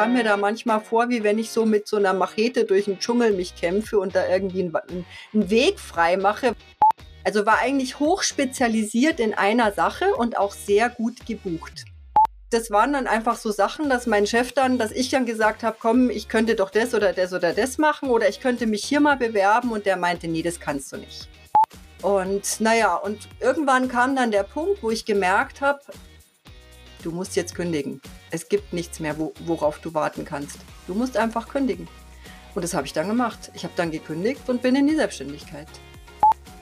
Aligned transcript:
kam 0.00 0.14
mir 0.14 0.24
da 0.24 0.38
manchmal 0.38 0.80
vor, 0.80 1.10
wie 1.10 1.22
wenn 1.24 1.38
ich 1.38 1.50
so 1.50 1.66
mit 1.66 1.86
so 1.86 1.98
einer 1.98 2.14
Machete 2.14 2.64
durch 2.64 2.86
den 2.86 2.98
Dschungel 2.98 3.34
mich 3.34 3.54
kämpfe 3.54 3.98
und 3.98 4.14
da 4.14 4.26
irgendwie 4.26 4.62
einen, 4.62 5.04
einen 5.34 5.50
Weg 5.50 5.78
frei 5.78 6.16
mache. 6.16 6.54
Also 7.22 7.44
war 7.44 7.58
eigentlich 7.58 7.98
hoch 7.98 8.22
spezialisiert 8.22 9.20
in 9.20 9.34
einer 9.34 9.72
Sache 9.72 10.14
und 10.16 10.38
auch 10.38 10.54
sehr 10.54 10.88
gut 10.88 11.26
gebucht. 11.26 11.84
Das 12.48 12.70
waren 12.70 12.94
dann 12.94 13.06
einfach 13.06 13.36
so 13.36 13.50
Sachen, 13.50 13.90
dass 13.90 14.06
mein 14.06 14.26
Chef 14.26 14.52
dann, 14.52 14.78
dass 14.78 14.90
ich 14.90 15.10
dann 15.10 15.26
gesagt 15.26 15.62
habe, 15.62 15.76
komm, 15.78 16.08
ich 16.08 16.28
könnte 16.28 16.54
doch 16.54 16.70
das 16.70 16.94
oder 16.94 17.12
das 17.12 17.34
oder 17.34 17.52
das 17.52 17.76
machen 17.76 18.08
oder 18.08 18.26
ich 18.26 18.40
könnte 18.40 18.66
mich 18.66 18.82
hier 18.82 19.00
mal 19.00 19.18
bewerben 19.18 19.70
und 19.70 19.84
der 19.84 19.98
meinte, 19.98 20.28
nee, 20.28 20.42
das 20.42 20.58
kannst 20.58 20.92
du 20.92 20.96
nicht. 20.96 21.28
Und 22.00 22.58
naja, 22.62 22.94
und 22.94 23.28
irgendwann 23.38 23.88
kam 23.88 24.16
dann 24.16 24.30
der 24.30 24.44
Punkt, 24.44 24.82
wo 24.82 24.90
ich 24.90 25.04
gemerkt 25.04 25.60
habe, 25.60 25.80
du 27.02 27.10
musst 27.10 27.36
jetzt 27.36 27.54
kündigen. 27.54 28.00
Es 28.30 28.48
gibt 28.48 28.72
nichts 28.72 29.00
mehr, 29.00 29.18
wo, 29.18 29.32
worauf 29.40 29.78
du 29.78 29.94
warten 29.94 30.24
kannst. 30.24 30.58
Du 30.86 30.94
musst 30.94 31.16
einfach 31.16 31.48
kündigen. 31.48 31.88
Und 32.54 32.62
das 32.62 32.74
habe 32.74 32.86
ich 32.86 32.92
dann 32.92 33.08
gemacht. 33.08 33.50
Ich 33.54 33.64
habe 33.64 33.74
dann 33.76 33.90
gekündigt 33.90 34.48
und 34.48 34.62
bin 34.62 34.74
in 34.74 34.86
die 34.86 34.96
Selbstständigkeit. 34.96 35.68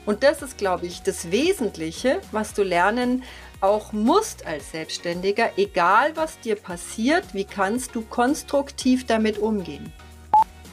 Und 0.05 0.23
das 0.23 0.41
ist, 0.41 0.57
glaube 0.57 0.87
ich, 0.87 1.01
das 1.01 1.31
Wesentliche, 1.31 2.21
was 2.31 2.53
du 2.53 2.63
lernen 2.63 3.23
auch 3.61 3.91
musst 3.91 4.45
als 4.45 4.71
Selbstständiger, 4.71 5.51
egal 5.57 6.15
was 6.15 6.39
dir 6.39 6.55
passiert, 6.55 7.33
wie 7.33 7.43
kannst 7.43 7.93
du 7.93 8.01
konstruktiv 8.01 9.05
damit 9.05 9.37
umgehen. 9.37 9.91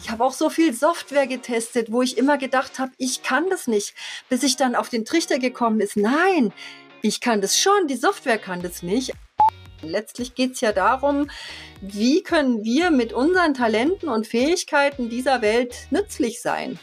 Ich 0.03 0.11
habe 0.11 0.25
auch 0.25 0.33
so 0.33 0.51
viel 0.51 0.73
Software 0.73 1.27
getestet, 1.27 1.91
wo 1.91 2.01
ich 2.01 2.17
immer 2.17 2.39
gedacht 2.39 2.79
habe, 2.79 2.93
ich 2.97 3.23
kann 3.23 3.51
das 3.51 3.67
nicht, 3.67 3.95
bis 4.29 4.45
ich 4.45 4.57
dann 4.57 4.77
auf 4.77 4.89
den 4.89 5.05
Trichter 5.05 5.39
gekommen 5.39 5.81
ist, 5.81 5.97
nein, 5.97 6.53
ich 7.03 7.21
kann 7.21 7.41
das 7.41 7.59
schon, 7.59 7.89
die 7.89 7.97
Software 7.97 8.39
kann 8.39 8.63
das 8.63 8.83
nicht. 8.83 9.13
Letztlich 9.83 10.35
geht 10.35 10.53
es 10.53 10.61
ja 10.61 10.73
darum, 10.73 11.29
wie 11.81 12.23
können 12.23 12.65
wir 12.65 12.91
mit 12.91 13.13
unseren 13.13 13.55
Talenten 13.55 14.09
und 14.09 14.27
Fähigkeiten 14.27 15.09
dieser 15.09 15.43
Welt 15.43 15.89
nützlich 15.91 16.41
sein. 16.41 16.79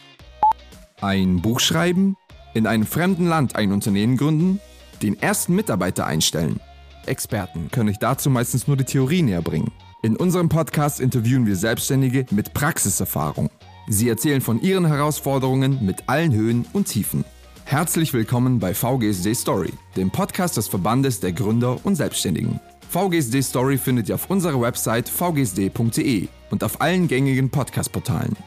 Ein 1.01 1.41
Buch 1.41 1.59
schreiben, 1.59 2.15
in 2.53 2.67
einem 2.67 2.85
fremden 2.85 3.27
Land 3.27 3.55
ein 3.55 3.71
Unternehmen 3.71 4.17
gründen, 4.17 4.59
den 5.01 5.21
ersten 5.21 5.55
Mitarbeiter 5.55 6.05
einstellen. 6.05 6.59
Experten 7.05 7.69
können 7.71 7.89
euch 7.89 7.99
dazu 7.99 8.29
meistens 8.29 8.67
nur 8.67 8.77
die 8.77 8.85
Theorie 8.85 9.21
näher 9.21 9.41
bringen. 9.41 9.71
In 10.03 10.15
unserem 10.15 10.49
Podcast 10.49 10.99
interviewen 10.99 11.45
wir 11.45 11.55
Selbstständige 11.55 12.25
mit 12.31 12.53
Praxiserfahrung. 12.53 13.49
Sie 13.87 14.07
erzählen 14.07 14.41
von 14.41 14.61
ihren 14.61 14.85
Herausforderungen 14.85 15.85
mit 15.85 16.07
allen 16.07 16.33
Höhen 16.33 16.65
und 16.73 16.87
Tiefen. 16.87 17.25
Herzlich 17.65 18.13
willkommen 18.13 18.59
bei 18.59 18.73
VGSD 18.73 19.33
Story, 19.33 19.73
dem 19.95 20.11
Podcast 20.11 20.57
des 20.57 20.67
Verbandes 20.67 21.19
der 21.19 21.33
Gründer 21.33 21.79
und 21.83 21.95
Selbstständigen. 21.95 22.59
VGSD 22.93 23.41
Story 23.41 23.79
findet 23.79 24.09
ihr 24.09 24.13
auf 24.13 24.29
unserer 24.29 24.61
Website 24.61 25.09
vgsd.de 25.09 26.27
und 26.51 26.63
auf 26.63 26.79
allen 26.79 27.07
gängigen 27.07 27.49
Podcast-Portalen. 27.49 28.37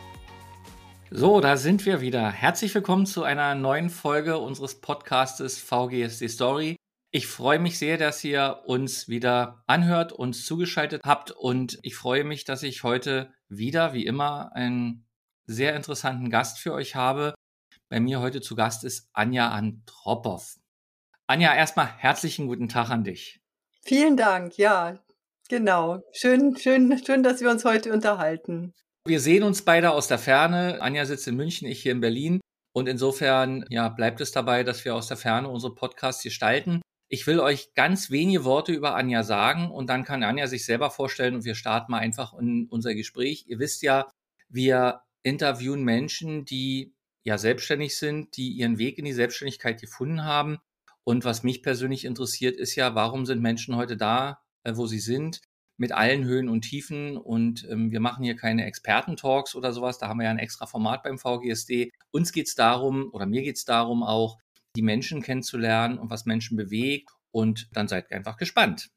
So, 1.10 1.40
da 1.40 1.56
sind 1.56 1.84
wir 1.84 2.00
wieder. 2.00 2.30
Herzlich 2.30 2.72
willkommen 2.72 3.06
zu 3.06 3.24
einer 3.24 3.56
neuen 3.56 3.90
Folge 3.90 4.38
unseres 4.38 4.80
Podcastes 4.80 5.58
VGSD 5.58 6.28
Story. 6.28 6.76
Ich 7.10 7.26
freue 7.26 7.58
mich 7.58 7.76
sehr, 7.76 7.98
dass 7.98 8.22
ihr 8.22 8.60
uns 8.66 9.08
wieder 9.08 9.64
anhört, 9.66 10.12
uns 10.12 10.46
zugeschaltet 10.46 11.02
habt 11.04 11.32
und 11.32 11.80
ich 11.82 11.96
freue 11.96 12.22
mich, 12.22 12.44
dass 12.44 12.62
ich 12.62 12.84
heute 12.84 13.34
wieder, 13.48 13.94
wie 13.94 14.06
immer, 14.06 14.54
einen 14.54 15.08
sehr 15.46 15.74
interessanten 15.74 16.30
Gast 16.30 16.60
für 16.60 16.72
euch 16.72 16.94
habe. 16.94 17.34
Bei 17.88 17.98
mir 17.98 18.20
heute 18.20 18.40
zu 18.40 18.54
Gast 18.54 18.84
ist 18.84 19.10
Anja 19.12 19.48
Andropov. 19.48 20.54
Anja, 21.26 21.52
erstmal 21.52 21.88
herzlichen 21.88 22.46
guten 22.46 22.68
Tag 22.68 22.90
an 22.90 23.02
dich. 23.02 23.40
Vielen 23.86 24.16
Dank, 24.16 24.58
ja, 24.58 24.98
genau. 25.48 26.02
Schön, 26.12 26.56
schön, 26.56 27.00
schön, 27.06 27.22
dass 27.22 27.40
wir 27.40 27.48
uns 27.48 27.64
heute 27.64 27.92
unterhalten. 27.92 28.74
Wir 29.06 29.20
sehen 29.20 29.44
uns 29.44 29.62
beide 29.62 29.92
aus 29.92 30.08
der 30.08 30.18
Ferne. 30.18 30.82
Anja 30.82 31.06
sitzt 31.06 31.28
in 31.28 31.36
München, 31.36 31.68
ich 31.68 31.82
hier 31.82 31.92
in 31.92 32.00
Berlin. 32.00 32.40
Und 32.72 32.88
insofern, 32.88 33.64
ja, 33.70 33.88
bleibt 33.88 34.20
es 34.20 34.32
dabei, 34.32 34.64
dass 34.64 34.84
wir 34.84 34.96
aus 34.96 35.06
der 35.06 35.16
Ferne 35.16 35.48
unsere 35.48 35.72
Podcasts 35.72 36.24
gestalten. 36.24 36.82
Ich 37.08 37.28
will 37.28 37.38
euch 37.38 37.74
ganz 37.74 38.10
wenige 38.10 38.42
Worte 38.42 38.72
über 38.72 38.96
Anja 38.96 39.22
sagen 39.22 39.70
und 39.70 39.88
dann 39.88 40.02
kann 40.02 40.24
Anja 40.24 40.48
sich 40.48 40.64
selber 40.64 40.90
vorstellen 40.90 41.36
und 41.36 41.44
wir 41.44 41.54
starten 41.54 41.92
mal 41.92 42.00
einfach 42.00 42.34
in 42.34 42.66
unser 42.68 42.92
Gespräch. 42.92 43.44
Ihr 43.46 43.60
wisst 43.60 43.82
ja, 43.82 44.08
wir 44.48 45.02
interviewen 45.22 45.84
Menschen, 45.84 46.44
die 46.44 46.92
ja 47.22 47.38
selbstständig 47.38 47.96
sind, 47.96 48.36
die 48.36 48.48
ihren 48.48 48.78
Weg 48.78 48.98
in 48.98 49.04
die 49.04 49.12
Selbstständigkeit 49.12 49.80
gefunden 49.80 50.24
haben. 50.24 50.58
Und 51.08 51.24
was 51.24 51.44
mich 51.44 51.62
persönlich 51.62 52.04
interessiert, 52.04 52.56
ist 52.56 52.74
ja, 52.74 52.96
warum 52.96 53.26
sind 53.26 53.40
Menschen 53.40 53.76
heute 53.76 53.96
da, 53.96 54.40
äh, 54.64 54.72
wo 54.74 54.86
sie 54.86 54.98
sind, 54.98 55.40
mit 55.76 55.92
allen 55.92 56.24
Höhen 56.24 56.48
und 56.48 56.62
Tiefen. 56.62 57.16
Und 57.16 57.64
ähm, 57.70 57.92
wir 57.92 58.00
machen 58.00 58.24
hier 58.24 58.34
keine 58.34 58.66
Experten-Talks 58.66 59.54
oder 59.54 59.72
sowas. 59.72 59.98
Da 59.98 60.08
haben 60.08 60.18
wir 60.18 60.24
ja 60.24 60.30
ein 60.30 60.40
extra 60.40 60.66
Format 60.66 61.04
beim 61.04 61.16
VGSD. 61.16 61.92
Uns 62.10 62.32
geht 62.32 62.48
es 62.48 62.56
darum, 62.56 63.10
oder 63.12 63.24
mir 63.24 63.42
geht 63.42 63.56
es 63.56 63.64
darum 63.64 64.02
auch, 64.02 64.38
die 64.74 64.82
Menschen 64.82 65.22
kennenzulernen 65.22 65.98
und 65.98 66.10
was 66.10 66.26
Menschen 66.26 66.56
bewegt. 66.56 67.10
Und 67.30 67.68
dann 67.72 67.86
seid 67.86 68.10
einfach 68.10 68.36
gespannt. 68.36 68.88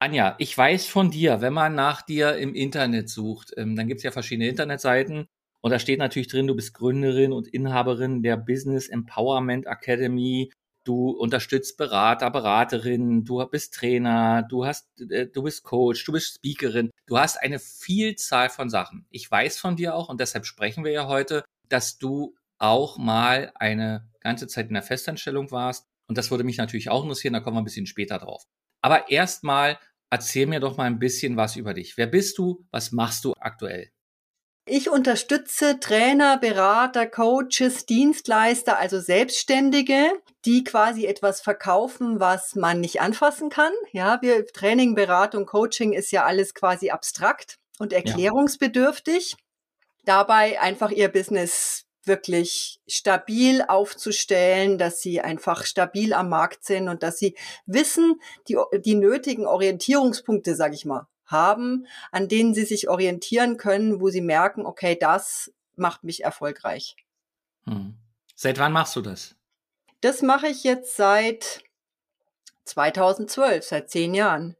Anja, 0.00 0.36
ich 0.38 0.56
weiß 0.56 0.86
von 0.86 1.10
dir, 1.10 1.40
wenn 1.40 1.54
man 1.54 1.74
nach 1.74 2.02
dir 2.02 2.36
im 2.36 2.54
Internet 2.54 3.08
sucht, 3.08 3.54
ähm, 3.56 3.74
dann 3.74 3.88
gibt 3.88 4.00
es 4.00 4.04
ja 4.04 4.10
verschiedene 4.10 4.48
Internetseiten. 4.48 5.28
Und 5.62 5.70
da 5.70 5.78
steht 5.78 5.98
natürlich 5.98 6.28
drin, 6.28 6.46
du 6.46 6.54
bist 6.54 6.74
Gründerin 6.74 7.32
und 7.32 7.48
Inhaberin 7.48 8.22
der 8.22 8.36
Business 8.36 8.88
Empowerment 8.88 9.66
Academy. 9.66 10.50
Du 10.88 11.10
unterstützt 11.10 11.76
Berater, 11.76 12.30
Beraterinnen, 12.30 13.22
du 13.26 13.44
bist 13.44 13.74
Trainer, 13.74 14.42
du 14.48 14.64
hast, 14.64 14.88
äh, 15.10 15.26
du 15.26 15.42
bist 15.42 15.62
Coach, 15.62 16.02
du 16.06 16.12
bist 16.12 16.36
Speakerin. 16.36 16.90
Du 17.06 17.18
hast 17.18 17.36
eine 17.36 17.58
Vielzahl 17.58 18.48
von 18.48 18.70
Sachen. 18.70 19.04
Ich 19.10 19.30
weiß 19.30 19.58
von 19.58 19.76
dir 19.76 19.94
auch, 19.94 20.08
und 20.08 20.18
deshalb 20.18 20.46
sprechen 20.46 20.84
wir 20.84 20.92
ja 20.92 21.06
heute, 21.06 21.44
dass 21.68 21.98
du 21.98 22.34
auch 22.56 22.96
mal 22.96 23.52
eine 23.56 24.08
ganze 24.20 24.46
Zeit 24.46 24.68
in 24.68 24.74
der 24.74 24.82
Festanstellung 24.82 25.50
warst. 25.50 25.84
Und 26.06 26.16
das 26.16 26.30
würde 26.30 26.44
mich 26.44 26.56
natürlich 26.56 26.88
auch 26.88 27.02
interessieren, 27.02 27.34
da 27.34 27.40
kommen 27.40 27.56
wir 27.56 27.60
ein 27.60 27.64
bisschen 27.64 27.84
später 27.84 28.18
drauf. 28.18 28.44
Aber 28.80 29.10
erstmal 29.10 29.78
erzähl 30.08 30.46
mir 30.46 30.58
doch 30.58 30.78
mal 30.78 30.84
ein 30.84 30.98
bisschen 30.98 31.36
was 31.36 31.56
über 31.56 31.74
dich. 31.74 31.98
Wer 31.98 32.06
bist 32.06 32.38
du? 32.38 32.66
Was 32.70 32.92
machst 32.92 33.26
du 33.26 33.34
aktuell? 33.38 33.90
Ich 34.70 34.90
unterstütze 34.90 35.80
Trainer, 35.80 36.36
Berater, 36.36 37.06
Coaches, 37.06 37.86
Dienstleister, 37.86 38.78
also 38.78 39.00
Selbstständige, 39.00 40.12
die 40.44 40.62
quasi 40.62 41.06
etwas 41.06 41.40
verkaufen, 41.40 42.20
was 42.20 42.54
man 42.54 42.78
nicht 42.78 43.00
anfassen 43.00 43.48
kann. 43.48 43.72
Ja, 43.92 44.20
wir 44.20 44.46
Training, 44.46 44.94
Beratung, 44.94 45.46
Coaching 45.46 45.94
ist 45.94 46.10
ja 46.10 46.26
alles 46.26 46.52
quasi 46.52 46.90
abstrakt 46.90 47.58
und 47.78 47.94
erklärungsbedürftig. 47.94 49.30
Ja. 49.30 49.38
Dabei 50.04 50.60
einfach 50.60 50.90
ihr 50.90 51.08
Business 51.08 51.86
wirklich 52.04 52.78
stabil 52.86 53.62
aufzustellen, 53.66 54.76
dass 54.76 55.00
sie 55.00 55.22
einfach 55.22 55.64
stabil 55.64 56.12
am 56.12 56.28
Markt 56.28 56.66
sind 56.66 56.90
und 56.90 57.02
dass 57.02 57.18
sie 57.18 57.34
wissen, 57.64 58.20
die, 58.48 58.58
die 58.84 58.96
nötigen 58.96 59.46
Orientierungspunkte, 59.46 60.54
sage 60.54 60.74
ich 60.74 60.84
mal, 60.84 61.06
haben, 61.28 61.86
an 62.10 62.28
denen 62.28 62.54
sie 62.54 62.64
sich 62.64 62.88
orientieren 62.88 63.56
können, 63.56 64.00
wo 64.00 64.08
sie 64.08 64.20
merken, 64.20 64.66
okay, 64.66 64.96
das 64.98 65.52
macht 65.76 66.04
mich 66.04 66.24
erfolgreich. 66.24 66.96
Hm. 67.64 67.96
Seit 68.34 68.58
wann 68.58 68.72
machst 68.72 68.96
du 68.96 69.02
das? 69.02 69.36
Das 70.00 70.22
mache 70.22 70.48
ich 70.48 70.64
jetzt 70.64 70.96
seit 70.96 71.62
2012, 72.64 73.64
seit 73.64 73.90
zehn 73.90 74.14
Jahren. 74.14 74.56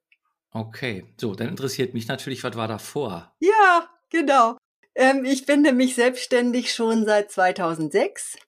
Okay, 0.51 1.07
so, 1.21 1.35
dann 1.35 1.49
interessiert 1.49 1.95
mich 1.95 2.09
natürlich, 2.09 2.43
was 2.43 2.57
war 2.57 2.69
davor? 2.69 3.35
Ja, 3.41 3.89
genau. 4.11 4.57
Ähm, 4.95 5.25
ich 5.25 5.47
bin 5.47 5.63
nämlich 5.63 5.95
selbstständig 5.95 6.75
schon 6.75 7.05
seit 7.05 7.31
2006. 7.31 8.39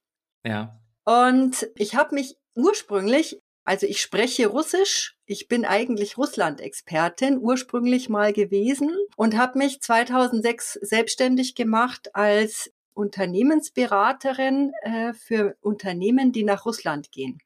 Ja. 0.45 0.81
Und 1.05 1.69
ich 1.77 1.95
habe 1.95 2.15
mich 2.15 2.37
ursprünglich, 2.55 3.41
also 3.71 3.87
ich 3.87 4.01
spreche 4.01 4.49
Russisch, 4.49 5.17
ich 5.27 5.47
bin 5.47 5.65
eigentlich 5.65 6.19
Russland-Expertin, 6.19 7.39
ursprünglich 7.39 8.09
mal 8.09 8.33
gewesen 8.33 8.91
und 9.15 9.39
habe 9.39 9.59
mich 9.59 9.81
2006 9.81 10.73
selbstständig 10.83 11.55
gemacht 11.55 12.13
als 12.13 12.73
Unternehmensberaterin 12.95 14.73
äh, 14.83 15.13
für 15.13 15.55
Unternehmen, 15.61 16.33
die 16.33 16.43
nach 16.43 16.67
Russland 16.67 17.13
gehen. 17.13 17.39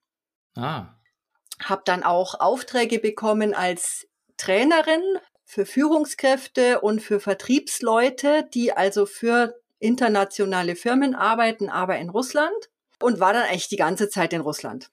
Ah. 0.57 0.95
Habe 1.63 1.83
dann 1.85 2.03
auch 2.03 2.41
Aufträge 2.41 3.01
bekommen 3.01 3.53
als 3.53 4.09
Trainerin 4.39 5.03
für 5.45 5.67
Führungskräfte 5.67 6.81
und 6.81 7.03
für 7.03 7.21
Vertriebsleute, 7.21 8.49
die 8.55 8.73
also 8.73 9.05
für 9.05 9.61
internationale 9.79 10.75
Firmen 10.75 11.15
arbeiten, 11.15 11.69
aber 11.69 11.99
in 11.99 12.09
Russland 12.09 12.71
und 12.99 13.21
war 13.21 13.35
dann 13.35 13.43
eigentlich 13.43 13.69
die 13.69 13.77
ganze 13.77 14.09
Zeit 14.09 14.33
in 14.33 14.41
Russland. 14.41 14.89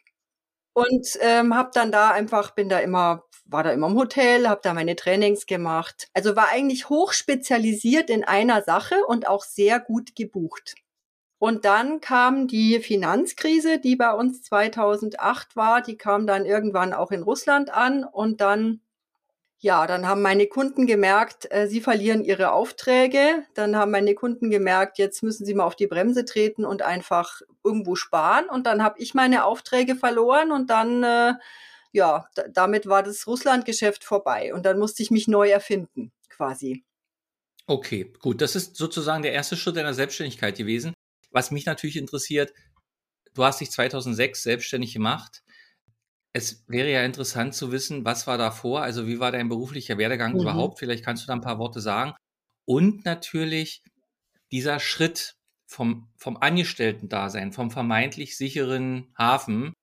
Und 0.73 1.17
ähm, 1.19 1.53
habe 1.55 1.71
dann 1.73 1.91
da 1.91 2.11
einfach, 2.11 2.51
bin 2.51 2.69
da 2.69 2.79
immer, 2.79 3.23
war 3.45 3.63
da 3.63 3.71
immer 3.71 3.87
im 3.87 3.95
Hotel, 3.95 4.47
habe 4.47 4.61
da 4.63 4.73
meine 4.73 4.95
Trainings 4.95 5.45
gemacht. 5.45 6.07
Also 6.13 6.35
war 6.35 6.49
eigentlich 6.49 6.89
hoch 6.89 7.11
spezialisiert 7.13 8.09
in 8.09 8.23
einer 8.23 8.61
Sache 8.63 8.95
und 9.07 9.27
auch 9.27 9.43
sehr 9.43 9.79
gut 9.79 10.15
gebucht. 10.15 10.75
Und 11.39 11.65
dann 11.65 12.01
kam 12.01 12.47
die 12.47 12.79
Finanzkrise, 12.79 13.79
die 13.79 13.95
bei 13.95 14.13
uns 14.13 14.43
2008 14.43 15.55
war, 15.55 15.81
die 15.81 15.97
kam 15.97 16.27
dann 16.27 16.45
irgendwann 16.45 16.93
auch 16.93 17.11
in 17.11 17.23
Russland 17.23 17.73
an 17.73 18.03
und 18.03 18.41
dann 18.41 18.81
ja, 19.63 19.85
dann 19.85 20.07
haben 20.07 20.23
meine 20.23 20.47
Kunden 20.47 20.87
gemerkt, 20.87 21.47
äh, 21.51 21.67
sie 21.67 21.81
verlieren 21.81 22.23
ihre 22.23 22.51
Aufträge. 22.51 23.45
Dann 23.53 23.75
haben 23.75 23.91
meine 23.91 24.15
Kunden 24.15 24.49
gemerkt, 24.49 24.97
jetzt 24.97 25.21
müssen 25.21 25.45
sie 25.45 25.53
mal 25.53 25.65
auf 25.65 25.75
die 25.75 25.85
Bremse 25.85 26.25
treten 26.25 26.65
und 26.65 26.81
einfach 26.81 27.41
irgendwo 27.63 27.95
sparen. 27.95 28.49
Und 28.49 28.65
dann 28.65 28.81
habe 28.83 28.99
ich 28.99 29.13
meine 29.13 29.45
Aufträge 29.45 29.95
verloren 29.95 30.51
und 30.51 30.71
dann, 30.71 31.03
äh, 31.03 31.33
ja, 31.91 32.25
damit 32.49 32.87
war 32.87 33.03
das 33.03 33.27
Russland-Geschäft 33.27 34.03
vorbei. 34.03 34.51
Und 34.51 34.65
dann 34.65 34.79
musste 34.79 35.03
ich 35.03 35.11
mich 35.11 35.27
neu 35.27 35.51
erfinden, 35.51 36.11
quasi. 36.27 36.83
Okay, 37.67 38.11
gut. 38.19 38.41
Das 38.41 38.55
ist 38.55 38.75
sozusagen 38.75 39.21
der 39.21 39.33
erste 39.33 39.55
Schritt 39.57 39.75
deiner 39.75 39.93
Selbstständigkeit 39.93 40.57
gewesen. 40.57 40.95
Was 41.29 41.51
mich 41.51 41.67
natürlich 41.67 41.97
interessiert, 41.97 42.51
du 43.35 43.43
hast 43.43 43.61
dich 43.61 43.69
2006 43.69 44.41
selbstständig 44.41 44.91
gemacht. 44.91 45.43
Es 46.33 46.63
wäre 46.67 46.89
ja 46.89 47.03
interessant 47.03 47.53
zu 47.53 47.71
wissen, 47.71 48.05
was 48.05 48.25
war 48.27 48.37
davor? 48.37 48.81
Also 48.81 49.07
wie 49.07 49.19
war 49.19 49.31
dein 49.31 49.49
beruflicher 49.49 49.97
Werdegang 49.97 50.33
mhm. 50.33 50.41
überhaupt? 50.41 50.79
Vielleicht 50.79 51.03
kannst 51.03 51.23
du 51.23 51.27
da 51.27 51.33
ein 51.33 51.41
paar 51.41 51.59
Worte 51.59 51.81
sagen. 51.81 52.13
Und 52.65 53.05
natürlich 53.05 53.83
dieser 54.51 54.79
Schritt 54.79 55.35
vom, 55.65 56.09
vom 56.17 56.37
Angestellten-Dasein, 56.37 57.51
vom 57.53 57.71
vermeintlich 57.71 58.37
sicheren 58.37 59.13
Hafen 59.17 59.73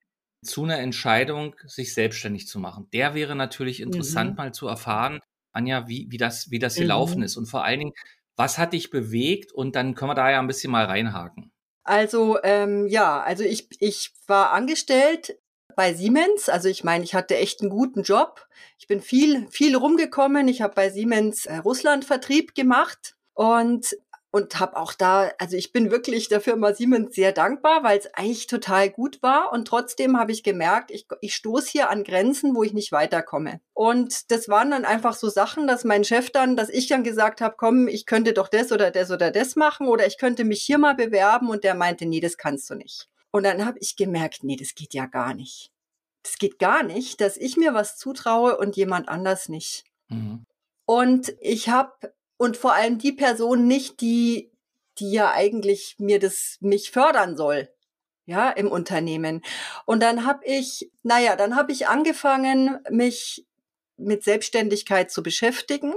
zu 0.45 0.65
einer 0.65 0.79
Entscheidung, 0.79 1.56
sich 1.67 1.95
selbstständig 1.95 2.47
zu 2.47 2.59
machen. 2.59 2.89
Der 2.93 3.15
wäre 3.15 3.35
natürlich 3.35 3.81
interessant 3.81 4.31
mhm. 4.31 4.37
mal 4.37 4.55
zu 4.55 4.69
erfahren, 4.69 5.21
Anja, 5.53 5.89
wie, 5.89 6.06
wie 6.11 6.19
das, 6.19 6.50
wie 6.50 6.59
das 6.59 6.77
gelaufen 6.77 7.19
mhm. 7.19 7.25
ist. 7.25 7.37
Und 7.37 7.47
vor 7.47 7.65
allen 7.65 7.81
Dingen, 7.81 7.95
was 8.37 8.59
hat 8.59 8.73
dich 8.73 8.91
bewegt? 8.91 9.53
Und 9.53 9.75
dann 9.75 9.95
können 9.95 10.11
wir 10.11 10.15
da 10.15 10.31
ja 10.31 10.39
ein 10.39 10.47
bisschen 10.47 10.71
mal 10.71 10.85
reinhaken. 10.85 11.50
Also 11.83 12.39
ähm, 12.45 12.87
ja, 12.87 13.21
also 13.21 13.43
ich, 13.43 13.69
ich 13.81 14.12
war 14.27 14.53
angestellt 14.53 15.39
bei 15.78 15.94
Siemens. 15.94 16.48
Also 16.48 16.69
ich 16.69 16.82
meine, 16.82 17.04
ich 17.04 17.14
hatte 17.14 17.36
echt 17.36 17.60
einen 17.60 17.70
guten 17.70 18.02
Job. 18.02 18.48
Ich 18.78 18.88
bin 18.88 19.00
viel, 19.00 19.46
viel 19.48 19.76
rumgekommen. 19.76 20.48
Ich 20.48 20.60
habe 20.60 20.75
bei 20.75 20.90
Siemens 20.90 21.46
äh, 21.46 21.58
Russland-Vertrieb 21.58 22.56
gemacht 22.56 23.14
und 23.34 23.96
und 24.30 24.60
habe 24.60 24.76
auch 24.76 24.92
da, 24.92 25.30
also 25.38 25.56
ich 25.56 25.72
bin 25.72 25.90
wirklich 25.90 26.28
der 26.28 26.42
Firma 26.42 26.75
Siemens 26.75 27.14
sehr 27.14 27.32
dankbar, 27.32 27.82
weil 27.82 27.98
es 27.98 28.12
eigentlich 28.12 28.46
total 28.46 28.90
gut 28.90 29.22
war 29.22 29.52
und 29.54 29.66
trotzdem 29.66 30.19
habe 30.19 30.32
ich 30.32 30.42
gemerkt, 30.42 30.90
ich, 30.90 31.06
ich 31.22 31.34
stoße 31.34 31.70
hier 31.70 31.88
an 31.88 32.04
Grenzen, 32.04 32.54
wo 32.54 32.62
ich 32.62 32.75
nicht 32.75 32.92
weiterkomme. 32.92 33.60
Und 33.72 34.30
das 34.30 34.50
waren 34.50 34.70
dann 34.70 34.84
einfach 34.84 35.14
so 35.14 35.30
Sachen, 35.30 35.66
dass 35.66 35.84
mein 35.84 36.04
Chef 36.04 36.28
dann, 36.30 36.56
dass 36.56 36.69
ich 36.69 36.88
dann 36.88 37.04
gesagt 37.04 37.40
habe, 37.40 37.54
komm, 37.56 37.88
ich 37.88 38.04
könnte 38.04 38.34
doch 38.34 38.48
das 38.48 38.70
oder 38.70 38.90
das 38.90 39.10
oder 39.10 39.30
das 39.30 39.56
machen 39.56 39.86
oder 39.86 40.06
ich 40.06 40.19
könnte 40.19 40.44
mich 40.44 40.60
hier 40.60 40.76
mal 40.76 40.94
bewerben 40.94 41.48
und 41.48 41.64
der 41.64 41.75
meinte, 41.75 42.04
nee, 42.04 42.20
das 42.20 42.36
kannst 42.36 42.69
du 42.69 42.75
nicht. 42.75 43.08
Und 43.30 43.44
dann 43.44 43.64
habe 43.64 43.78
ich 43.80 43.96
gemerkt, 43.96 44.44
nee, 44.44 44.56
das 44.56 44.75
geht 44.75 44.94
ja 44.94 45.06
gar 45.06 45.34
nicht. 45.34 45.70
Das 46.22 46.38
geht 46.38 46.58
gar 46.58 46.82
nicht, 46.82 47.20
dass 47.20 47.36
ich 47.36 47.56
mir 47.56 47.75
was 47.75 47.96
zutraue 47.96 48.56
und 48.58 48.76
jemand 48.76 49.08
anders 49.08 49.48
nicht. 49.48 49.84
Mhm. 50.08 50.44
Und 50.86 51.34
ich 51.40 51.69
habe, 51.69 52.14
und 52.38 52.56
vor 52.56 52.72
allem 52.72 52.98
die 52.98 53.12
Person 53.12 53.66
nicht, 53.66 54.00
die, 54.00 54.50
die 54.98 55.12
ja 55.12 55.32
eigentlich 55.32 55.96
mir 55.98 56.19
das, 56.19 56.56
mich 56.60 56.90
fördern 56.90 57.36
soll, 57.36 57.69
ja, 58.26 58.50
im 58.50 58.70
Unternehmen. 58.70 59.42
Und 59.86 60.02
dann 60.02 60.26
habe 60.26 60.44
ich, 60.44 60.90
naja, 61.02 61.36
dann 61.36 61.56
habe 61.56 61.72
ich 61.72 61.88
angefangen, 61.88 62.78
mich 62.90 63.46
mit 63.96 64.22
Selbstständigkeit 64.22 65.10
zu 65.10 65.22
beschäftigen. 65.22 65.94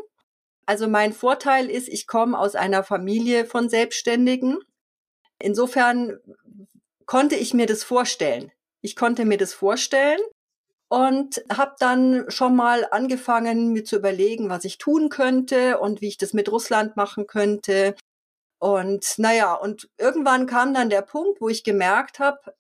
Also 0.65 0.87
mein 0.87 1.13
Vorteil 1.13 1.69
ist, 1.69 1.89
ich 1.89 2.07
komme 2.07 2.37
aus 2.37 2.55
einer 2.55 2.83
Familie 2.83 3.45
von 3.45 3.69
Selbstständigen. 3.69 4.59
Insofern 5.39 6.19
konnte 7.06 7.36
ich 7.36 7.53
mir 7.53 7.65
das 7.65 7.83
vorstellen. 7.83 8.51
Ich 8.81 8.95
konnte 8.95 9.25
mir 9.25 9.38
das 9.38 9.53
vorstellen 9.53 10.19
und 10.89 11.44
habe 11.51 11.75
dann 11.80 12.30
schon 12.30 12.56
mal 12.56 12.86
angefangen, 12.92 13.71
mir 13.71 13.86
zu 13.86 13.95
überlegen, 13.95 14.50
was 14.50 14.65
ich 14.65 14.77
tun 14.77 15.09
könnte 15.09 15.80
und 15.80 16.01
wie 16.01 16.09
ich 16.09 16.18
das 16.18 16.33
mit 16.33 16.51
Russland 16.51 16.98
machen 16.98 17.27
könnte. 17.27 17.95
Und 18.59 19.13
naja, 19.18 19.53
und 19.53 19.89
irgendwann 19.98 20.48
kam 20.48 20.74
dann 20.74 20.89
der 20.89 21.01
Punkt, 21.01 21.39
wo 21.39 21.50
ich 21.50 21.63
gemerkt 21.63 22.19
habe, 22.19 22.56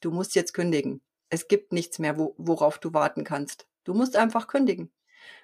du 0.00 0.10
musst 0.10 0.34
jetzt 0.34 0.52
kündigen. 0.52 1.00
Es 1.30 1.48
gibt 1.48 1.72
nichts 1.72 1.98
mehr, 1.98 2.18
wo, 2.18 2.34
worauf 2.36 2.78
du 2.78 2.92
warten 2.92 3.24
kannst. 3.24 3.66
Du 3.84 3.94
musst 3.94 4.16
einfach 4.16 4.46
kündigen. 4.46 4.92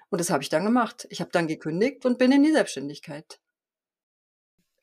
Und 0.09 0.19
das 0.19 0.29
habe 0.29 0.43
ich 0.43 0.49
dann 0.49 0.65
gemacht. 0.65 1.07
Ich 1.09 1.21
habe 1.21 1.31
dann 1.31 1.47
gekündigt 1.47 2.05
und 2.05 2.19
bin 2.19 2.31
in 2.31 2.43
die 2.43 2.51
Selbstständigkeit. 2.51 3.39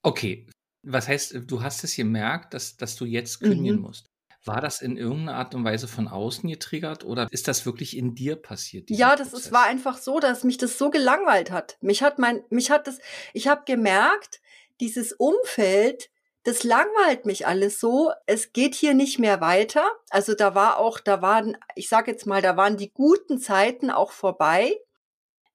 Okay, 0.03 0.47
was 0.87 1.09
heißt, 1.09 1.39
du 1.47 1.63
hast 1.63 1.85
es 1.85 1.97
gemerkt, 1.97 2.55
dass, 2.55 2.77
dass 2.77 2.97
du 2.97 3.05
jetzt 3.05 3.41
kündigen 3.41 3.77
mhm. 3.77 3.83
musst. 3.83 4.11
War 4.45 4.61
das 4.61 4.81
in 4.81 4.97
irgendeiner 4.97 5.39
Art 5.39 5.57
und 5.57 5.65
Weise 5.65 5.89
von 5.89 6.07
außen 6.07 6.49
getriggert 6.49 7.05
oder 7.05 7.27
ist 7.33 7.49
das 7.49 7.67
wirklich 7.67 7.97
in 7.97 8.15
dir 8.15 8.37
passiert? 8.37 8.89
Ja, 8.91 9.17
das 9.17 9.33
ist, 9.33 9.51
war 9.51 9.65
einfach 9.65 9.99
so, 9.99 10.21
dass 10.21 10.45
mich 10.45 10.57
das 10.57 10.79
so 10.79 10.89
gelangweilt 10.91 11.51
hat. 11.51 11.77
Mich 11.81 12.03
hat 12.03 12.21
mein, 12.21 12.45
mich 12.49 12.71
hat 12.71 12.87
das, 12.87 12.99
ich 13.33 13.49
habe 13.49 13.63
gemerkt, 13.67 14.41
dieses 14.81 15.13
Umfeld, 15.13 16.11
das 16.45 16.63
langweilt 16.63 17.27
mich 17.27 17.49
alles 17.49 17.81
so. 17.81 18.13
Es 18.27 18.53
geht 18.53 18.77
hier 18.77 18.95
nicht 18.95 19.19
mehr 19.19 19.41
weiter. 19.41 19.85
Also 20.11 20.35
da 20.35 20.55
war 20.55 20.79
auch, 20.79 21.01
da 21.01 21.21
waren, 21.23 21.57
ich 21.75 21.89
sage 21.89 22.13
jetzt 22.13 22.25
mal, 22.25 22.41
da 22.41 22.57
waren 22.57 22.77
die 22.77 22.93
guten 22.93 23.41
Zeiten 23.41 23.91
auch 23.91 24.13
vorbei. 24.13 24.77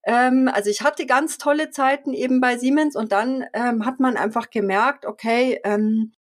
Ähm, 0.04 0.50
also 0.52 0.70
ich 0.70 0.82
hatte 0.82 1.06
ganz 1.06 1.38
tolle 1.38 1.70
Zeiten 1.70 2.14
eben 2.14 2.42
bei 2.42 2.58
Siemens 2.58 2.96
und 2.96 3.12
dann 3.12 3.46
ähm, 3.54 3.86
hat 3.86 4.00
man 4.00 4.18
einfach 4.18 4.50
gemerkt, 4.50 5.06
okay, 5.06 5.60
ähm, 5.64 6.14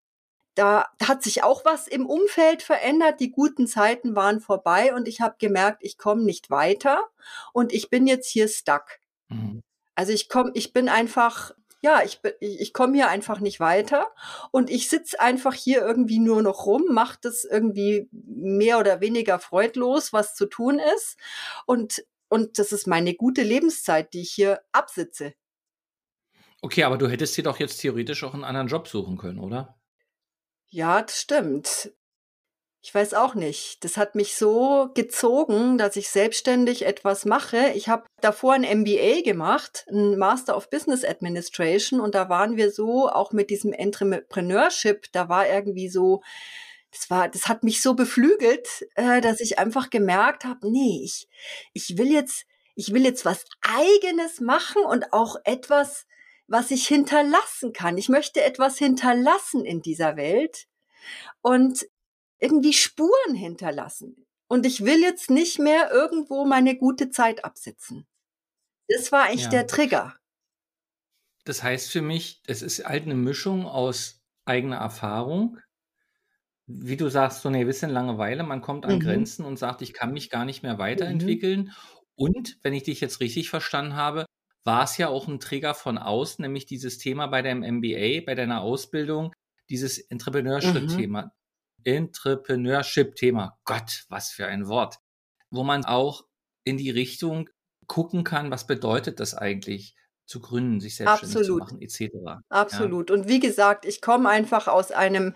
da 0.58 0.86
hat 1.00 1.22
sich 1.22 1.44
auch 1.44 1.64
was 1.64 1.86
im 1.86 2.04
Umfeld 2.04 2.62
verändert. 2.62 3.20
Die 3.20 3.30
guten 3.30 3.68
Zeiten 3.68 4.16
waren 4.16 4.40
vorbei 4.40 4.92
und 4.92 5.06
ich 5.06 5.20
habe 5.20 5.36
gemerkt, 5.38 5.84
ich 5.84 5.98
komme 5.98 6.24
nicht 6.24 6.50
weiter 6.50 7.04
und 7.52 7.72
ich 7.72 7.90
bin 7.90 8.08
jetzt 8.08 8.28
hier 8.28 8.48
stuck. 8.48 8.98
Mhm. 9.28 9.62
Also 9.94 10.12
ich 10.12 10.28
komme, 10.28 10.50
ich 10.54 10.72
bin 10.72 10.88
einfach, 10.88 11.52
ja, 11.80 12.02
ich, 12.02 12.20
ich 12.40 12.72
komme 12.72 12.94
hier 12.94 13.08
einfach 13.08 13.38
nicht 13.38 13.60
weiter 13.60 14.08
und 14.50 14.68
ich 14.68 14.88
sitze 14.88 15.20
einfach 15.20 15.54
hier 15.54 15.80
irgendwie 15.82 16.18
nur 16.18 16.42
noch 16.42 16.66
rum, 16.66 16.86
mache 16.90 17.18
das 17.22 17.44
irgendwie 17.44 18.08
mehr 18.10 18.80
oder 18.80 19.00
weniger 19.00 19.38
freudlos, 19.38 20.12
was 20.12 20.34
zu 20.34 20.46
tun 20.46 20.80
ist 20.96 21.18
und 21.66 22.02
und 22.28 22.58
das 22.58 22.72
ist 22.72 22.86
meine 22.86 23.14
gute 23.14 23.42
Lebenszeit, 23.42 24.12
die 24.12 24.22
ich 24.22 24.32
hier 24.32 24.60
absitze. 24.72 25.34
Okay, 26.60 26.84
aber 26.84 26.98
du 26.98 27.08
hättest 27.08 27.36
dir 27.36 27.44
doch 27.44 27.60
jetzt 27.60 27.78
theoretisch 27.78 28.24
auch 28.24 28.34
einen 28.34 28.44
anderen 28.44 28.66
Job 28.66 28.88
suchen 28.88 29.16
können, 29.16 29.38
oder? 29.38 29.78
Ja, 30.70 31.02
das 31.02 31.20
stimmt. 31.20 31.92
Ich 32.80 32.94
weiß 32.94 33.14
auch 33.14 33.34
nicht. 33.34 33.84
Das 33.84 33.96
hat 33.96 34.14
mich 34.14 34.36
so 34.36 34.90
gezogen, 34.94 35.78
dass 35.78 35.96
ich 35.96 36.08
selbstständig 36.10 36.86
etwas 36.86 37.24
mache. 37.24 37.72
Ich 37.74 37.88
habe 37.88 38.06
davor 38.20 38.54
ein 38.54 38.62
MBA 38.62 39.22
gemacht, 39.22 39.84
ein 39.90 40.16
Master 40.16 40.56
of 40.56 40.70
Business 40.70 41.04
Administration, 41.04 42.00
und 42.00 42.14
da 42.14 42.28
waren 42.28 42.56
wir 42.56 42.70
so 42.70 43.08
auch 43.08 43.32
mit 43.32 43.50
diesem 43.50 43.72
Entrepreneurship. 43.72 45.06
Da 45.12 45.28
war 45.28 45.48
irgendwie 45.48 45.88
so 45.88 46.22
das 46.98 47.10
war, 47.10 47.28
das 47.28 47.46
hat 47.46 47.62
mich 47.62 47.80
so 47.80 47.94
beflügelt, 47.94 48.86
äh, 48.96 49.20
dass 49.20 49.40
ich 49.40 49.58
einfach 49.58 49.88
gemerkt 49.88 50.44
habe, 50.44 50.68
nee, 50.70 51.00
ich, 51.04 51.28
ich 51.72 51.96
will 51.96 52.10
jetzt, 52.10 52.44
ich 52.74 52.92
will 52.92 53.04
jetzt 53.04 53.24
was 53.24 53.44
eigenes 53.60 54.40
machen 54.40 54.82
und 54.82 55.12
auch 55.12 55.36
etwas, 55.44 56.06
was 56.48 56.72
ich 56.72 56.88
hinterlassen 56.88 57.72
kann. 57.72 57.98
Ich 57.98 58.08
möchte 58.08 58.42
etwas 58.42 58.78
hinterlassen 58.78 59.64
in 59.64 59.80
dieser 59.80 60.16
Welt 60.16 60.66
und 61.40 61.86
irgendwie 62.40 62.72
Spuren 62.72 63.34
hinterlassen. 63.34 64.26
Und 64.48 64.66
ich 64.66 64.84
will 64.84 65.00
jetzt 65.00 65.30
nicht 65.30 65.58
mehr 65.58 65.92
irgendwo 65.92 66.46
meine 66.46 66.76
gute 66.76 67.10
Zeit 67.10 67.44
absitzen. 67.44 68.08
Das 68.88 69.12
war 69.12 69.24
eigentlich 69.24 69.44
ja. 69.44 69.50
der 69.50 69.66
Trigger. 69.66 70.16
Das 71.44 71.62
heißt 71.62 71.92
für 71.92 72.02
mich, 72.02 72.42
es 72.46 72.62
ist 72.62 72.84
halt 72.84 73.04
eine 73.04 73.14
Mischung 73.14 73.66
aus 73.66 74.20
eigener 74.46 74.78
Erfahrung, 74.78 75.58
wie 76.68 76.96
du 76.96 77.08
sagst, 77.08 77.42
so 77.42 77.48
eine 77.48 77.60
gewisse 77.60 77.86
Langeweile, 77.86 78.42
man 78.42 78.60
kommt 78.60 78.84
an 78.84 78.96
mhm. 78.96 79.00
Grenzen 79.00 79.44
und 79.44 79.58
sagt, 79.58 79.80
ich 79.82 79.94
kann 79.94 80.12
mich 80.12 80.28
gar 80.28 80.44
nicht 80.44 80.62
mehr 80.62 80.74
mhm. 80.74 80.78
weiterentwickeln. 80.78 81.60
Mhm. 81.60 81.72
Und 82.14 82.58
wenn 82.62 82.74
ich 82.74 82.82
dich 82.82 83.00
jetzt 83.00 83.20
richtig 83.20 83.48
verstanden 83.48 83.96
habe, 83.96 84.26
war 84.64 84.84
es 84.84 84.98
ja 84.98 85.08
auch 85.08 85.28
ein 85.28 85.40
Trigger 85.40 85.72
von 85.72 85.96
außen, 85.96 86.42
nämlich 86.42 86.66
dieses 86.66 86.98
Thema 86.98 87.26
bei 87.26 87.40
deinem 87.40 87.78
MBA, 87.78 88.24
bei 88.26 88.34
deiner 88.34 88.60
Ausbildung, 88.60 89.32
dieses 89.70 89.98
Entrepreneurship-Thema. 89.98 91.22
Mhm. 91.22 91.30
Entrepreneurship-Thema. 91.84 93.58
Gott, 93.64 94.04
was 94.10 94.30
für 94.30 94.46
ein 94.46 94.68
Wort. 94.68 94.96
Wo 95.50 95.64
man 95.64 95.86
auch 95.86 96.24
in 96.64 96.76
die 96.76 96.90
Richtung 96.90 97.48
gucken 97.86 98.24
kann, 98.24 98.50
was 98.50 98.66
bedeutet 98.66 99.20
das 99.20 99.34
eigentlich, 99.34 99.94
zu 100.26 100.40
gründen, 100.40 100.80
sich 100.80 100.96
selbstständig 100.96 101.38
Absolut. 101.38 101.68
zu 101.68 101.74
machen, 101.74 101.80
etc. 101.80 102.44
Absolut. 102.50 103.08
Ja. 103.08 103.16
Und 103.16 103.28
wie 103.28 103.40
gesagt, 103.40 103.86
ich 103.86 104.02
komme 104.02 104.28
einfach 104.28 104.68
aus 104.68 104.92
einem 104.92 105.34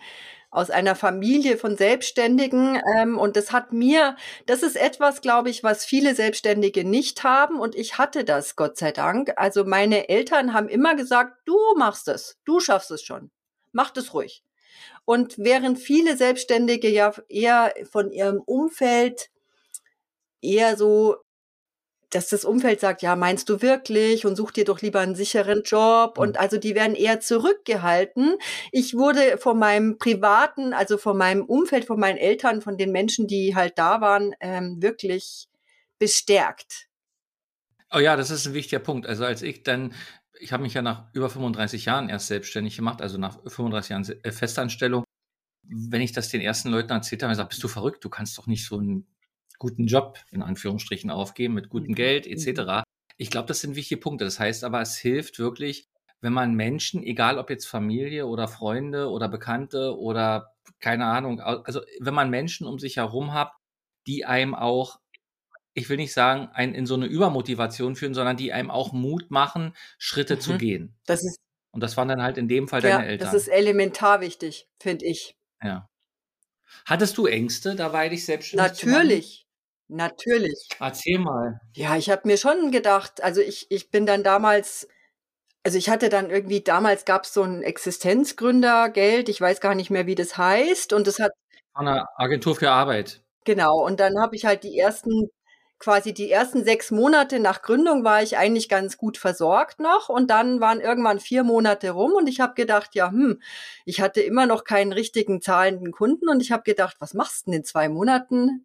aus 0.52 0.70
einer 0.70 0.94
Familie 0.94 1.56
von 1.56 1.76
Selbstständigen. 1.76 2.80
Ähm, 2.96 3.18
und 3.18 3.36
das 3.36 3.52
hat 3.52 3.72
mir, 3.72 4.16
das 4.46 4.62
ist 4.62 4.76
etwas, 4.76 5.22
glaube 5.22 5.50
ich, 5.50 5.64
was 5.64 5.84
viele 5.84 6.14
Selbstständige 6.14 6.84
nicht 6.84 7.24
haben. 7.24 7.58
Und 7.58 7.74
ich 7.74 7.98
hatte 7.98 8.22
das, 8.22 8.54
Gott 8.54 8.76
sei 8.76 8.92
Dank. 8.92 9.32
Also 9.36 9.64
meine 9.64 10.08
Eltern 10.10 10.52
haben 10.52 10.68
immer 10.68 10.94
gesagt, 10.94 11.38
du 11.46 11.56
machst 11.76 12.06
es, 12.06 12.38
du 12.44 12.60
schaffst 12.60 12.90
es 12.90 13.02
schon. 13.02 13.30
Mach 13.72 13.90
das 13.90 14.12
ruhig. 14.12 14.44
Und 15.06 15.38
während 15.38 15.78
viele 15.78 16.16
Selbstständige 16.16 16.88
ja 16.88 17.12
eher 17.28 17.72
von 17.90 18.12
ihrem 18.12 18.40
Umfeld 18.40 19.30
eher 20.42 20.76
so 20.76 21.16
dass 22.14 22.28
das 22.28 22.44
Umfeld 22.44 22.80
sagt, 22.80 23.02
ja, 23.02 23.16
meinst 23.16 23.48
du 23.48 23.62
wirklich 23.62 24.26
und 24.26 24.36
such 24.36 24.52
dir 24.52 24.64
doch 24.64 24.80
lieber 24.80 25.00
einen 25.00 25.14
sicheren 25.14 25.62
Job 25.64 26.18
und 26.18 26.38
also 26.38 26.58
die 26.58 26.74
werden 26.74 26.94
eher 26.94 27.20
zurückgehalten. 27.20 28.36
Ich 28.70 28.94
wurde 28.94 29.38
von 29.38 29.58
meinem 29.58 29.98
privaten, 29.98 30.74
also 30.74 30.98
von 30.98 31.16
meinem 31.16 31.42
Umfeld, 31.42 31.86
von 31.86 31.98
meinen 31.98 32.18
Eltern, 32.18 32.60
von 32.60 32.76
den 32.76 32.92
Menschen, 32.92 33.26
die 33.26 33.56
halt 33.56 33.78
da 33.78 34.00
waren, 34.00 34.34
ähm, 34.40 34.82
wirklich 34.82 35.48
bestärkt. 35.98 36.88
Oh 37.90 37.98
ja, 37.98 38.16
das 38.16 38.30
ist 38.30 38.46
ein 38.46 38.54
wichtiger 38.54 38.80
Punkt. 38.80 39.06
Also 39.06 39.24
als 39.24 39.42
ich 39.42 39.62
dann, 39.62 39.94
ich 40.38 40.52
habe 40.52 40.62
mich 40.62 40.74
ja 40.74 40.82
nach 40.82 41.12
über 41.14 41.30
35 41.30 41.86
Jahren 41.86 42.08
erst 42.08 42.26
selbstständig 42.26 42.76
gemacht, 42.76 43.00
also 43.00 43.18
nach 43.18 43.38
35 43.46 43.90
Jahren 43.90 44.04
äh, 44.22 44.32
Festanstellung. 44.32 45.04
Wenn 45.62 46.02
ich 46.02 46.12
das 46.12 46.28
den 46.28 46.40
ersten 46.40 46.70
Leuten 46.70 46.90
erzählt 46.90 47.22
habe, 47.22 47.28
habe 47.28 47.34
ich 47.34 47.38
gesagt, 47.38 47.50
bist 47.50 47.62
du 47.62 47.68
verrückt? 47.68 48.04
Du 48.04 48.10
kannst 48.10 48.36
doch 48.36 48.46
nicht 48.46 48.66
so 48.66 48.78
einen 48.78 49.06
guten 49.62 49.86
Job 49.86 50.18
in 50.32 50.42
Anführungsstrichen 50.42 51.08
aufgeben 51.08 51.54
mit 51.54 51.68
gutem 51.68 51.92
mhm. 51.92 51.94
Geld 51.94 52.26
etc. 52.26 52.60
Mhm. 52.60 52.82
Ich 53.16 53.30
glaube, 53.30 53.46
das 53.46 53.60
sind 53.60 53.76
wichtige 53.76 54.00
Punkte. 54.00 54.24
Das 54.24 54.40
heißt 54.40 54.64
aber, 54.64 54.80
es 54.80 54.96
hilft 54.96 55.38
wirklich, 55.38 55.86
wenn 56.20 56.32
man 56.32 56.54
Menschen, 56.54 57.04
egal 57.04 57.38
ob 57.38 57.48
jetzt 57.48 57.66
Familie 57.66 58.26
oder 58.26 58.48
Freunde 58.48 59.08
oder 59.08 59.28
Bekannte 59.28 59.96
oder 59.96 60.52
keine 60.80 61.06
Ahnung, 61.06 61.40
also 61.40 61.80
wenn 62.00 62.14
man 62.14 62.28
Menschen 62.28 62.66
um 62.66 62.80
sich 62.80 62.96
herum 62.96 63.32
hat, 63.32 63.52
die 64.08 64.24
einem 64.24 64.56
auch, 64.56 64.98
ich 65.74 65.88
will 65.88 65.96
nicht 65.96 66.12
sagen, 66.12 66.48
einen 66.52 66.74
in 66.74 66.86
so 66.86 66.94
eine 66.94 67.06
Übermotivation 67.06 67.94
führen, 67.94 68.14
sondern 68.14 68.36
die 68.36 68.52
einem 68.52 68.70
auch 68.70 68.92
Mut 68.92 69.30
machen, 69.30 69.74
Schritte 69.96 70.34
mhm. 70.34 70.40
zu 70.40 70.58
gehen. 70.58 70.96
Das 71.06 71.22
ist 71.22 71.38
und 71.70 71.80
das 71.80 71.96
waren 71.96 72.08
dann 72.08 72.20
halt 72.20 72.36
in 72.36 72.48
dem 72.48 72.68
Fall 72.68 72.82
ja, 72.82 72.98
deine 72.98 73.08
Eltern. 73.08 73.26
Das 73.26 73.34
ist 73.34 73.48
elementar 73.48 74.20
wichtig, 74.20 74.68
finde 74.78 75.06
ich. 75.06 75.36
Ja. 75.62 75.88
Hattest 76.84 77.16
du 77.16 77.26
Ängste, 77.26 77.76
dabei 77.76 78.08
dich 78.08 78.26
selbstständig 78.26 78.84
Natürlich. 78.84 79.46
Natürlich. 79.92 80.68
Erzähl 80.80 81.18
mal. 81.18 81.60
Ja, 81.74 81.96
ich 81.96 82.08
habe 82.08 82.22
mir 82.24 82.38
schon 82.38 82.70
gedacht, 82.70 83.22
also 83.22 83.42
ich, 83.42 83.66
ich 83.70 83.90
bin 83.90 84.06
dann 84.06 84.22
damals, 84.22 84.88
also 85.64 85.76
ich 85.76 85.90
hatte 85.90 86.08
dann 86.08 86.30
irgendwie, 86.30 86.62
damals 86.62 87.04
gab 87.04 87.24
es 87.24 87.34
so 87.34 87.42
ein 87.42 87.62
Existenzgründergeld, 87.62 89.28
ich 89.28 89.38
weiß 89.38 89.60
gar 89.60 89.74
nicht 89.74 89.90
mehr, 89.90 90.06
wie 90.06 90.14
das 90.14 90.38
heißt. 90.38 90.94
Und 90.94 91.06
das 91.06 91.18
hat. 91.18 91.32
Von 91.76 91.84
der 91.84 92.08
Agentur 92.16 92.56
für 92.56 92.70
Arbeit. 92.70 93.22
Genau, 93.44 93.84
und 93.84 94.00
dann 94.00 94.18
habe 94.18 94.34
ich 94.34 94.46
halt 94.46 94.64
die 94.64 94.78
ersten, 94.78 95.28
quasi 95.78 96.14
die 96.14 96.30
ersten 96.30 96.64
sechs 96.64 96.90
Monate 96.90 97.38
nach 97.38 97.60
Gründung 97.60 98.02
war 98.02 98.22
ich 98.22 98.38
eigentlich 98.38 98.70
ganz 98.70 98.96
gut 98.96 99.18
versorgt 99.18 99.78
noch. 99.78 100.08
Und 100.08 100.30
dann 100.30 100.60
waren 100.60 100.80
irgendwann 100.80 101.20
vier 101.20 101.44
Monate 101.44 101.90
rum 101.90 102.12
und 102.12 102.28
ich 102.28 102.40
habe 102.40 102.54
gedacht, 102.54 102.94
ja, 102.94 103.10
hm, 103.10 103.42
ich 103.84 104.00
hatte 104.00 104.22
immer 104.22 104.46
noch 104.46 104.64
keinen 104.64 104.92
richtigen 104.92 105.42
zahlenden 105.42 105.92
Kunden 105.92 106.30
und 106.30 106.40
ich 106.40 106.50
habe 106.50 106.62
gedacht, 106.62 106.96
was 106.98 107.12
machst 107.12 107.46
du 107.46 107.50
denn 107.50 107.60
in 107.60 107.64
zwei 107.64 107.90
Monaten? 107.90 108.64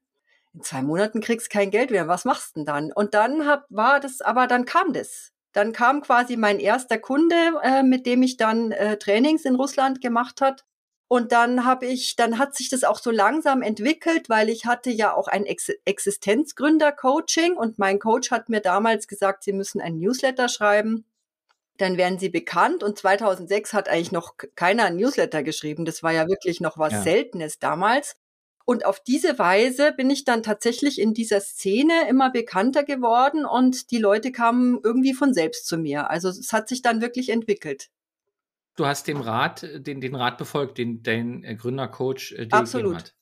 In 0.57 0.63
zwei 0.63 0.81
Monaten 0.81 1.21
kriegst 1.21 1.49
kein 1.51 1.69
Geld 1.69 1.91
mehr, 1.91 2.07
was 2.07 2.25
machst 2.25 2.55
du 2.55 2.59
denn 2.59 2.65
dann? 2.65 2.91
Und 2.91 3.13
dann 3.13 3.45
hab, 3.45 3.65
war 3.69 3.99
das, 3.99 4.21
aber 4.21 4.47
dann 4.47 4.65
kam 4.65 4.91
das. 4.91 5.31
Dann 5.53 5.71
kam 5.71 6.01
quasi 6.01 6.35
mein 6.35 6.59
erster 6.59 6.97
Kunde, 6.97 7.35
äh, 7.61 7.83
mit 7.83 8.05
dem 8.05 8.23
ich 8.23 8.37
dann 8.37 8.71
äh, 8.71 8.97
Trainings 8.97 9.45
in 9.45 9.55
Russland 9.55 10.01
gemacht 10.01 10.41
hat. 10.41 10.65
Und 11.07 11.31
dann 11.31 11.63
habe 11.63 11.85
ich, 11.85 12.15
dann 12.15 12.37
hat 12.37 12.55
sich 12.55 12.69
das 12.69 12.83
auch 12.83 12.99
so 12.99 13.11
langsam 13.11 13.61
entwickelt, 13.61 14.29
weil 14.29 14.49
ich 14.49 14.65
hatte 14.65 14.89
ja 14.89 15.13
auch 15.13 15.27
ein 15.27 15.45
Ex 15.45 15.69
Existenzgründer-Coaching 15.85 17.55
und 17.55 17.79
mein 17.79 17.99
Coach 17.99 18.31
hat 18.31 18.49
mir 18.49 18.59
damals 18.59 19.07
gesagt, 19.07 19.43
Sie 19.43 19.53
müssen 19.53 19.79
ein 19.79 19.99
Newsletter 19.99 20.49
schreiben. 20.49 21.05
Dann 21.77 21.97
werden 21.97 22.19
Sie 22.19 22.29
bekannt. 22.29 22.83
Und 22.83 22.97
2006 22.97 23.73
hat 23.73 23.87
eigentlich 23.87 24.11
noch 24.11 24.35
keiner 24.55 24.85
ein 24.85 24.97
Newsletter 24.97 25.43
geschrieben. 25.43 25.85
Das 25.85 26.03
war 26.03 26.11
ja 26.11 26.27
wirklich 26.27 26.59
noch 26.59 26.77
was 26.77 26.93
ja. 26.93 27.01
Seltenes 27.03 27.59
damals. 27.59 28.17
Und 28.69 28.86
auf 28.86 29.00
diese 29.00 29.39
Weise 29.39 29.93
bin 29.93 30.09
ich 30.09 30.25
dann 30.25 30.43
tatsächlich 30.43 31.00
in 31.00 31.13
dieser 31.13 31.39
Szene 31.39 32.09
immer 32.09 32.29
bekannter 32.29 32.83
geworden 32.83 33.45
und 33.45 33.91
die 33.91 33.97
Leute 33.97 34.33
kamen 34.33 34.81
irgendwie 34.83 35.13
von 35.13 35.33
selbst 35.33 35.67
zu 35.67 35.77
mir. 35.77 36.09
Also 36.09 36.27
es 36.27 36.51
hat 36.51 36.67
sich 36.67 36.81
dann 36.81 37.00
wirklich 37.00 37.29
entwickelt. 37.29 37.89
Du 38.75 38.86
hast 38.86 39.07
dem 39.07 39.21
Rat, 39.21 39.65
den, 39.74 40.01
den 40.01 40.15
Rat 40.15 40.38
befolgt, 40.38 40.79
den 40.79 41.01
dein 41.01 41.45
äh, 41.45 41.55
Gründercoach 41.55 42.33
äh, 42.33 42.45
dir 42.45 42.57
Absolut. 42.57 42.97
hat. 42.97 43.15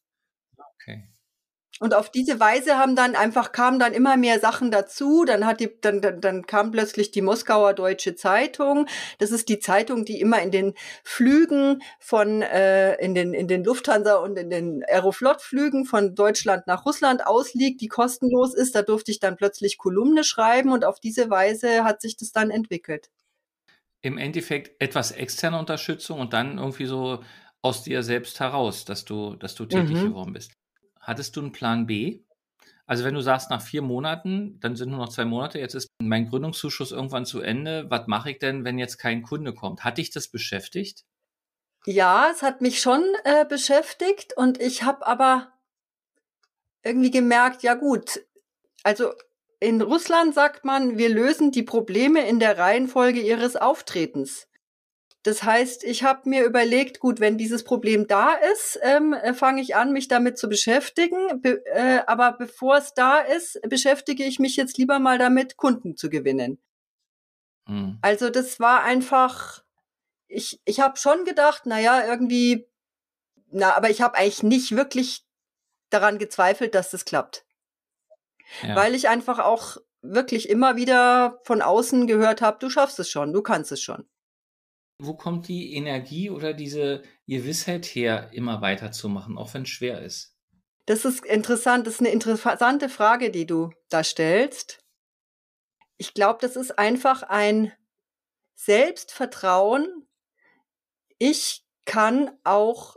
Okay. 0.57 1.07
Und 1.81 1.93
auf 1.93 2.09
diese 2.09 2.39
Weise 2.39 2.77
haben 2.77 2.95
dann 2.95 3.15
einfach 3.15 3.51
kamen 3.51 3.79
dann 3.79 3.91
immer 3.91 4.15
mehr 4.15 4.39
Sachen 4.39 4.71
dazu. 4.71 5.25
Dann 5.25 5.45
hat 5.45 5.59
die, 5.59 5.69
dann, 5.81 5.99
dann, 5.99 6.21
dann 6.21 6.45
kam 6.45 6.71
plötzlich 6.71 7.11
die 7.11 7.21
Moskauer 7.21 7.73
Deutsche 7.73 8.15
Zeitung. 8.15 8.87
Das 9.17 9.31
ist 9.31 9.49
die 9.49 9.59
Zeitung, 9.59 10.05
die 10.05 10.21
immer 10.21 10.41
in 10.41 10.51
den 10.51 10.73
Flügen 11.03 11.81
von 11.99 12.41
äh, 12.41 12.95
in 13.03 13.13
den 13.13 13.33
in 13.33 13.49
den 13.49 13.65
Lufthansa 13.65 14.15
und 14.15 14.37
in 14.37 14.49
den 14.49 14.85
Aeroflot-Flügen 14.85 15.83
von 15.83 16.15
Deutschland 16.15 16.65
nach 16.65 16.85
Russland 16.85 17.27
ausliegt, 17.27 17.81
die 17.81 17.89
kostenlos 17.89 18.53
ist. 18.53 18.73
Da 18.73 18.81
durfte 18.81 19.11
ich 19.11 19.19
dann 19.19 19.35
plötzlich 19.35 19.77
Kolumne 19.77 20.23
schreiben 20.23 20.71
und 20.71 20.85
auf 20.85 21.01
diese 21.01 21.29
Weise 21.29 21.83
hat 21.83 21.99
sich 21.99 22.15
das 22.15 22.31
dann 22.31 22.51
entwickelt. 22.51 23.09
Im 24.01 24.17
Endeffekt 24.17 24.81
etwas 24.81 25.11
externe 25.11 25.59
Unterstützung 25.59 26.21
und 26.21 26.31
dann 26.31 26.57
irgendwie 26.57 26.85
so 26.85 27.21
aus 27.61 27.83
dir 27.83 28.01
selbst 28.01 28.39
heraus, 28.39 28.85
dass 28.85 29.03
du, 29.03 29.35
dass 29.35 29.55
du 29.55 29.65
tätig 29.65 29.97
mhm. 29.97 30.09
geworden 30.09 30.33
bist. 30.33 30.53
Hattest 31.05 31.35
du 31.35 31.41
einen 31.41 31.51
Plan 31.51 31.85
B? 31.85 32.21
Also 32.87 33.03
wenn 33.03 33.13
du 33.13 33.21
sagst, 33.21 33.49
nach 33.51 33.61
vier 33.61 33.81
Monaten, 33.81 34.59
dann 34.59 34.75
sind 34.75 34.89
nur 34.89 34.97
noch 34.97 35.09
zwei 35.09 35.25
Monate, 35.25 35.59
jetzt 35.59 35.75
ist 35.75 35.87
mein 36.01 36.27
Gründungszuschuss 36.27 36.91
irgendwann 36.91 37.25
zu 37.25 37.41
Ende. 37.41 37.85
Was 37.89 38.07
mache 38.07 38.31
ich 38.31 38.39
denn, 38.39 38.63
wenn 38.63 38.79
jetzt 38.79 38.97
kein 38.97 39.21
Kunde 39.21 39.53
kommt? 39.53 39.83
Hat 39.83 39.99
dich 39.99 40.09
das 40.09 40.27
beschäftigt? 40.27 41.03
Ja, 41.85 42.29
es 42.31 42.41
hat 42.41 42.61
mich 42.61 42.81
schon 42.81 43.03
äh, 43.23 43.45
beschäftigt 43.45 44.35
und 44.35 44.59
ich 44.59 44.83
habe 44.83 45.05
aber 45.05 45.53
irgendwie 46.83 47.11
gemerkt, 47.11 47.61
ja 47.61 47.75
gut, 47.75 48.21
also 48.83 49.13
in 49.59 49.81
Russland 49.81 50.33
sagt 50.33 50.65
man, 50.65 50.97
wir 50.97 51.09
lösen 51.09 51.51
die 51.51 51.63
Probleme 51.63 52.27
in 52.27 52.39
der 52.39 52.57
Reihenfolge 52.57 53.21
ihres 53.21 53.55
Auftretens. 53.55 54.47
Das 55.25 55.41
heißt, 55.41 55.83
ich 55.83 56.03
habe 56.03 56.29
mir 56.29 56.43
überlegt, 56.43 56.99
gut, 56.99 57.19
wenn 57.19 57.35
dieses 57.39 57.63
Problem 57.63 58.05
da 58.05 58.35
ist, 58.53 58.79
ähm, 58.83 59.11
äh, 59.13 59.33
fange 59.33 59.59
ich 59.59 59.75
an, 59.75 59.91
mich 59.91 60.07
damit 60.07 60.37
zu 60.37 60.47
beschäftigen. 60.47 61.41
Be 61.41 61.65
äh, 61.65 62.01
aber 62.05 62.33
bevor 62.33 62.77
es 62.77 62.93
da 62.93 63.21
ist, 63.21 63.59
beschäftige 63.67 64.23
ich 64.23 64.37
mich 64.37 64.55
jetzt 64.55 64.77
lieber 64.77 64.99
mal 64.99 65.17
damit, 65.17 65.57
Kunden 65.57 65.97
zu 65.97 66.11
gewinnen. 66.11 66.61
Mhm. 67.65 67.97
Also 68.03 68.29
das 68.29 68.59
war 68.59 68.83
einfach, 68.83 69.63
ich, 70.27 70.61
ich 70.63 70.79
habe 70.79 70.97
schon 70.97 71.25
gedacht, 71.25 71.63
na 71.65 71.79
ja, 71.79 72.05
irgendwie, 72.05 72.67
na, 73.49 73.75
aber 73.75 73.89
ich 73.89 74.03
habe 74.03 74.19
eigentlich 74.19 74.43
nicht 74.43 74.75
wirklich 74.75 75.25
daran 75.89 76.19
gezweifelt, 76.19 76.75
dass 76.75 76.91
das 76.91 77.03
klappt. 77.03 77.47
Ja. 78.61 78.75
Weil 78.75 78.93
ich 78.93 79.09
einfach 79.09 79.39
auch 79.39 79.77
wirklich 80.03 80.49
immer 80.49 80.75
wieder 80.75 81.39
von 81.45 81.63
außen 81.63 82.05
gehört 82.05 82.43
habe, 82.43 82.59
du 82.59 82.69
schaffst 82.69 82.99
es 82.99 83.09
schon, 83.09 83.33
du 83.33 83.41
kannst 83.41 83.71
es 83.71 83.81
schon. 83.81 84.07
Wo 84.97 85.13
kommt 85.13 85.47
die 85.47 85.73
Energie 85.73 86.29
oder 86.29 86.53
diese 86.53 87.03
Gewissheit 87.27 87.85
her, 87.85 88.29
immer 88.31 88.61
weiterzumachen, 88.61 89.37
auch 89.37 89.53
wenn 89.53 89.63
es 89.63 89.69
schwer 89.69 90.01
ist? 90.01 90.35
Das 90.85 91.03
ist 91.03 91.25
interessant. 91.25 91.87
Das 91.87 91.95
ist 91.95 91.99
eine 91.99 92.09
interessante 92.09 92.89
Frage, 92.89 93.31
die 93.31 93.45
du 93.45 93.71
da 93.89 94.03
stellst. 94.03 94.79
Ich 95.97 96.13
glaube, 96.13 96.39
das 96.41 96.55
ist 96.55 96.77
einfach 96.77 97.23
ein 97.23 97.71
Selbstvertrauen. 98.55 100.07
Ich 101.17 101.65
kann 101.85 102.31
auch 102.43 102.95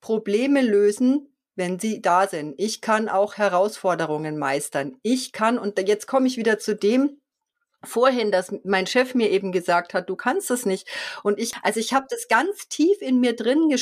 Probleme 0.00 0.62
lösen, 0.62 1.34
wenn 1.54 1.78
sie 1.78 2.00
da 2.00 2.26
sind. 2.26 2.54
Ich 2.58 2.80
kann 2.80 3.08
auch 3.08 3.36
Herausforderungen 3.36 4.38
meistern. 4.38 4.96
Ich 5.02 5.32
kann, 5.32 5.58
und 5.58 5.78
jetzt 5.78 6.06
komme 6.06 6.26
ich 6.26 6.36
wieder 6.36 6.58
zu 6.58 6.76
dem, 6.76 7.20
vorhin, 7.84 8.32
dass 8.32 8.52
mein 8.64 8.86
Chef 8.86 9.14
mir 9.14 9.30
eben 9.30 9.52
gesagt 9.52 9.94
hat, 9.94 10.08
du 10.08 10.16
kannst 10.16 10.50
es 10.50 10.66
nicht. 10.66 10.88
Und 11.22 11.38
ich, 11.38 11.52
also 11.62 11.80
ich 11.80 11.92
habe 11.92 12.06
das 12.10 12.28
ganz 12.28 12.68
tief 12.68 13.00
in 13.00 13.20
mir 13.20 13.36
drin 13.36 13.74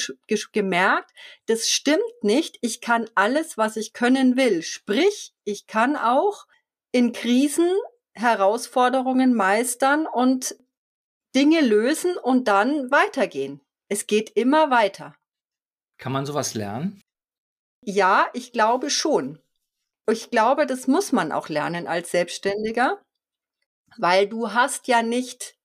gemerkt, 0.53 1.11
das 1.47 1.71
stimmt 1.71 2.23
nicht. 2.23 2.59
Ich 2.61 2.81
kann 2.81 3.09
alles, 3.15 3.57
was 3.57 3.77
ich 3.77 3.93
können 3.93 4.37
will. 4.37 4.63
Sprich, 4.63 5.35
ich 5.45 5.67
kann 5.67 5.97
auch 5.97 6.47
in 6.93 7.13
Krisen 7.13 7.71
Herausforderungen 8.15 9.35
meistern 9.35 10.07
und 10.07 10.57
Dinge 11.35 11.61
lösen 11.61 12.17
und 12.17 12.49
dann 12.49 12.91
weitergehen. 12.91 13.61
Es 13.89 14.07
geht 14.07 14.31
immer 14.31 14.71
weiter. 14.71 15.15
Kann 15.99 16.13
man 16.13 16.25
sowas 16.27 16.55
lernen? 16.55 17.03
Ja, 17.83 18.29
ich 18.33 18.53
glaube 18.53 18.91
schon. 18.91 19.39
Ich 20.11 20.31
glaube, 20.31 20.67
das 20.67 20.87
muss 20.87 21.13
man 21.13 21.33
auch 21.33 21.49
lernen 21.49 21.87
als 21.87 22.11
Selbstständiger 22.11 23.01
weil 23.99 24.29
du 24.29 24.53
hast 24.53 24.89
ja 24.89 25.03
nicht, 25.03 25.57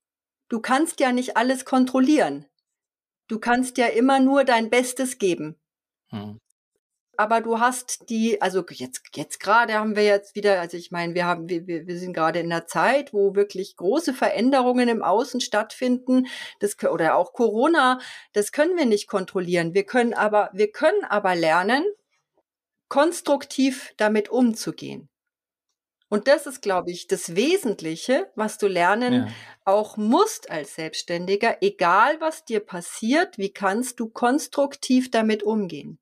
du 0.50 0.60
kannst 0.60 1.00
ja 1.00 1.12
nicht 1.12 1.38
alles 1.38 1.66
kontrollieren. 1.66 2.46
Du 3.28 3.40
kannst 3.40 3.78
ja 3.78 3.88
immer 3.88 4.20
nur 4.20 4.44
dein 4.44 4.70
Bestes 4.70 5.18
geben. 5.18 5.56
Hm. 6.10 6.40
Aber 7.18 7.42
du 7.42 7.60
hast 7.60 8.10
die, 8.10 8.42
also 8.42 8.64
jetzt, 8.70 9.04
jetzt 9.16 9.40
gerade 9.40 9.74
haben 9.76 9.96
wir 9.96 10.04
jetzt 10.04 10.36
wieder, 10.36 10.60
also 10.60 10.76
ich 10.76 10.92
meine, 10.92 11.14
wir 11.14 11.26
haben, 11.26 11.48
wir, 11.48 11.68
wir 11.68 11.98
sind 11.98 12.14
gerade 12.14 12.40
in 12.40 12.52
einer 12.52 12.66
Zeit, 12.66 13.14
wo 13.14 13.36
wirklich 13.36 13.76
große 13.76 14.14
Veränderungen 14.14 14.90
im 14.90 15.04
Außen 15.04 15.40
stattfinden. 15.40 16.28
Das, 16.60 16.82
oder 16.84 17.16
auch 17.16 17.34
Corona, 17.34 18.00
das 18.34 18.52
können 18.52 18.76
wir 18.76 18.86
nicht 18.88 19.08
kontrollieren. 19.08 19.74
Wir 19.74 19.86
können 19.86 20.14
aber, 20.14 20.50
wir 20.54 20.72
können 20.72 21.04
aber 21.04 21.36
lernen, 21.36 21.84
konstruktiv 22.90 23.94
damit 23.98 24.30
umzugehen. 24.30 25.11
Und 26.12 26.28
das 26.28 26.46
ist, 26.46 26.62
glaube 26.62 26.92
ich, 26.92 27.08
das 27.08 27.36
Wesentliche, 27.36 28.32
was 28.36 28.58
du 28.60 28.68
lernen 28.68 29.14
Ja. 29.14 29.28
auch 29.66 29.98
musst 29.98 30.52
als 30.52 30.76
Selbstständiger, 30.76 31.58
egal 31.62 32.20
was 32.22 32.46
dir 32.46 32.60
passiert, 32.60 33.38
wie 33.40 33.52
kannst 33.52 34.00
du 34.00 34.10
konstruktiv 34.10 35.10
damit 35.10 35.42
umgehen? 35.42 36.00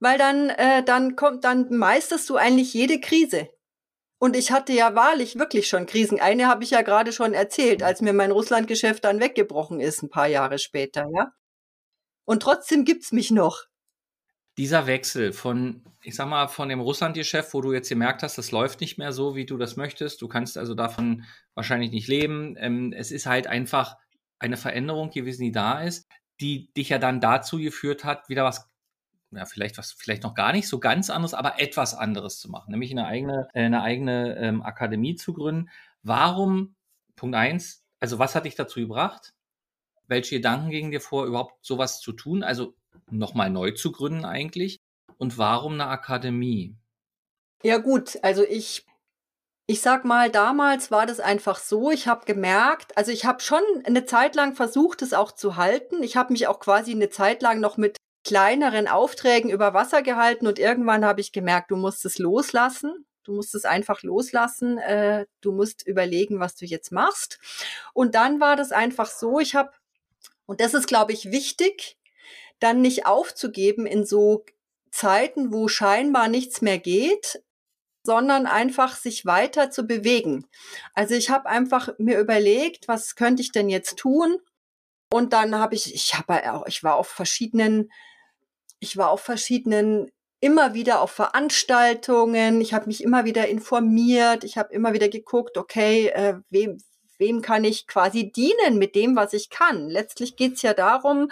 Weil 0.00 0.18
dann, 0.18 0.50
äh, 0.50 0.84
dann 0.84 1.16
kommt, 1.16 1.44
dann 1.44 1.68
meisterst 1.76 2.28
du 2.30 2.36
eigentlich 2.36 2.74
jede 2.74 3.00
Krise. 3.00 3.48
Und 4.18 4.36
ich 4.36 4.52
hatte 4.52 4.72
ja 4.72 4.94
wahrlich 4.94 5.38
wirklich 5.38 5.68
schon 5.68 5.86
Krisen. 5.86 6.20
Eine 6.20 6.48
habe 6.48 6.64
ich 6.64 6.70
ja 6.70 6.82
gerade 6.82 7.12
schon 7.12 7.34
erzählt, 7.34 7.82
als 7.82 8.02
mir 8.02 8.12
mein 8.14 8.32
Russlandgeschäft 8.32 9.04
dann 9.04 9.20
weggebrochen 9.20 9.80
ist, 9.80 10.02
ein 10.02 10.10
paar 10.10 10.28
Jahre 10.28 10.58
später, 10.58 11.06
ja. 11.14 11.32
Und 12.26 12.42
trotzdem 12.42 12.84
gibt's 12.84 13.12
mich 13.12 13.30
noch. 13.30 13.64
Dieser 14.56 14.86
Wechsel 14.86 15.32
von, 15.32 15.82
ich 16.02 16.14
sag 16.14 16.28
mal, 16.28 16.46
von 16.46 16.68
dem 16.68 16.80
Russlandgeschäft, 16.80 17.54
wo 17.54 17.60
du 17.60 17.72
jetzt 17.72 17.88
gemerkt 17.88 18.22
hast, 18.22 18.38
das 18.38 18.52
läuft 18.52 18.80
nicht 18.80 18.98
mehr 18.98 19.12
so, 19.12 19.34
wie 19.34 19.46
du 19.46 19.56
das 19.56 19.76
möchtest. 19.76 20.22
Du 20.22 20.28
kannst 20.28 20.56
also 20.56 20.74
davon 20.74 21.24
wahrscheinlich 21.54 21.90
nicht 21.90 22.06
leben. 22.06 22.56
Ähm, 22.58 22.92
es 22.92 23.10
ist 23.10 23.26
halt 23.26 23.48
einfach 23.48 23.96
eine 24.38 24.56
Veränderung 24.56 25.10
gewesen, 25.10 25.42
die 25.42 25.52
da 25.52 25.80
ist, 25.80 26.08
die 26.40 26.72
dich 26.74 26.90
ja 26.90 26.98
dann 26.98 27.20
dazu 27.20 27.58
geführt 27.58 28.04
hat, 28.04 28.28
wieder 28.28 28.44
was, 28.44 28.70
ja, 29.30 29.44
vielleicht 29.46 29.78
was, 29.78 29.92
vielleicht 29.92 30.22
noch 30.22 30.34
gar 30.34 30.52
nicht 30.52 30.68
so 30.68 30.78
ganz 30.78 31.10
anderes, 31.10 31.34
aber 31.34 31.60
etwas 31.60 31.94
anderes 31.94 32.38
zu 32.38 32.50
machen, 32.50 32.70
nämlich 32.70 32.90
eine 32.90 33.06
eigene, 33.06 33.48
äh, 33.54 33.64
eine 33.64 33.82
eigene 33.82 34.36
ähm, 34.36 34.62
Akademie 34.62 35.16
zu 35.16 35.32
gründen. 35.32 35.70
Warum, 36.02 36.76
Punkt 37.16 37.34
eins, 37.36 37.84
also 38.00 38.18
was 38.18 38.34
hat 38.34 38.44
dich 38.44 38.54
dazu 38.54 38.80
gebracht? 38.80 39.34
Welche 40.06 40.36
Gedanken 40.36 40.70
gingen 40.70 40.90
dir 40.90 41.00
vor, 41.00 41.26
überhaupt 41.26 41.64
sowas 41.64 42.00
zu 42.00 42.12
tun? 42.12 42.42
Also 42.42 42.74
nochmal 43.10 43.50
neu 43.50 43.72
zu 43.72 43.92
gründen 43.92 44.24
eigentlich? 44.24 44.78
Und 45.18 45.38
warum 45.38 45.74
eine 45.74 45.86
Akademie? 45.86 46.76
Ja 47.62 47.78
gut, 47.78 48.18
also 48.22 48.44
ich 48.44 48.84
ich 49.66 49.80
sag 49.80 50.04
mal, 50.04 50.30
damals 50.30 50.90
war 50.90 51.06
das 51.06 51.20
einfach 51.20 51.58
so, 51.58 51.90
ich 51.90 52.06
habe 52.06 52.26
gemerkt, 52.26 52.96
also 52.98 53.10
ich 53.10 53.24
habe 53.24 53.40
schon 53.40 53.62
eine 53.84 54.04
Zeit 54.04 54.34
lang 54.34 54.54
versucht, 54.54 55.00
es 55.00 55.14
auch 55.14 55.32
zu 55.32 55.56
halten. 55.56 56.02
Ich 56.02 56.16
habe 56.16 56.32
mich 56.32 56.46
auch 56.48 56.60
quasi 56.60 56.92
eine 56.92 57.08
Zeit 57.08 57.40
lang 57.40 57.60
noch 57.60 57.78
mit 57.78 57.96
kleineren 58.24 58.88
Aufträgen 58.88 59.50
über 59.50 59.72
Wasser 59.72 60.02
gehalten 60.02 60.46
und 60.46 60.58
irgendwann 60.58 61.04
habe 61.04 61.22
ich 61.22 61.32
gemerkt, 61.32 61.70
du 61.70 61.76
musst 61.76 62.04
es 62.04 62.18
loslassen. 62.18 63.06
Du 63.22 63.32
musst 63.32 63.54
es 63.54 63.64
einfach 63.64 64.02
loslassen. 64.02 64.76
Äh, 64.76 65.24
du 65.40 65.52
musst 65.52 65.86
überlegen, 65.86 66.40
was 66.40 66.56
du 66.56 66.66
jetzt 66.66 66.92
machst. 66.92 67.38
Und 67.94 68.14
dann 68.14 68.40
war 68.40 68.56
das 68.56 68.70
einfach 68.70 69.06
so, 69.06 69.40
ich 69.40 69.54
habe, 69.54 69.72
und 70.44 70.60
das 70.60 70.74
ist, 70.74 70.86
glaube 70.86 71.12
ich, 71.12 71.30
wichtig, 71.30 71.96
dann 72.60 72.80
nicht 72.80 73.06
aufzugeben 73.06 73.86
in 73.86 74.04
so 74.04 74.44
Zeiten, 74.90 75.52
wo 75.52 75.68
scheinbar 75.68 76.28
nichts 76.28 76.62
mehr 76.62 76.78
geht, 76.78 77.42
sondern 78.04 78.46
einfach 78.46 78.96
sich 78.96 79.24
weiter 79.24 79.70
zu 79.70 79.86
bewegen. 79.86 80.46
Also 80.94 81.14
ich 81.14 81.30
habe 81.30 81.48
einfach 81.48 81.88
mir 81.98 82.18
überlegt, 82.20 82.86
was 82.86 83.16
könnte 83.16 83.42
ich 83.42 83.50
denn 83.50 83.68
jetzt 83.68 83.96
tun? 83.96 84.38
Und 85.12 85.32
dann 85.32 85.56
habe 85.56 85.74
ich, 85.74 85.94
ich 85.94 86.14
habe 86.14 86.52
auch, 86.52 86.66
ich 86.66 86.82
war 86.82 86.96
auf 86.96 87.08
verschiedenen, 87.08 87.90
ich 88.78 88.96
war 88.96 89.10
auf 89.10 89.20
verschiedenen 89.20 90.10
immer 90.40 90.74
wieder 90.74 91.00
auf 91.00 91.10
Veranstaltungen, 91.10 92.60
ich 92.60 92.74
habe 92.74 92.86
mich 92.86 93.02
immer 93.02 93.24
wieder 93.24 93.48
informiert, 93.48 94.44
ich 94.44 94.58
habe 94.58 94.74
immer 94.74 94.92
wieder 94.92 95.08
geguckt, 95.08 95.56
okay, 95.56 96.08
äh, 96.08 96.34
wem, 96.50 96.76
wem 97.24 97.40
kann 97.40 97.64
ich 97.64 97.86
quasi 97.86 98.30
dienen 98.30 98.76
mit 98.76 98.94
dem, 98.94 99.16
was 99.16 99.32
ich 99.32 99.48
kann. 99.48 99.88
Letztlich 99.88 100.36
geht's 100.36 100.60
ja 100.60 100.74
darum, 100.74 101.30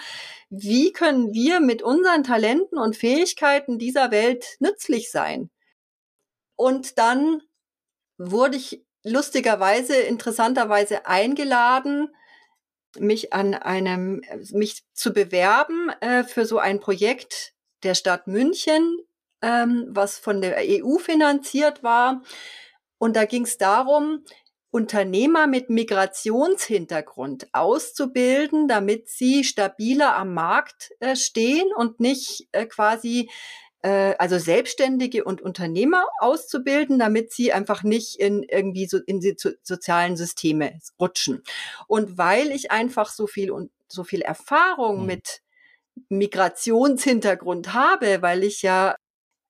wie 0.49 0.93
können 0.93 1.35
wir 1.35 1.61
mit 1.61 1.83
unseren 1.83 2.25
Talenten 2.25 2.79
und 2.79 2.97
Fähigkeiten 2.97 3.79
dieser 3.79 4.11
Welt 4.11 4.57
nützlich 4.59 5.11
sein. 5.11 5.51
Und 6.57 6.99
dann 6.99 7.43
wurde 8.17 8.57
ich 8.57 8.83
lustigerweise, 9.05 9.97
interessanterweise 9.97 11.07
eingeladen, 11.07 12.09
mich 12.99 13.33
an 13.35 13.55
einem, 13.55 14.23
mich 14.53 14.85
zu 14.95 15.13
bewerben 15.13 15.91
äh, 16.01 16.25
für 16.25 16.47
so 16.47 16.59
ein 16.59 16.81
Projekt 16.81 17.53
der 17.83 17.95
Stadt 17.95 18.27
München, 18.27 18.99
ähm, 19.43 19.87
was 19.89 20.19
von 20.19 20.41
der 20.41 20.57
EU 20.59 20.99
finanziert 20.99 21.83
war. 21.83 22.23
Und 22.99 23.17
da 23.17 23.25
ging 23.25 23.43
es 23.43 23.59
darum, 23.59 24.25
Unternehmer 24.73 25.47
mit 25.47 25.69
Migrationshintergrund 25.69 27.47
auszubilden, 27.53 28.69
damit 28.69 29.09
sie 29.09 29.45
stabiler 29.45 30.17
am 30.17 30.33
Markt 30.33 30.93
äh, 30.99 31.15
stehen 31.15 31.69
und 31.77 32.01
nicht 32.01 32.49
äh, 32.53 32.65
quasi 32.65 33.29
äh, 33.83 34.15
also 34.19 34.39
Selbstständige 34.39 35.25
und 35.25 35.43
Unternehmer 35.43 36.07
auszubilden, 36.19 36.99
damit 36.99 37.33
sie 37.33 37.53
einfach 37.53 37.83
nicht 37.83 38.19
in 38.19 38.45
irgendwie 38.45 38.87
so 38.87 38.99
in 38.99 39.21
die 39.21 39.37
sozialen 39.63 40.17
Systeme 40.17 40.79
rutschen. 40.99 41.43
Und 41.87 42.17
weil 42.17 42.51
ich 42.51 42.71
einfach 42.71 43.11
so 43.11 43.27
viel 43.27 43.51
und 43.51 43.71
so 43.89 44.05
viel 44.05 44.23
Erfahrung 44.23 45.01
mhm. 45.01 45.07
mit 45.07 45.43
Migrationshintergrund 46.09 47.75
habe, 47.75 48.23
weil 48.23 48.43
ich 48.43 48.63
ja 48.63 48.97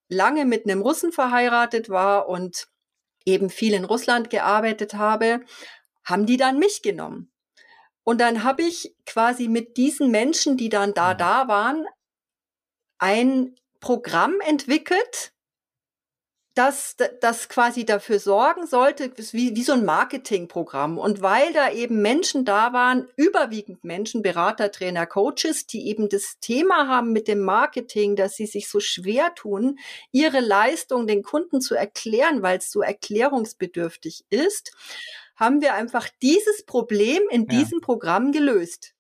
lange 0.08 0.46
mit 0.46 0.66
einem 0.66 0.82
Russen 0.82 1.12
verheiratet 1.12 1.90
war 1.90 2.28
und 2.28 2.66
eben 3.24 3.50
viel 3.50 3.74
in 3.74 3.84
Russland 3.84 4.30
gearbeitet 4.30 4.94
habe, 4.94 5.40
haben 6.04 6.26
die 6.26 6.36
dann 6.36 6.58
mich 6.58 6.82
genommen. 6.82 7.32
Und 8.04 8.20
dann 8.20 8.42
habe 8.42 8.62
ich 8.62 8.96
quasi 9.06 9.48
mit 9.48 9.76
diesen 9.76 10.10
Menschen, 10.10 10.56
die 10.56 10.68
dann 10.68 10.94
da 10.94 11.14
da 11.14 11.46
waren, 11.48 11.86
ein 12.98 13.54
Programm 13.80 14.40
entwickelt, 14.40 15.31
das, 16.54 16.96
das 17.20 17.48
quasi 17.48 17.86
dafür 17.86 18.18
sorgen 18.18 18.66
sollte, 18.66 19.10
wie, 19.32 19.56
wie 19.56 19.62
so 19.62 19.72
ein 19.72 19.86
Marketingprogramm. 19.86 20.98
Und 20.98 21.22
weil 21.22 21.52
da 21.54 21.70
eben 21.70 22.02
Menschen 22.02 22.44
da 22.44 22.74
waren, 22.74 23.08
überwiegend 23.16 23.84
Menschen, 23.84 24.22
Berater, 24.22 24.70
Trainer, 24.70 25.06
Coaches, 25.06 25.66
die 25.66 25.88
eben 25.88 26.10
das 26.10 26.38
Thema 26.40 26.88
haben 26.88 27.12
mit 27.12 27.26
dem 27.26 27.40
Marketing, 27.40 28.16
dass 28.16 28.36
sie 28.36 28.46
sich 28.46 28.68
so 28.68 28.80
schwer 28.80 29.34
tun, 29.34 29.78
ihre 30.10 30.40
Leistung 30.40 31.06
den 31.06 31.22
Kunden 31.22 31.62
zu 31.62 31.74
erklären, 31.74 32.42
weil 32.42 32.58
es 32.58 32.70
so 32.70 32.82
erklärungsbedürftig 32.82 34.24
ist, 34.28 34.72
haben 35.36 35.62
wir 35.62 35.72
einfach 35.74 36.08
dieses 36.20 36.66
Problem 36.66 37.22
in 37.30 37.46
ja. 37.50 37.58
diesem 37.58 37.80
Programm 37.80 38.30
gelöst. 38.30 38.94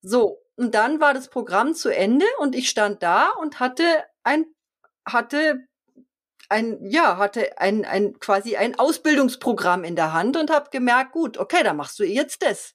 So. 0.00 0.38
Und 0.54 0.74
dann 0.74 1.00
war 1.00 1.14
das 1.14 1.28
Programm 1.28 1.74
zu 1.74 1.88
Ende 1.88 2.26
und 2.38 2.54
ich 2.54 2.68
stand 2.68 3.02
da 3.02 3.30
und 3.30 3.58
hatte 3.58 3.84
ein, 4.22 4.44
hatte 5.04 5.66
ein, 6.52 6.78
ja, 6.84 7.16
hatte 7.16 7.58
ein, 7.58 7.84
ein, 7.84 8.18
quasi 8.20 8.56
ein 8.56 8.78
Ausbildungsprogramm 8.78 9.82
in 9.82 9.96
der 9.96 10.12
Hand 10.12 10.36
und 10.36 10.50
habe 10.50 10.70
gemerkt, 10.70 11.12
gut, 11.12 11.38
okay, 11.38 11.64
dann 11.64 11.76
machst 11.76 11.98
du 11.98 12.04
jetzt 12.04 12.42
das. 12.42 12.74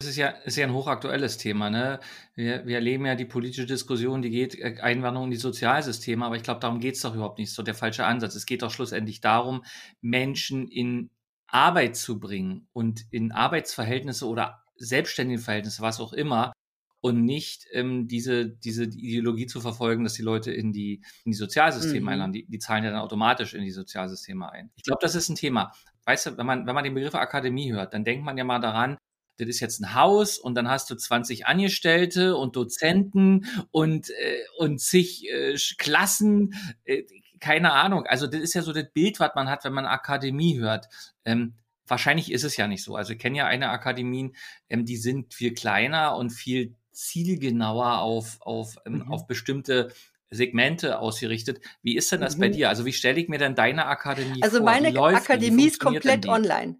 Das 0.00 0.10
ist 0.10 0.16
ja, 0.16 0.28
ist 0.28 0.56
ja 0.56 0.64
ein 0.64 0.72
hochaktuelles 0.72 1.38
Thema. 1.38 1.70
Ne? 1.70 1.98
Wir, 2.36 2.64
wir 2.64 2.76
erleben 2.76 3.04
ja 3.04 3.16
die 3.16 3.24
politische 3.24 3.66
Diskussion, 3.66 4.22
die 4.22 4.30
geht 4.30 4.54
äh, 4.54 4.76
Einwanderung 4.80 5.26
in 5.26 5.32
die 5.32 5.36
Sozialsysteme, 5.36 6.24
aber 6.24 6.36
ich 6.36 6.44
glaube, 6.44 6.60
darum 6.60 6.78
geht 6.78 6.94
es 6.94 7.02
doch 7.02 7.14
überhaupt 7.14 7.40
nicht. 7.40 7.52
So 7.52 7.64
der 7.64 7.74
falsche 7.74 8.06
Ansatz. 8.06 8.36
Es 8.36 8.46
geht 8.46 8.62
doch 8.62 8.70
schlussendlich 8.70 9.20
darum, 9.20 9.64
Menschen 10.00 10.68
in 10.68 11.10
Arbeit 11.48 11.96
zu 11.96 12.20
bringen 12.20 12.68
und 12.72 13.02
in 13.10 13.32
Arbeitsverhältnisse 13.32 14.26
oder 14.28 14.62
selbstständigen 14.76 15.42
Verhältnisse, 15.42 15.82
was 15.82 15.98
auch 15.98 16.12
immer, 16.12 16.52
und 17.00 17.24
nicht 17.24 17.66
ähm, 17.72 18.08
diese, 18.08 18.48
diese 18.48 18.84
Ideologie 18.84 19.46
zu 19.46 19.60
verfolgen, 19.60 20.04
dass 20.04 20.14
die 20.14 20.22
Leute 20.22 20.52
in 20.52 20.72
die, 20.72 21.02
in 21.24 21.32
die 21.32 21.38
Sozialsysteme 21.38 22.00
mhm. 22.00 22.08
einladen. 22.08 22.32
Die, 22.32 22.46
die 22.46 22.58
zahlen 22.58 22.84
ja 22.84 22.90
dann 22.90 23.00
automatisch 23.00 23.54
in 23.54 23.62
die 23.62 23.70
Sozialsysteme 23.70 24.50
ein. 24.50 24.70
Ich 24.76 24.82
glaube, 24.82 25.00
das 25.00 25.14
ist 25.14 25.28
ein 25.28 25.36
Thema. 25.36 25.72
Weißt 26.04 26.26
du, 26.26 26.38
wenn 26.38 26.46
man, 26.46 26.66
wenn 26.66 26.74
man 26.74 26.84
den 26.84 26.94
Begriff 26.94 27.14
Akademie 27.14 27.72
hört, 27.72 27.94
dann 27.94 28.04
denkt 28.04 28.24
man 28.24 28.36
ja 28.36 28.44
mal 28.44 28.58
daran, 28.58 28.96
das 29.36 29.48
ist 29.48 29.60
jetzt 29.60 29.80
ein 29.80 29.94
Haus 29.94 30.36
und 30.36 30.56
dann 30.56 30.68
hast 30.68 30.90
du 30.90 30.96
20 30.96 31.46
Angestellte 31.46 32.36
und 32.36 32.56
Dozenten 32.56 33.46
und, 33.70 34.10
äh, 34.10 34.40
und 34.56 34.80
zig 34.80 35.28
äh, 35.30 35.56
Klassen. 35.78 36.54
Äh, 36.84 37.04
keine 37.38 37.72
Ahnung. 37.72 38.04
Also 38.06 38.26
das 38.26 38.40
ist 38.40 38.54
ja 38.54 38.62
so 38.62 38.72
das 38.72 38.90
Bild, 38.92 39.20
was 39.20 39.30
man 39.36 39.48
hat, 39.48 39.64
wenn 39.64 39.72
man 39.72 39.86
Akademie 39.86 40.58
hört. 40.58 40.88
Ähm, 41.24 41.54
wahrscheinlich 41.86 42.32
ist 42.32 42.44
es 42.44 42.56
ja 42.56 42.66
nicht 42.66 42.82
so. 42.82 42.96
Also 42.96 43.12
ich 43.12 43.18
kenne 43.18 43.38
ja 43.38 43.46
eine 43.46 43.70
Akademien, 43.70 44.34
ähm, 44.68 44.84
die 44.84 44.96
sind 44.96 45.34
viel 45.34 45.54
kleiner 45.54 46.16
und 46.16 46.30
viel 46.30 46.74
zielgenauer 46.98 47.98
auf, 47.98 48.38
auf, 48.40 48.76
ähm, 48.84 49.04
mhm. 49.04 49.12
auf 49.12 49.26
bestimmte 49.26 49.92
Segmente 50.30 50.98
ausgerichtet. 50.98 51.60
Wie 51.80 51.96
ist 51.96 52.10
denn 52.10 52.20
das 52.20 52.36
mhm. 52.36 52.40
bei 52.40 52.48
dir? 52.48 52.68
Also 52.68 52.84
wie 52.84 52.92
stelle 52.92 53.20
ich 53.20 53.28
mir 53.28 53.38
denn 53.38 53.54
deine 53.54 53.86
Akademie 53.86 54.42
also 54.42 54.58
vor? 54.58 54.68
Also 54.68 54.84
meine 54.84 55.16
Akademie 55.16 55.68
ist 55.68 55.80
komplett 55.80 56.26
online. 56.26 56.78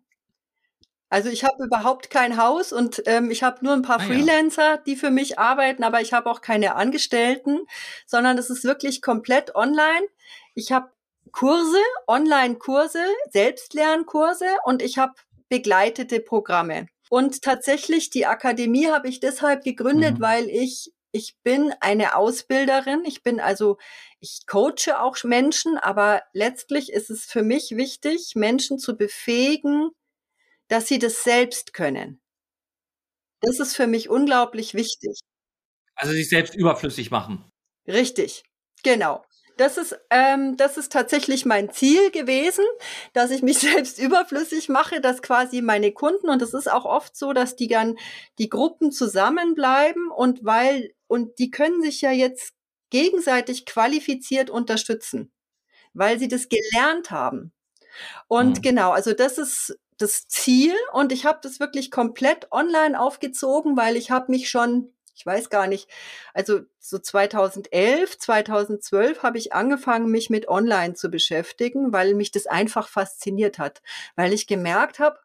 Also 1.08 1.30
ich 1.30 1.44
habe 1.44 1.64
überhaupt 1.64 2.10
kein 2.10 2.36
Haus 2.36 2.72
und 2.72 3.02
ähm, 3.06 3.30
ich 3.30 3.42
habe 3.42 3.64
nur 3.64 3.72
ein 3.72 3.82
paar 3.82 4.00
ah, 4.00 4.02
Freelancer, 4.02 4.74
ja. 4.74 4.76
die 4.76 4.96
für 4.96 5.10
mich 5.10 5.38
arbeiten, 5.38 5.82
aber 5.82 6.02
ich 6.02 6.12
habe 6.12 6.28
auch 6.30 6.42
keine 6.42 6.74
Angestellten, 6.74 7.60
sondern 8.04 8.36
es 8.36 8.50
ist 8.50 8.64
wirklich 8.64 9.00
komplett 9.00 9.54
online. 9.54 10.06
Ich 10.54 10.70
habe 10.70 10.90
Kurse, 11.32 11.80
Online-Kurse, 12.06 13.04
Selbstlernkurse 13.30 14.48
und 14.64 14.82
ich 14.82 14.98
habe 14.98 15.14
begleitete 15.48 16.20
Programme. 16.20 16.88
Und 17.10 17.42
tatsächlich, 17.42 18.10
die 18.10 18.26
Akademie 18.26 18.88
habe 18.88 19.08
ich 19.08 19.20
deshalb 19.20 19.64
gegründet, 19.64 20.18
mhm. 20.18 20.22
weil 20.22 20.48
ich 20.48 20.92
ich 21.10 21.36
bin 21.42 21.72
eine 21.80 22.16
Ausbilderin. 22.16 23.04
Ich 23.06 23.22
bin 23.22 23.40
also, 23.40 23.78
ich 24.20 24.46
coache 24.46 25.00
auch 25.00 25.16
Menschen, 25.24 25.78
aber 25.78 26.22
letztlich 26.32 26.92
ist 26.92 27.10
es 27.10 27.24
für 27.24 27.42
mich 27.42 27.72
wichtig, 27.72 28.32
Menschen 28.34 28.78
zu 28.78 28.96
befähigen, 28.96 29.90
dass 30.68 30.86
sie 30.88 30.98
das 30.98 31.24
selbst 31.24 31.72
können. 31.72 32.20
Das 33.40 33.60
ist 33.60 33.76
für 33.76 33.86
mich 33.86 34.08
unglaublich 34.08 34.74
wichtig. 34.74 35.20
Also 35.94 36.12
sich 36.12 36.28
selbst 36.28 36.54
überflüssig 36.54 37.10
machen. 37.10 37.50
Richtig, 37.86 38.44
genau. 38.82 39.24
Das 39.58 39.76
ist, 39.76 39.98
ähm, 40.10 40.56
das 40.56 40.78
ist 40.78 40.92
tatsächlich 40.92 41.44
mein 41.44 41.70
Ziel 41.70 42.10
gewesen, 42.10 42.64
dass 43.12 43.30
ich 43.30 43.42
mich 43.42 43.58
selbst 43.58 43.98
überflüssig 43.98 44.68
mache, 44.68 45.00
dass 45.00 45.20
quasi 45.20 45.60
meine 45.60 45.92
Kunden, 45.92 46.30
und 46.30 46.40
es 46.40 46.54
ist 46.54 46.70
auch 46.70 46.84
oft 46.84 47.16
so, 47.16 47.32
dass 47.32 47.56
die 47.56 47.68
dann 47.68 47.96
die 48.38 48.48
Gruppen 48.48 48.92
zusammenbleiben 48.92 50.10
und 50.10 50.44
weil, 50.44 50.94
und 51.08 51.38
die 51.38 51.50
können 51.50 51.82
sich 51.82 52.00
ja 52.00 52.12
jetzt 52.12 52.54
gegenseitig 52.90 53.66
qualifiziert 53.66 54.48
unterstützen, 54.48 55.32
weil 55.92 56.18
sie 56.18 56.28
das 56.28 56.48
gelernt 56.48 57.10
haben. 57.10 57.52
Und 58.28 58.58
mhm. 58.58 58.62
genau, 58.62 58.92
also 58.92 59.12
das 59.12 59.38
ist 59.38 59.78
das 59.98 60.28
Ziel 60.28 60.74
und 60.92 61.12
ich 61.12 61.26
habe 61.26 61.40
das 61.42 61.58
wirklich 61.58 61.90
komplett 61.90 62.52
online 62.52 62.98
aufgezogen, 62.98 63.76
weil 63.76 63.96
ich 63.96 64.10
habe 64.12 64.30
mich 64.30 64.48
schon 64.48 64.92
ich 65.18 65.26
weiß 65.26 65.50
gar 65.50 65.66
nicht, 65.66 65.88
also 66.32 66.60
so 66.78 66.98
2011, 66.98 68.18
2012 68.18 69.22
habe 69.24 69.36
ich 69.36 69.52
angefangen, 69.52 70.10
mich 70.10 70.30
mit 70.30 70.48
Online 70.48 70.94
zu 70.94 71.10
beschäftigen, 71.10 71.92
weil 71.92 72.14
mich 72.14 72.30
das 72.30 72.46
einfach 72.46 72.88
fasziniert 72.88 73.58
hat, 73.58 73.82
weil 74.14 74.32
ich 74.32 74.46
gemerkt 74.46 75.00
habe, 75.00 75.18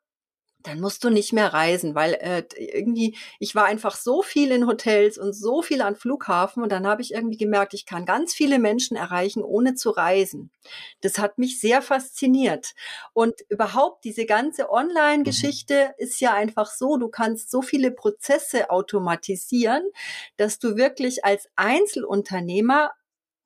dann 0.63 0.79
musst 0.79 1.03
du 1.03 1.09
nicht 1.09 1.33
mehr 1.33 1.53
reisen, 1.53 1.93
weil 1.93 2.13
äh, 2.13 2.43
irgendwie, 2.57 3.17
ich 3.39 3.53
war 3.53 3.65
einfach 3.65 3.95
so 3.95 4.21
viel 4.21 4.51
in 4.51 4.65
Hotels 4.65 5.17
und 5.17 5.33
so 5.33 5.61
viel 5.61 5.81
an 5.81 5.97
Flughafen 5.97 6.63
und 6.63 6.71
dann 6.71 6.87
habe 6.87 7.01
ich 7.01 7.13
irgendwie 7.13 7.37
gemerkt, 7.37 7.73
ich 7.73 7.85
kann 7.85 8.05
ganz 8.05 8.33
viele 8.33 8.59
Menschen 8.59 8.95
erreichen, 8.95 9.43
ohne 9.43 9.75
zu 9.75 9.89
reisen. 9.89 10.51
Das 11.01 11.17
hat 11.17 11.37
mich 11.37 11.59
sehr 11.59 11.81
fasziniert. 11.81 12.73
Und 13.11 13.35
überhaupt 13.49 14.05
diese 14.05 14.25
ganze 14.25 14.69
Online-Geschichte 14.71 15.89
mhm. 15.89 15.93
ist 15.97 16.21
ja 16.21 16.33
einfach 16.33 16.71
so, 16.71 16.97
du 16.97 17.09
kannst 17.09 17.51
so 17.51 17.61
viele 17.61 17.91
Prozesse 17.91 18.69
automatisieren, 18.69 19.83
dass 20.37 20.59
du 20.59 20.77
wirklich 20.77 21.25
als 21.25 21.49
Einzelunternehmer 21.57 22.91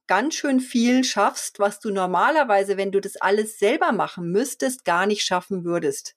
ganz 0.06 0.36
schön 0.36 0.60
viel 0.60 1.04
schaffst, 1.04 1.60
was 1.60 1.80
du 1.80 1.90
normalerweise, 1.90 2.78
wenn 2.78 2.92
du 2.92 3.02
das 3.02 3.18
alles 3.18 3.58
selber 3.58 3.92
machen 3.92 4.32
müsstest, 4.32 4.86
gar 4.86 5.06
nicht 5.06 5.24
schaffen 5.24 5.66
würdest 5.66 6.17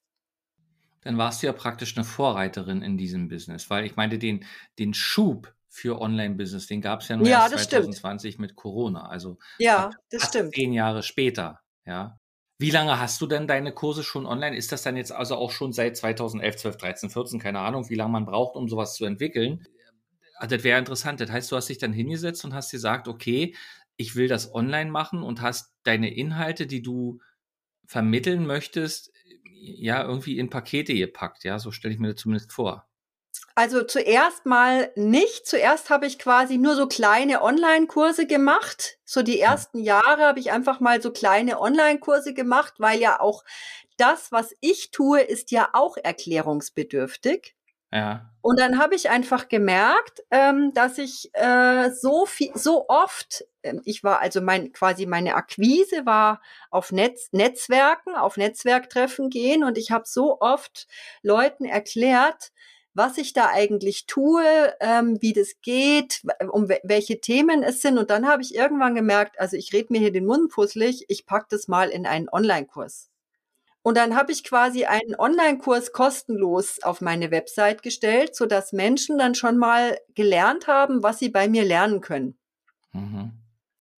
dann 1.02 1.18
warst 1.18 1.42
du 1.42 1.46
ja 1.46 1.52
praktisch 1.52 1.96
eine 1.96 2.04
Vorreiterin 2.04 2.82
in 2.82 2.96
diesem 2.96 3.28
Business, 3.28 3.70
weil 3.70 3.86
ich 3.86 3.96
meinte, 3.96 4.18
den, 4.18 4.44
den 4.78 4.94
Schub 4.94 5.54
für 5.68 6.00
Online-Business, 6.00 6.66
den 6.66 6.80
gab 6.80 7.00
es 7.00 7.08
ja 7.08 7.16
nur 7.16 7.26
ja, 7.26 7.48
erst 7.48 7.70
2020 7.70 8.34
stimmt. 8.34 8.40
mit 8.40 8.56
Corona. 8.56 9.08
Also 9.08 9.38
ja, 9.58 9.90
das 10.10 10.24
stimmt. 10.24 10.54
Zehn 10.54 10.72
Jahre 10.72 11.02
später, 11.02 11.60
ja. 11.86 12.18
Wie 12.58 12.70
lange 12.70 13.00
hast 13.00 13.20
du 13.22 13.26
denn 13.26 13.46
deine 13.46 13.72
Kurse 13.72 14.04
schon 14.04 14.26
online? 14.26 14.54
Ist 14.54 14.70
das 14.70 14.82
dann 14.82 14.96
jetzt 14.96 15.12
also 15.12 15.36
auch 15.36 15.50
schon 15.50 15.72
seit 15.72 15.96
2011, 15.96 16.56
12, 16.56 16.76
13, 16.76 17.10
14, 17.10 17.40
keine 17.40 17.60
Ahnung, 17.60 17.88
wie 17.88 17.94
lange 17.94 18.12
man 18.12 18.26
braucht, 18.26 18.54
um 18.54 18.68
sowas 18.68 18.94
zu 18.96 19.06
entwickeln? 19.06 19.66
Also 20.36 20.56
das 20.56 20.64
wäre 20.64 20.78
interessant. 20.78 21.20
Das 21.20 21.30
heißt, 21.30 21.50
du 21.50 21.56
hast 21.56 21.70
dich 21.70 21.78
dann 21.78 21.94
hingesetzt 21.94 22.44
und 22.44 22.52
hast 22.52 22.70
gesagt, 22.70 23.08
okay, 23.08 23.54
ich 23.96 24.16
will 24.16 24.28
das 24.28 24.54
online 24.54 24.90
machen 24.90 25.22
und 25.22 25.40
hast 25.40 25.72
deine 25.84 26.12
Inhalte, 26.12 26.66
die 26.66 26.82
du 26.82 27.20
vermitteln 27.86 28.46
möchtest, 28.46 29.10
ja 29.60 30.02
irgendwie 30.04 30.38
in 30.38 30.50
Pakete 30.50 30.94
gepackt, 30.94 31.44
ja, 31.44 31.58
so 31.58 31.70
stelle 31.70 31.94
ich 31.94 32.00
mir 32.00 32.12
das 32.12 32.20
zumindest 32.20 32.52
vor. 32.52 32.86
Also 33.54 33.82
zuerst 33.82 34.46
mal 34.46 34.90
nicht. 34.96 35.46
Zuerst 35.46 35.90
habe 35.90 36.06
ich 36.06 36.18
quasi 36.18 36.56
nur 36.56 36.74
so 36.74 36.86
kleine 36.86 37.42
Online-Kurse 37.42 38.26
gemacht. 38.26 38.98
So 39.04 39.22
die 39.22 39.38
ersten 39.38 39.78
Jahre 39.80 40.22
habe 40.22 40.40
ich 40.40 40.50
einfach 40.50 40.80
mal 40.80 41.02
so 41.02 41.12
kleine 41.12 41.60
Online-Kurse 41.60 42.32
gemacht, 42.32 42.74
weil 42.78 43.00
ja 43.00 43.20
auch 43.20 43.44
das, 43.96 44.32
was 44.32 44.54
ich 44.60 44.90
tue, 44.90 45.20
ist 45.20 45.50
ja 45.50 45.70
auch 45.74 45.96
erklärungsbedürftig. 45.96 47.54
Ja. 47.92 48.30
Und 48.42 48.58
dann 48.58 48.78
habe 48.78 48.94
ich 48.94 49.10
einfach 49.10 49.48
gemerkt, 49.48 50.22
ähm, 50.30 50.72
dass 50.72 50.96
ich 50.96 51.30
äh, 51.34 51.90
so 51.90 52.24
viel, 52.24 52.52
so 52.54 52.86
oft, 52.88 53.44
äh, 53.62 53.74
ich 53.84 54.02
war 54.02 54.20
also 54.20 54.40
mein 54.40 54.72
quasi 54.72 55.06
meine 55.06 55.34
Akquise 55.34 56.06
war 56.06 56.40
auf 56.70 56.92
Netz, 56.92 57.28
Netzwerken, 57.32 58.14
auf 58.14 58.36
Netzwerktreffen 58.36 59.28
gehen 59.28 59.62
und 59.64 59.76
ich 59.76 59.90
habe 59.90 60.04
so 60.06 60.40
oft 60.40 60.86
Leuten 61.22 61.64
erklärt, 61.66 62.52
was 62.94 63.18
ich 63.18 63.32
da 63.34 63.48
eigentlich 63.48 64.06
tue, 64.06 64.44
ähm, 64.80 65.18
wie 65.20 65.32
das 65.32 65.60
geht, 65.60 66.22
um 66.50 66.68
welche 66.68 67.20
Themen 67.20 67.62
es 67.62 67.82
sind. 67.82 67.98
Und 67.98 68.10
dann 68.10 68.26
habe 68.26 68.42
ich 68.42 68.54
irgendwann 68.54 68.94
gemerkt, 68.94 69.38
also 69.38 69.56
ich 69.56 69.72
rede 69.72 69.92
mir 69.92 70.00
hier 70.00 70.12
den 70.12 70.26
Mund 70.26 70.50
puzzlig, 70.50 71.04
ich 71.08 71.26
pack 71.26 71.48
das 71.50 71.68
mal 71.68 71.90
in 71.90 72.06
einen 72.06 72.28
Online-Kurs. 72.30 73.09
Und 73.82 73.96
dann 73.96 74.14
habe 74.14 74.30
ich 74.32 74.44
quasi 74.44 74.84
einen 74.84 75.14
Online-Kurs 75.18 75.92
kostenlos 75.92 76.82
auf 76.82 77.00
meine 77.00 77.30
Website 77.30 77.82
gestellt, 77.82 78.36
so 78.36 78.44
dass 78.44 78.72
Menschen 78.72 79.16
dann 79.16 79.34
schon 79.34 79.56
mal 79.56 79.98
gelernt 80.14 80.66
haben, 80.66 81.02
was 81.02 81.18
sie 81.18 81.30
bei 81.30 81.48
mir 81.48 81.64
lernen 81.64 82.02
können. 82.02 82.38
Mhm. 82.92 83.32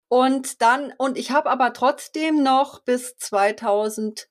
Und 0.09 0.61
dann, 0.63 0.93
und 0.99 1.17
ich 1.19 1.31
habe 1.33 1.51
aber 1.51 1.73
trotzdem 1.73 2.43
noch 2.43 2.81
bis 2.81 3.17
2015 3.17 4.29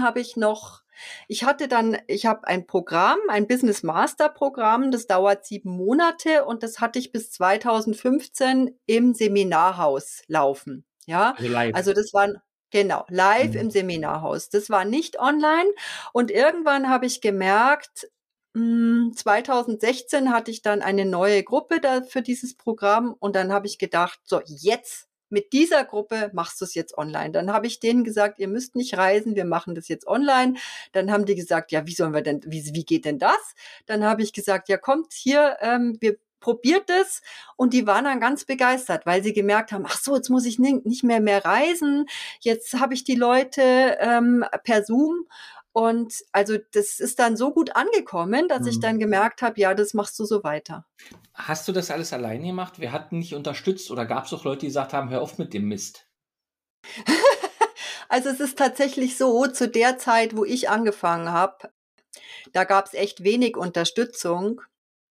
habe 0.00 0.20
ich 0.20 0.36
noch, 0.36 0.82
ich 1.26 1.44
hatte 1.44 1.66
dann, 1.68 1.98
ich 2.06 2.24
habe 2.24 2.46
ein 2.46 2.66
Programm, 2.66 3.18
ein 3.28 3.48
Business 3.48 3.82
Master 3.82 4.28
Programm, 4.28 4.92
das 4.92 5.08
dauert 5.08 5.44
sieben 5.44 5.70
Monate 5.70 6.44
und 6.44 6.62
das 6.62 6.80
hatte 6.80 7.00
ich 7.00 7.12
bis 7.12 7.32
2015 7.32 8.78
im 8.86 9.14
Seminarhaus 9.14 10.22
laufen. 10.28 10.86
Ja, 11.06 11.34
also, 11.36 11.74
also 11.74 11.92
das 11.92 12.14
waren 12.14 12.40
Genau, 12.74 13.04
live 13.08 13.52
mhm. 13.52 13.60
im 13.60 13.70
Seminarhaus. 13.70 14.48
Das 14.48 14.68
war 14.68 14.84
nicht 14.84 15.20
online. 15.20 15.70
Und 16.12 16.32
irgendwann 16.32 16.88
habe 16.88 17.06
ich 17.06 17.20
gemerkt, 17.20 18.10
2016 18.52 20.24
hm, 20.24 20.32
hatte 20.32 20.50
ich 20.50 20.60
dann 20.60 20.82
eine 20.82 21.04
neue 21.04 21.44
Gruppe 21.44 21.80
da 21.80 22.02
für 22.02 22.20
dieses 22.20 22.56
Programm 22.56 23.14
und 23.20 23.36
dann 23.36 23.52
habe 23.52 23.68
ich 23.68 23.78
gedacht, 23.78 24.18
so 24.24 24.40
jetzt 24.44 25.06
mit 25.28 25.52
dieser 25.52 25.84
Gruppe 25.84 26.30
machst 26.32 26.60
du 26.60 26.64
es 26.64 26.74
jetzt 26.74 26.98
online. 26.98 27.30
Dann 27.30 27.52
habe 27.52 27.68
ich 27.68 27.78
denen 27.78 28.02
gesagt, 28.02 28.40
ihr 28.40 28.48
müsst 28.48 28.74
nicht 28.74 28.96
reisen, 28.96 29.36
wir 29.36 29.44
machen 29.44 29.76
das 29.76 29.86
jetzt 29.86 30.08
online. 30.08 30.54
Dann 30.90 31.12
haben 31.12 31.26
die 31.26 31.36
gesagt, 31.36 31.70
ja, 31.70 31.86
wie 31.86 31.94
sollen 31.94 32.12
wir 32.12 32.22
denn, 32.22 32.40
wie, 32.44 32.74
wie 32.74 32.84
geht 32.84 33.04
denn 33.04 33.20
das? 33.20 33.54
Dann 33.86 34.02
habe 34.02 34.22
ich 34.22 34.32
gesagt, 34.32 34.68
ja, 34.68 34.78
kommt 34.78 35.12
hier, 35.12 35.58
ähm, 35.60 35.96
wir 36.00 36.16
probiert 36.44 36.90
es 36.90 37.22
und 37.56 37.72
die 37.72 37.86
waren 37.86 38.04
dann 38.04 38.20
ganz 38.20 38.44
begeistert, 38.44 39.06
weil 39.06 39.22
sie 39.22 39.32
gemerkt 39.32 39.72
haben, 39.72 39.86
ach 39.88 39.98
so, 39.98 40.14
jetzt 40.14 40.28
muss 40.28 40.44
ich 40.44 40.58
nicht 40.58 41.02
mehr 41.02 41.20
mehr 41.20 41.42
reisen, 41.42 42.04
jetzt 42.40 42.78
habe 42.78 42.92
ich 42.92 43.02
die 43.02 43.14
Leute 43.14 43.96
ähm, 43.98 44.44
per 44.62 44.84
Zoom 44.84 45.26
und 45.72 46.22
also 46.32 46.58
das 46.72 47.00
ist 47.00 47.18
dann 47.18 47.38
so 47.38 47.50
gut 47.50 47.74
angekommen, 47.74 48.46
dass 48.46 48.60
mhm. 48.60 48.68
ich 48.68 48.80
dann 48.80 48.98
gemerkt 48.98 49.40
habe, 49.40 49.58
ja, 49.58 49.72
das 49.72 49.94
machst 49.94 50.18
du 50.18 50.26
so 50.26 50.44
weiter. 50.44 50.86
Hast 51.32 51.66
du 51.66 51.72
das 51.72 51.90
alles 51.90 52.12
alleine 52.12 52.46
gemacht? 52.46 52.78
Wir 52.78 52.92
hatten 52.92 53.20
nicht 53.20 53.34
unterstützt 53.34 53.90
oder 53.90 54.04
gab 54.04 54.26
es 54.26 54.32
auch 54.34 54.44
Leute, 54.44 54.60
die 54.60 54.66
gesagt 54.66 54.92
haben, 54.92 55.08
hör 55.08 55.22
auf 55.22 55.38
mit 55.38 55.54
dem 55.54 55.64
Mist? 55.64 56.06
also 58.10 58.28
es 58.28 58.40
ist 58.40 58.58
tatsächlich 58.58 59.16
so, 59.16 59.46
zu 59.46 59.66
der 59.66 59.96
Zeit, 59.96 60.36
wo 60.36 60.44
ich 60.44 60.68
angefangen 60.68 61.32
habe, 61.32 61.70
da 62.52 62.64
gab 62.64 62.84
es 62.84 62.92
echt 62.92 63.24
wenig 63.24 63.56
Unterstützung. 63.56 64.60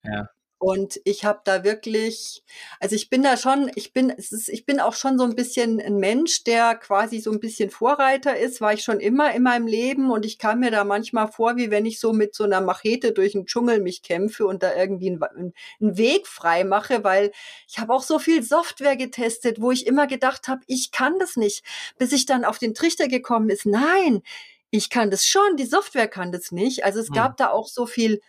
Ja. 0.04 0.30
Und 0.63 1.02
ich 1.04 1.26
habe 1.26 1.41
da 1.43 1.65
wirklich, 1.65 2.41
also 2.80 2.95
ich 2.95 3.10
bin 3.10 3.21
da 3.21 3.36
schon, 3.36 3.69
ich 3.76 3.91
bin, 3.91 4.10
es 4.10 4.32
ist, 4.32 4.47
ich 4.47 4.65
bin 4.65 4.80
auch 4.80 4.93
schon 4.93 5.17
so 5.17 5.26
ein 5.26 5.36
bisschen 5.36 5.82
ein 5.82 5.97
Mensch, 5.97 6.45
der 6.45 6.76
quasi 6.76 7.19
so 7.19 7.32
ein 7.32 7.41
bisschen 7.41 7.69
Vorreiter 7.69 8.38
ist, 8.38 8.62
war 8.62 8.71
ich 8.71 8.82
schon 8.82 9.02
immer 9.02 9.36
in 9.36 9.43
meinem 9.43 9.67
Leben 9.67 10.10
und 10.10 10.26
ich 10.26 10.39
kam 10.39 10.62
mir 10.62 10.71
da 10.71 10.86
manchmal 10.86 11.28
vor, 11.28 11.58
wie 11.58 11.69
wenn 11.69 11.86
ich 11.86 11.99
so 11.99 12.13
mit 12.13 12.34
so 12.34 12.45
einer 12.45 12.62
Machete 12.62 13.12
durch 13.12 13.34
den 13.34 13.45
Dschungel 13.45 13.82
mich 13.82 14.04
kämpfe 14.04 14.47
und 14.47 14.63
da 14.63 14.73
irgendwie 14.73 15.10
einen, 15.10 15.54
einen 15.82 15.97
Weg 15.97 16.28
frei 16.28 16.63
mache, 16.63 17.04
weil 17.04 17.34
ich 17.67 17.80
habe 17.80 17.93
auch 17.93 18.04
so 18.04 18.17
viel 18.17 18.41
Software 18.41 18.95
getestet, 18.95 19.60
wo 19.60 19.71
ich 19.71 19.86
immer 19.86 20.08
gedacht 20.08 20.47
habe, 20.47 20.62
ich 20.67 20.91
kann 20.91 21.19
das 21.19 21.36
nicht, 21.36 21.65
bis 21.97 22.13
ich 22.13 22.26
dann 22.26 22.45
auf 22.45 22.58
den 22.58 22.73
Trichter 22.73 23.10
gekommen 23.10 23.49
ist, 23.49 23.65
nein, 23.65 24.21
ich 24.69 24.89
kann 24.89 25.12
das 25.12 25.26
schon, 25.26 25.58
die 25.58 25.65
Software 25.65 26.08
kann 26.08 26.32
das 26.32 26.54
nicht. 26.54 26.86
Also 26.86 27.02
es 27.02 27.10
hm. 27.10 27.15
gab 27.15 27.36
da 27.36 27.49
auch 27.49 27.67
so 27.67 27.86
viel, 27.86 28.21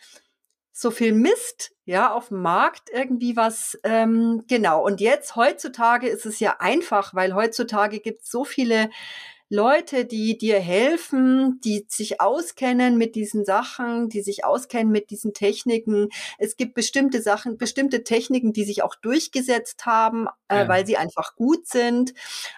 so 0.77 0.91
viel 0.91 1.13
Mist, 1.13 1.73
ja, 1.85 2.13
auf 2.13 2.29
dem 2.29 2.43
Markt 2.43 2.91
irgendwie 2.93 3.37
was, 3.37 3.79
ähm, 3.85 4.43
genau. 4.49 4.85
Und 4.85 5.01
jetzt, 5.01 5.37
heutzutage 5.37 6.09
ist 6.09 6.27
es 6.27 6.41
ja 6.41 6.57
einfach, 6.59 7.15
weil 7.15 7.33
heutzutage 7.35 8.01
gibt 8.01 8.23
es 8.23 8.31
so 8.31 8.45
viele 8.45 8.91
Leute, 9.49 10.05
die 10.05 10.37
dir 10.37 10.59
helfen, 10.59 11.61
die 11.63 11.87
sich 11.89 12.21
auskennen 12.21 12.99
mit 12.99 13.15
diesen 13.15 13.45
Sachen, 13.45 14.09
die 14.09 14.21
sich 14.21 14.45
auskennen 14.45 14.91
mit 14.91 15.11
diesen 15.11 15.33
Techniken. 15.33 16.09
Es 16.39 16.57
gibt 16.57 16.75
bestimmte 16.75 17.23
Sachen, 17.23 17.57
bestimmte 17.57 18.03
Techniken, 18.03 18.53
die 18.53 18.65
sich 18.65 18.83
auch 18.83 18.97
durchgesetzt 18.97 19.87
haben, 19.87 20.27
äh, 20.49 20.61
ja. 20.61 20.69
weil 20.69 20.87
sie 20.87 20.97
einfach 20.97 21.37
gut 21.37 21.69
sind. 21.69 22.15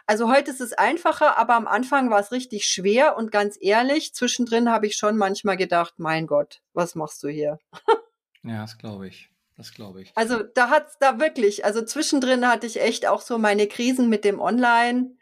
Also 0.07 0.33
heute 0.33 0.50
ist 0.52 0.62
es 0.62 0.72
einfacher, 0.72 1.37
aber 1.37 1.55
am 1.55 1.66
Anfang 1.66 2.09
war 2.09 2.20
es 2.20 2.33
richtig 2.33 2.64
schwer 2.64 3.18
und 3.18 3.31
ganz 3.31 3.59
ehrlich, 3.61 4.14
zwischendrin 4.14 4.70
habe 4.70 4.87
ich 4.87 4.96
schon 4.96 5.18
manchmal 5.18 5.59
gedacht, 5.59 5.94
mein 5.98 6.26
Gott, 6.26 6.62
was 6.72 6.94
machst 6.94 7.22
du 7.22 7.29
hier? 7.29 7.59
Ja, 8.46 8.62
das 8.62 8.78
glaube 8.78 9.09
ich. 9.09 9.30
Das 9.56 9.72
glaube 9.72 10.02
ich. 10.02 10.12
Also 10.14 10.42
da 10.42 10.68
hat's 10.68 10.98
da 10.98 11.18
wirklich, 11.18 11.64
also 11.64 11.82
zwischendrin 11.82 12.46
hatte 12.46 12.66
ich 12.66 12.80
echt 12.80 13.06
auch 13.06 13.22
so 13.22 13.38
meine 13.38 13.66
Krisen 13.66 14.09
mit 14.09 14.24
dem 14.24 14.38
Online. 14.38 15.16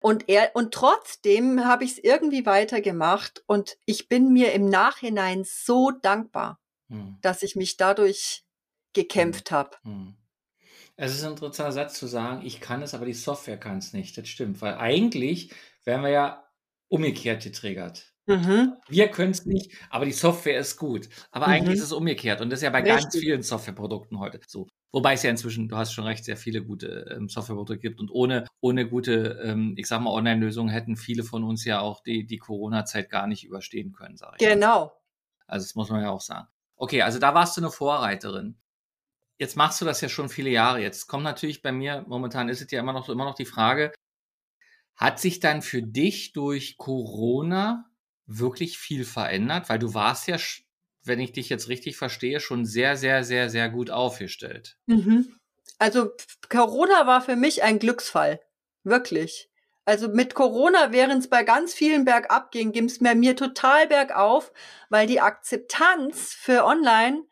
Und 0.00 0.28
er, 0.28 0.52
und 0.54 0.72
trotzdem 0.72 1.64
habe 1.64 1.84
ich 1.84 1.92
es 1.92 1.98
irgendwie 1.98 2.46
weitergemacht 2.46 3.44
und 3.46 3.76
ich 3.84 4.08
bin 4.08 4.32
mir 4.32 4.52
im 4.54 4.68
Nachhinein 4.68 5.44
so 5.44 5.90
dankbar, 5.90 6.58
hm. 6.88 7.18
dass 7.20 7.42
ich 7.42 7.54
mich 7.54 7.76
dadurch 7.76 8.42
gekämpft 8.94 9.50
hm. 9.50 9.56
habe. 9.56 9.76
Hm. 9.82 10.16
Es 10.96 11.14
ist 11.14 11.24
ein 11.24 11.32
interessanter 11.32 11.72
Satz 11.72 11.98
zu 11.98 12.06
sagen, 12.06 12.44
ich 12.44 12.60
kann 12.60 12.82
es, 12.82 12.92
aber 12.92 13.06
die 13.06 13.14
Software 13.14 13.58
kann 13.58 13.78
es 13.78 13.92
nicht. 13.92 14.18
Das 14.18 14.28
stimmt, 14.28 14.60
weil 14.60 14.74
eigentlich 14.74 15.52
wären 15.84 16.02
wir 16.02 16.10
ja 16.10 16.50
umgekehrt 16.88 17.42
getriggert. 17.42 18.09
Mhm. 18.26 18.74
Wir 18.88 19.08
können 19.08 19.32
es 19.32 19.44
nicht, 19.46 19.72
aber 19.90 20.04
die 20.04 20.12
Software 20.12 20.58
ist 20.58 20.76
gut. 20.76 21.08
Aber 21.30 21.46
mhm. 21.46 21.52
eigentlich 21.52 21.76
ist 21.76 21.84
es 21.84 21.92
umgekehrt 21.92 22.40
und 22.40 22.50
das 22.50 22.60
ist 22.60 22.64
ja 22.64 22.70
bei 22.70 22.82
Richtig. 22.82 23.02
ganz 23.02 23.16
vielen 23.18 23.42
Softwareprodukten 23.42 24.18
heute 24.18 24.40
so. 24.46 24.68
Wobei 24.92 25.14
es 25.14 25.22
ja 25.22 25.30
inzwischen, 25.30 25.68
du 25.68 25.76
hast 25.76 25.92
schon 25.92 26.04
recht, 26.04 26.24
sehr 26.24 26.36
viele 26.36 26.62
gute 26.62 27.14
ähm, 27.16 27.28
Softwareprodukte 27.28 27.78
gibt 27.78 28.00
und 28.00 28.10
ohne, 28.10 28.46
ohne 28.60 28.88
gute, 28.88 29.40
ähm, 29.42 29.74
ich 29.76 29.86
sag 29.86 30.00
mal, 30.00 30.10
Online-Lösungen 30.10 30.68
hätten 30.68 30.96
viele 30.96 31.22
von 31.22 31.44
uns 31.44 31.64
ja 31.64 31.80
auch 31.80 32.02
die, 32.02 32.26
die 32.26 32.38
Corona-Zeit 32.38 33.08
gar 33.08 33.26
nicht 33.26 33.44
überstehen 33.44 33.92
können, 33.92 34.16
sage 34.16 34.36
ich. 34.40 34.48
Genau. 34.48 34.86
Mal. 34.86 34.92
Also 35.46 35.64
das 35.64 35.74
muss 35.74 35.90
man 35.90 36.02
ja 36.02 36.10
auch 36.10 36.20
sagen. 36.20 36.48
Okay, 36.76 37.02
also 37.02 37.18
da 37.18 37.34
warst 37.34 37.56
du 37.56 37.60
eine 37.60 37.70
Vorreiterin. 37.70 38.56
Jetzt 39.38 39.56
machst 39.56 39.80
du 39.80 39.84
das 39.84 40.00
ja 40.00 40.08
schon 40.08 40.28
viele 40.28 40.50
Jahre. 40.50 40.80
Jetzt 40.80 41.06
kommt 41.06 41.24
natürlich 41.24 41.62
bei 41.62 41.72
mir, 41.72 42.04
momentan 42.08 42.48
ist 42.48 42.60
es 42.60 42.70
ja 42.70 42.80
immer 42.80 42.92
noch, 42.92 43.08
immer 43.08 43.24
noch 43.24 43.34
die 43.34 43.46
Frage, 43.46 43.92
hat 44.96 45.18
sich 45.18 45.40
dann 45.40 45.62
für 45.62 45.82
dich 45.82 46.32
durch 46.32 46.76
Corona 46.76 47.89
wirklich 48.38 48.78
viel 48.78 49.04
verändert? 49.04 49.68
Weil 49.68 49.78
du 49.78 49.94
warst 49.94 50.28
ja, 50.28 50.36
wenn 51.02 51.20
ich 51.20 51.32
dich 51.32 51.48
jetzt 51.48 51.68
richtig 51.68 51.96
verstehe, 51.96 52.40
schon 52.40 52.64
sehr, 52.64 52.96
sehr, 52.96 53.24
sehr, 53.24 53.50
sehr 53.50 53.68
gut 53.68 53.90
aufgestellt. 53.90 54.78
Mhm. 54.86 55.36
Also 55.78 56.10
Corona 56.48 57.06
war 57.06 57.22
für 57.22 57.36
mich 57.36 57.62
ein 57.62 57.78
Glücksfall. 57.78 58.40
Wirklich. 58.84 59.50
Also 59.84 60.08
mit 60.08 60.34
Corona, 60.34 60.92
während 60.92 61.24
es 61.24 61.30
bei 61.30 61.42
ganz 61.42 61.74
vielen 61.74 62.04
bergab 62.04 62.52
ging, 62.52 62.72
ging 62.72 62.84
es 62.84 63.00
mir, 63.00 63.14
mir 63.14 63.34
total 63.34 63.88
bergauf, 63.88 64.52
weil 64.88 65.06
die 65.06 65.20
Akzeptanz 65.20 66.34
für 66.34 66.64
Online 66.64 67.24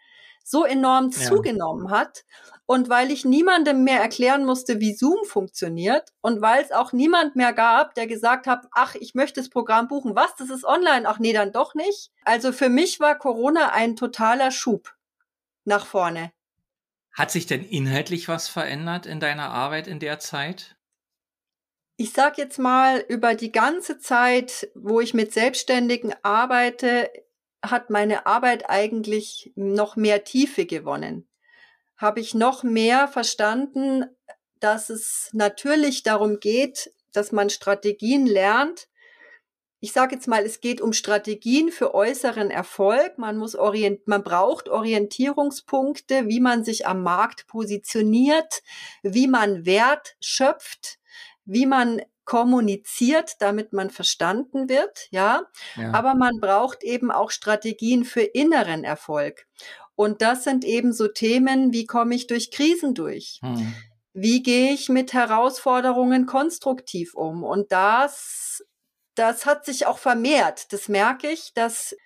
so 0.45 0.65
enorm 0.65 1.11
ja. 1.11 1.27
zugenommen 1.27 1.91
hat 1.91 2.25
und 2.71 2.91
weil 2.91 3.11
ich 3.11 3.25
niemandem 3.25 3.83
mehr 3.83 3.99
erklären 3.99 4.45
musste, 4.45 4.79
wie 4.79 4.95
Zoom 4.95 5.25
funktioniert 5.25 6.13
und 6.21 6.43
weil 6.43 6.63
es 6.63 6.71
auch 6.71 6.93
niemand 6.93 7.35
mehr 7.35 7.55
gab, 7.55 7.95
der 7.95 8.07
gesagt 8.07 8.47
hat, 8.47 8.67
ach, 8.73 8.95
ich 8.95 9.15
möchte 9.15 9.41
das 9.41 9.49
Programm 9.49 9.89
buchen. 9.89 10.15
Was, 10.15 10.37
das 10.37 10.51
ist 10.51 10.65
online? 10.65 11.09
Ach 11.09 11.19
nee, 11.19 11.33
dann 11.33 11.51
doch 11.51 11.75
nicht. 11.75 12.11
Also 12.27 12.53
für 12.53 12.69
mich 12.69 13.01
war 13.01 13.17
Corona 13.17 13.73
ein 13.73 13.97
totaler 13.97 14.51
Schub 14.51 14.95
nach 15.65 15.87
vorne. 15.87 16.31
Hat 17.15 17.31
sich 17.31 17.47
denn 17.47 17.65
inhaltlich 17.65 18.29
was 18.29 18.49
verändert 18.49 19.07
in 19.07 19.19
deiner 19.19 19.49
Arbeit 19.49 19.87
in 19.87 19.99
der 19.99 20.19
Zeit? 20.19 20.77
Ich 21.97 22.13
sag 22.13 22.37
jetzt 22.37 22.59
mal, 22.59 23.03
über 23.09 23.35
die 23.35 23.51
ganze 23.51 23.99
Zeit, 23.99 24.69
wo 24.75 25.01
ich 25.01 25.15
mit 25.15 25.33
Selbstständigen 25.33 26.15
arbeite, 26.23 27.11
hat 27.65 27.89
meine 27.89 28.27
Arbeit 28.27 28.69
eigentlich 28.69 29.53
noch 29.57 29.97
mehr 29.97 30.25
Tiefe 30.25 30.67
gewonnen 30.67 31.29
habe 31.99 32.21
ich 32.21 32.35
noch 32.35 32.63
mehr 32.63 33.09
verstanden, 33.09 34.07
dass 34.61 34.89
es 34.89 35.31
natürlich 35.33 36.03
darum 36.03 36.41
geht, 36.41 36.93
dass 37.13 37.33
man 37.33 37.51
Strategien 37.51 38.27
lernt. 38.27 38.89
Ich 39.81 39.93
sage 39.93 40.15
jetzt 40.15 40.27
mal, 40.27 40.45
es 40.45 40.61
geht 40.61 40.81
um 40.81 40.93
Strategien 40.93 41.71
für 41.71 41.95
äußeren 41.95 42.51
Erfolg. 42.51 43.19
Man 43.19 43.37
muss 43.37 43.55
orient, 43.55 44.09
man 44.09 44.25
braucht 44.25 44.69
Orientierungspunkte, 44.69 46.27
wie 46.29 46.41
man 46.41 46.65
sich 46.65 46.87
am 46.87 47.03
Markt 47.03 47.47
positioniert, 47.47 48.63
wie 49.03 49.29
man 49.29 49.67
Wert 49.67 50.17
schöpft, 50.21 50.99
wie 51.45 51.67
man 51.67 52.03
kommuniziert, 52.25 53.41
damit 53.41 53.73
man 53.73 53.89
verstanden 53.89 54.69
wird, 54.69 55.09
ja? 55.11 55.45
ja. 55.77 55.93
Aber 55.93 56.15
man 56.15 56.41
braucht 56.41 56.83
eben 56.83 57.11
auch 57.11 57.31
Strategien 57.31 58.05
für 58.05 58.21
inneren 58.21 58.85
Erfolg. 58.85 59.47
Und 59.99 60.23
das 60.23 60.45
sind 60.45 60.65
eben 60.65 60.93
so 60.93 61.09
Themen, 61.09 61.73
wie 61.73 61.85
komme 61.85 62.15
ich 62.15 62.29
durch 62.29 62.53
Krisen 62.53 62.95
durch? 62.95 63.41
Hm. 63.43 63.75
Wie 64.13 64.45
gehe 64.45 64.73
ich 64.73 64.89
mit 64.89 65.13
Herausforderungen 65.13 66.25
konstruktiv 66.25 67.15
um? 67.15 67.43
Und 67.43 67.73
das, 67.73 68.63
das 69.17 69.45
hat 69.45 69.65
sich 69.65 69.87
auch 69.87 69.99
vermehrt. 69.99 70.73
Das 70.73 70.89
merke 70.89 71.29
ich, 71.29 71.53
dass, 71.53 71.97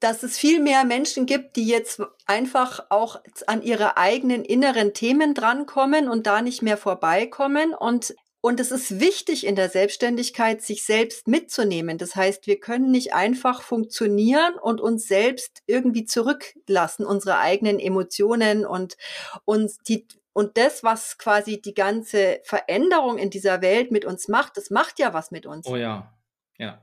dass 0.00 0.22
es 0.22 0.38
viel 0.38 0.60
mehr 0.60 0.84
Menschen 0.84 1.26
gibt, 1.26 1.56
die 1.56 1.66
jetzt 1.66 2.00
einfach 2.24 2.86
auch 2.88 3.20
an 3.46 3.60
ihre 3.60 3.98
eigenen 3.98 4.42
inneren 4.42 4.94
Themen 4.94 5.34
drankommen 5.34 6.08
und 6.08 6.26
da 6.26 6.40
nicht 6.40 6.62
mehr 6.62 6.78
vorbeikommen. 6.78 7.74
Und 7.74 8.14
und 8.44 8.58
es 8.58 8.72
ist 8.72 8.98
wichtig 8.98 9.46
in 9.46 9.54
der 9.54 9.68
Selbstständigkeit, 9.68 10.62
sich 10.62 10.84
selbst 10.84 11.28
mitzunehmen. 11.28 11.96
Das 11.96 12.16
heißt, 12.16 12.48
wir 12.48 12.58
können 12.58 12.90
nicht 12.90 13.14
einfach 13.14 13.62
funktionieren 13.62 14.54
und 14.60 14.80
uns 14.80 15.06
selbst 15.06 15.62
irgendwie 15.66 16.04
zurücklassen, 16.06 17.06
unsere 17.06 17.38
eigenen 17.38 17.78
Emotionen 17.78 18.66
und 18.66 18.96
uns 19.44 19.78
die, 19.78 20.08
und 20.32 20.58
das, 20.58 20.82
was 20.82 21.18
quasi 21.18 21.62
die 21.62 21.72
ganze 21.72 22.40
Veränderung 22.42 23.16
in 23.16 23.30
dieser 23.30 23.62
Welt 23.62 23.92
mit 23.92 24.04
uns 24.04 24.26
macht, 24.26 24.56
das 24.56 24.70
macht 24.70 24.98
ja 24.98 25.14
was 25.14 25.30
mit 25.30 25.46
uns. 25.46 25.68
Oh 25.68 25.76
ja, 25.76 26.12
ja. 26.58 26.82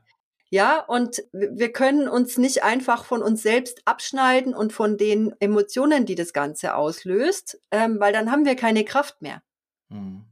Ja, 0.52 0.80
und 0.80 1.24
wir 1.34 1.74
können 1.74 2.08
uns 2.08 2.38
nicht 2.38 2.63
einfach 2.63 3.04
von 3.04 3.22
uns 3.22 3.43
selbst 3.43 3.82
abschneiden 3.84 4.56
und 4.56 4.72
von 4.72 4.98
den 4.98 5.36
Emotionen, 5.41 6.06
die 6.06 6.15
das 6.15 6.32
Ganze 6.32 6.74
auslöst, 6.74 7.62
ähm, 7.69 8.00
weil 8.00 8.13
dann 8.13 8.32
haben 8.32 8.45
wir 8.45 8.56
keine 8.56 8.86
Kraft 8.86 9.22
mehr. 9.22 9.43
Mhm 9.89 10.28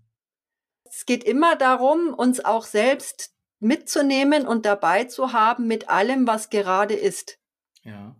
es 0.91 1.05
geht 1.05 1.23
immer 1.23 1.55
darum, 1.55 2.13
uns 2.13 2.43
auch 2.43 2.65
selbst 2.65 3.31
mitzunehmen 3.59 4.47
und 4.47 4.65
dabei 4.65 5.05
zu 5.05 5.33
haben 5.33 5.67
mit 5.67 5.89
allem, 5.89 6.27
was 6.27 6.49
gerade 6.49 6.93
ist. 6.93 7.39
Ja. 7.83 8.15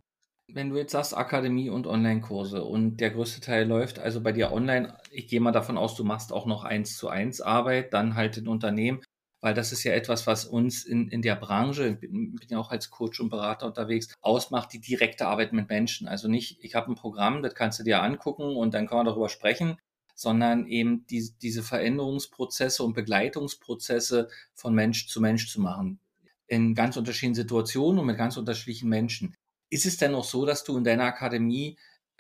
Wenn 0.50 0.70
du 0.70 0.78
jetzt 0.78 0.94
sagst 0.94 1.16
Akademie 1.16 1.70
und 1.70 1.88
Online-Kurse 1.88 2.64
und 2.64 2.98
der 2.98 3.12
größte 3.12 3.42
Teil 3.42 3.68
läuft 3.68 4.00
also 4.00 4.22
bei 4.22 4.32
dir 4.32 4.54
online, 4.54 4.98
ich 5.12 5.28
gehe 5.28 5.42
mal 5.42 5.52
davon 5.52 5.78
aus, 5.78 5.96
du 5.96 6.06
machst 6.06 6.32
auch 6.32 6.46
noch 6.46 6.64
eins 6.64 6.96
zu 6.96 7.10
eins 7.10 7.42
Arbeit, 7.42 7.94
dann 7.94 8.16
halt 8.16 8.38
in 8.38 8.48
Unternehmen, 8.48 9.02
weil 9.42 9.54
das 9.54 9.74
ist 9.74 9.84
ja 9.84 9.92
etwas, 9.92 10.26
was 10.26 10.46
uns 10.46 10.86
in, 10.86 11.10
in 11.10 11.22
der 11.22 11.36
Branche, 11.36 11.90
ich 11.90 12.00
bin, 12.00 12.38
ja 12.48 12.60
auch 12.60 12.72
als 12.72 12.90
Coach 12.90 13.20
und 13.20 13.30
Berater 13.30 13.68
unterwegs, 13.68 14.14
ausmacht, 14.22 14.72
die 14.72 14.80
direkte 14.80 15.28
Arbeit 15.28 15.52
mit 15.52 15.68
Menschen. 15.70 16.08
Also 16.08 16.30
nicht, 16.30 16.64
ich 16.64 16.76
habe 16.76 16.92
ein 16.92 16.96
Programm, 16.96 17.44
das 17.44 17.54
kannst 17.54 17.80
du 17.80 17.84
dir 17.84 18.02
angucken 18.02 18.56
und 18.56 18.74
dann 18.74 18.88
kann 18.88 19.00
man 19.00 19.06
darüber 19.06 19.28
sprechen, 19.28 19.78
sondern 20.18 20.66
eben 20.68 21.06
die, 21.06 21.32
diese 21.42 21.62
Veränderungsprozesse 21.62 22.84
und 22.84 22.94
Begleitungsprozesse 22.94 24.30
von 24.56 24.74
Mensch 24.74 25.08
zu 25.08 25.22
Mensch 25.22 25.48
zu 25.48 25.62
machen. 25.62 26.00
In 26.48 26.74
ganz 26.74 26.98
unterschiedlichen 26.98 27.36
Situationen 27.36 28.00
und 28.00 28.08
mit 28.08 28.18
ganz 28.18 28.36
unterschiedlichen 28.36 28.90
Menschen. 28.90 29.36
Ist 29.70 29.86
es 29.86 29.98
denn 29.98 30.16
auch 30.16 30.24
so, 30.24 30.46
dass 30.46 30.64
du 30.64 30.76
in 30.76 30.84
deiner 30.84 31.04
Akademie, 31.04 31.78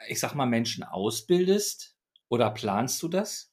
ich 0.07 0.19
sag 0.19 0.35
mal, 0.35 0.45
Menschen 0.45 0.83
ausbildest 0.83 1.95
oder 2.29 2.51
planst 2.51 3.01
du 3.01 3.07
das? 3.07 3.51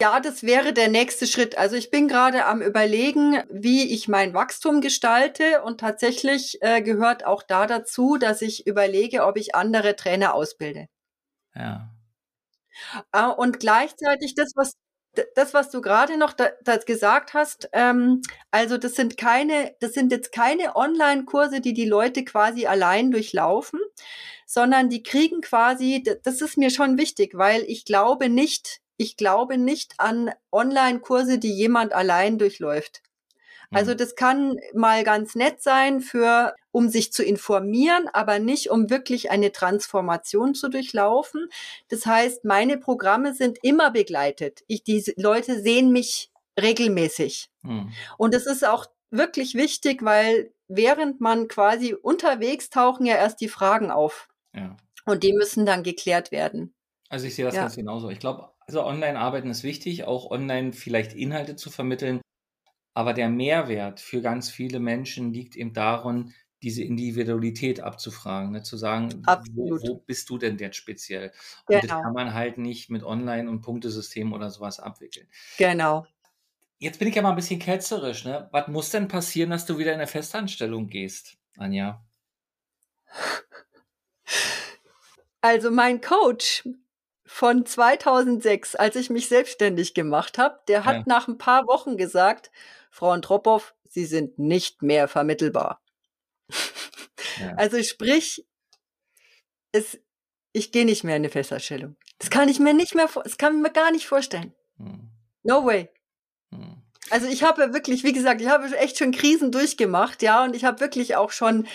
Ja, 0.00 0.20
das 0.20 0.44
wäre 0.44 0.72
der 0.72 0.88
nächste 0.88 1.26
Schritt. 1.26 1.58
Also 1.58 1.74
ich 1.74 1.90
bin 1.90 2.06
gerade 2.06 2.44
am 2.44 2.62
Überlegen, 2.62 3.42
wie 3.50 3.92
ich 3.92 4.06
mein 4.06 4.34
Wachstum 4.34 4.80
gestalte 4.80 5.62
und 5.64 5.80
tatsächlich 5.80 6.58
äh, 6.60 6.80
gehört 6.80 7.26
auch 7.26 7.42
da 7.42 7.66
dazu, 7.66 8.18
dass 8.18 8.40
ich 8.40 8.68
überlege, 8.68 9.26
ob 9.26 9.36
ich 9.36 9.56
andere 9.56 9.96
Trainer 9.96 10.34
ausbilde. 10.34 10.86
Ja. 11.56 11.92
Äh, 13.12 13.26
und 13.26 13.60
gleichzeitig 13.60 14.34
das, 14.34 14.52
was 14.56 14.72
das, 15.34 15.54
was 15.54 15.70
du 15.70 15.80
gerade 15.80 16.16
noch 16.16 16.32
da, 16.32 16.50
das 16.62 16.84
gesagt 16.86 17.34
hast, 17.34 17.68
ähm, 17.72 18.22
also 18.50 18.78
das 18.78 18.94
sind 18.94 19.16
keine, 19.16 19.74
das 19.80 19.92
sind 19.94 20.12
jetzt 20.12 20.32
keine 20.32 20.76
Online-Kurse, 20.76 21.60
die 21.60 21.72
die 21.72 21.86
Leute 21.86 22.24
quasi 22.24 22.66
allein 22.66 23.10
durchlaufen, 23.10 23.80
sondern 24.46 24.88
die 24.90 25.02
kriegen 25.02 25.40
quasi, 25.40 26.04
das 26.22 26.40
ist 26.40 26.56
mir 26.56 26.70
schon 26.70 26.98
wichtig, 26.98 27.36
weil 27.36 27.62
ich 27.66 27.84
glaube 27.84 28.28
nicht, 28.28 28.80
ich 28.96 29.16
glaube 29.16 29.58
nicht 29.58 29.94
an 29.98 30.30
Online-Kurse, 30.52 31.38
die 31.38 31.52
jemand 31.52 31.92
allein 31.92 32.38
durchläuft. 32.38 33.02
Also 33.70 33.92
mhm. 33.92 33.96
das 33.98 34.14
kann 34.14 34.56
mal 34.74 35.04
ganz 35.04 35.34
nett 35.34 35.62
sein 35.62 36.00
für, 36.00 36.54
um 36.70 36.88
sich 36.88 37.12
zu 37.12 37.22
informieren, 37.22 38.08
aber 38.12 38.38
nicht 38.38 38.70
um 38.70 38.88
wirklich 38.88 39.30
eine 39.30 39.52
Transformation 39.52 40.54
zu 40.54 40.68
durchlaufen. 40.68 41.48
Das 41.88 42.06
heißt, 42.06 42.44
meine 42.44 42.78
Programme 42.78 43.34
sind 43.34 43.58
immer 43.62 43.90
begleitet. 43.90 44.62
Ich, 44.66 44.84
die 44.84 45.04
Leute 45.16 45.60
sehen 45.60 45.92
mich 45.92 46.30
regelmäßig. 46.60 47.50
Mhm. 47.62 47.92
Und 48.16 48.34
es 48.34 48.46
ist 48.46 48.66
auch 48.66 48.86
wirklich 49.10 49.54
wichtig, 49.54 50.02
weil 50.02 50.52
während 50.66 51.20
man 51.20 51.48
quasi 51.48 51.94
unterwegs 51.94 52.70
tauchen 52.70 53.06
ja 53.06 53.16
erst 53.16 53.40
die 53.40 53.48
Fragen 53.48 53.90
auf. 53.90 54.28
Ja. 54.54 54.76
Und 55.04 55.22
die 55.22 55.32
müssen 55.32 55.66
dann 55.66 55.82
geklärt 55.82 56.32
werden. 56.32 56.74
Also 57.08 57.26
ich 57.26 57.34
sehe 57.34 57.44
das 57.44 57.54
ja. 57.54 57.62
ganz 57.62 57.76
genauso. 57.76 58.10
Ich 58.10 58.18
glaube, 58.18 58.50
also 58.60 58.84
Online-Arbeiten 58.84 59.50
ist 59.50 59.62
wichtig, 59.62 60.04
auch 60.04 60.30
online 60.30 60.74
vielleicht 60.74 61.14
Inhalte 61.14 61.56
zu 61.56 61.70
vermitteln, 61.70 62.20
aber 62.94 63.14
der 63.14 63.28
Mehrwert 63.28 64.00
für 64.00 64.22
ganz 64.22 64.50
viele 64.50 64.80
Menschen 64.80 65.32
liegt 65.32 65.56
eben 65.56 65.72
darin, 65.72 66.34
diese 66.62 66.82
Individualität 66.82 67.80
abzufragen, 67.80 68.50
ne? 68.50 68.62
zu 68.62 68.76
sagen, 68.76 69.22
wo, 69.52 69.78
wo, 69.80 69.98
bist 69.98 70.28
du 70.28 70.38
denn 70.38 70.58
jetzt 70.58 70.76
speziell? 70.76 71.30
Und 71.66 71.80
genau. 71.80 71.94
das 71.94 72.02
kann 72.02 72.12
man 72.12 72.34
halt 72.34 72.58
nicht 72.58 72.90
mit 72.90 73.04
Online- 73.04 73.48
und 73.48 73.60
Punktesystemen 73.60 74.32
oder 74.32 74.50
sowas 74.50 74.80
abwickeln. 74.80 75.28
Genau. 75.56 76.06
Jetzt 76.78 76.98
bin 76.98 77.08
ich 77.08 77.14
ja 77.14 77.22
mal 77.22 77.30
ein 77.30 77.36
bisschen 77.36 77.60
ketzerisch. 77.60 78.24
Ne? 78.24 78.48
Was 78.52 78.68
muss 78.68 78.90
denn 78.90 79.08
passieren, 79.08 79.50
dass 79.50 79.66
du 79.66 79.78
wieder 79.78 79.92
in 79.92 79.98
eine 79.98 80.06
Festanstellung 80.06 80.88
gehst, 80.88 81.36
Anja? 81.56 82.04
Also 85.40 85.70
mein 85.70 86.00
Coach 86.00 86.68
von 87.28 87.66
2006, 87.66 88.74
als 88.74 88.96
ich 88.96 89.10
mich 89.10 89.28
selbstständig 89.28 89.92
gemacht 89.92 90.38
habe, 90.38 90.58
der 90.66 90.86
hat 90.86 90.96
ja. 90.96 91.02
nach 91.06 91.28
ein 91.28 91.36
paar 91.36 91.66
Wochen 91.66 91.98
gesagt, 91.98 92.50
Frau 92.90 93.10
Antropow, 93.10 93.74
Sie 93.90 94.06
sind 94.06 94.38
nicht 94.38 94.82
mehr 94.82 95.08
vermittelbar. 95.08 95.82
Ja. 97.40 97.54
Also 97.56 97.82
sprich, 97.82 98.46
es, 99.72 99.98
ich 100.52 100.72
gehe 100.72 100.84
nicht 100.84 101.04
mehr 101.04 101.16
in 101.16 101.22
eine 101.22 101.30
Festanstellung. 101.30 101.96
Das 102.18 102.30
kann 102.30 102.48
ich 102.48 102.58
mir 102.58 102.74
nicht 102.74 102.94
mehr, 102.94 103.08
das 103.22 103.38
kann 103.38 103.56
ich 103.56 103.62
mir 103.62 103.70
gar 103.70 103.92
nicht 103.92 104.06
vorstellen. 104.06 104.54
Hm. 104.78 105.10
No 105.42 105.64
way. 105.64 105.88
Hm. 106.50 106.82
Also 107.10 107.26
ich 107.28 107.42
habe 107.42 107.72
wirklich, 107.74 108.04
wie 108.04 108.12
gesagt, 108.12 108.40
ich 108.40 108.48
habe 108.48 108.74
echt 108.76 108.98
schon 108.98 109.12
Krisen 109.12 109.52
durchgemacht, 109.52 110.22
ja, 110.22 110.44
und 110.44 110.56
ich 110.56 110.64
habe 110.64 110.80
wirklich 110.80 111.16
auch 111.16 111.30
schon 111.30 111.66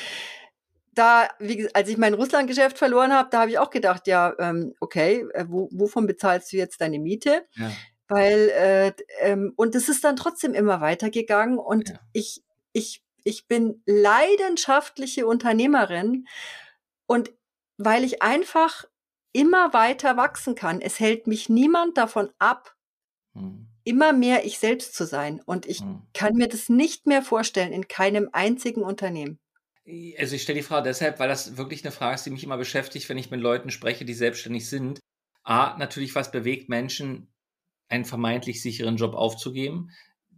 da, 0.95 1.27
wie, 1.39 1.69
als 1.73 1.89
ich 1.89 1.97
mein 1.97 2.13
Russland-Geschäft 2.13 2.77
verloren 2.77 3.13
habe, 3.13 3.29
da 3.31 3.41
habe 3.41 3.51
ich 3.51 3.59
auch 3.59 3.69
gedacht, 3.69 4.07
ja, 4.07 4.33
ähm, 4.39 4.73
okay, 4.79 5.25
äh, 5.33 5.45
wo, 5.47 5.69
wovon 5.71 6.07
bezahlst 6.07 6.51
du 6.51 6.57
jetzt 6.57 6.81
deine 6.81 6.99
Miete? 6.99 7.45
Ja. 7.55 7.71
Weil, 8.07 8.49
äh, 8.49 8.93
ähm, 9.21 9.53
und 9.55 9.75
es 9.75 9.89
ist 9.89 10.03
dann 10.03 10.15
trotzdem 10.15 10.53
immer 10.53 10.81
weitergegangen 10.81 11.57
und 11.57 11.89
ja. 11.89 11.99
ich, 12.11 12.43
ich, 12.73 13.03
ich 13.23 13.47
bin 13.47 13.81
leidenschaftliche 13.85 15.25
Unternehmerin 15.25 16.27
und 17.07 17.31
weil 17.77 18.03
ich 18.03 18.21
einfach 18.21 18.85
immer 19.31 19.73
weiter 19.73 20.15
wachsen 20.15 20.55
kann. 20.55 20.79
Es 20.79 20.99
hält 20.99 21.27
mich 21.27 21.49
niemand 21.49 21.97
davon 21.97 22.29
ab, 22.37 22.75
hm. 23.33 23.67
immer 23.83 24.13
mehr 24.13 24.45
ich 24.45 24.59
selbst 24.59 24.95
zu 24.95 25.05
sein. 25.05 25.41
Und 25.43 25.65
ich 25.65 25.79
hm. 25.79 26.03
kann 26.13 26.35
mir 26.35 26.47
das 26.47 26.69
nicht 26.69 27.07
mehr 27.07 27.23
vorstellen 27.23 27.73
in 27.73 27.87
keinem 27.87 28.29
einzigen 28.31 28.83
Unternehmen. 28.83 29.39
Also 30.17 30.35
ich 30.35 30.43
stelle 30.43 30.59
die 30.59 30.65
Frage 30.65 30.87
deshalb, 30.87 31.19
weil 31.19 31.27
das 31.27 31.57
wirklich 31.57 31.83
eine 31.83 31.91
Frage 31.91 32.15
ist, 32.15 32.25
die 32.25 32.29
mich 32.29 32.43
immer 32.43 32.57
beschäftigt, 32.57 33.09
wenn 33.09 33.17
ich 33.17 33.31
mit 33.31 33.41
Leuten 33.41 33.69
spreche, 33.69 34.05
die 34.05 34.13
selbstständig 34.13 34.69
sind. 34.69 34.99
A, 35.43 35.77
natürlich, 35.77 36.15
was 36.15 36.31
bewegt 36.31 36.69
Menschen, 36.69 37.33
einen 37.89 38.05
vermeintlich 38.05 38.61
sicheren 38.61 38.95
Job 38.95 39.13
aufzugeben? 39.13 39.91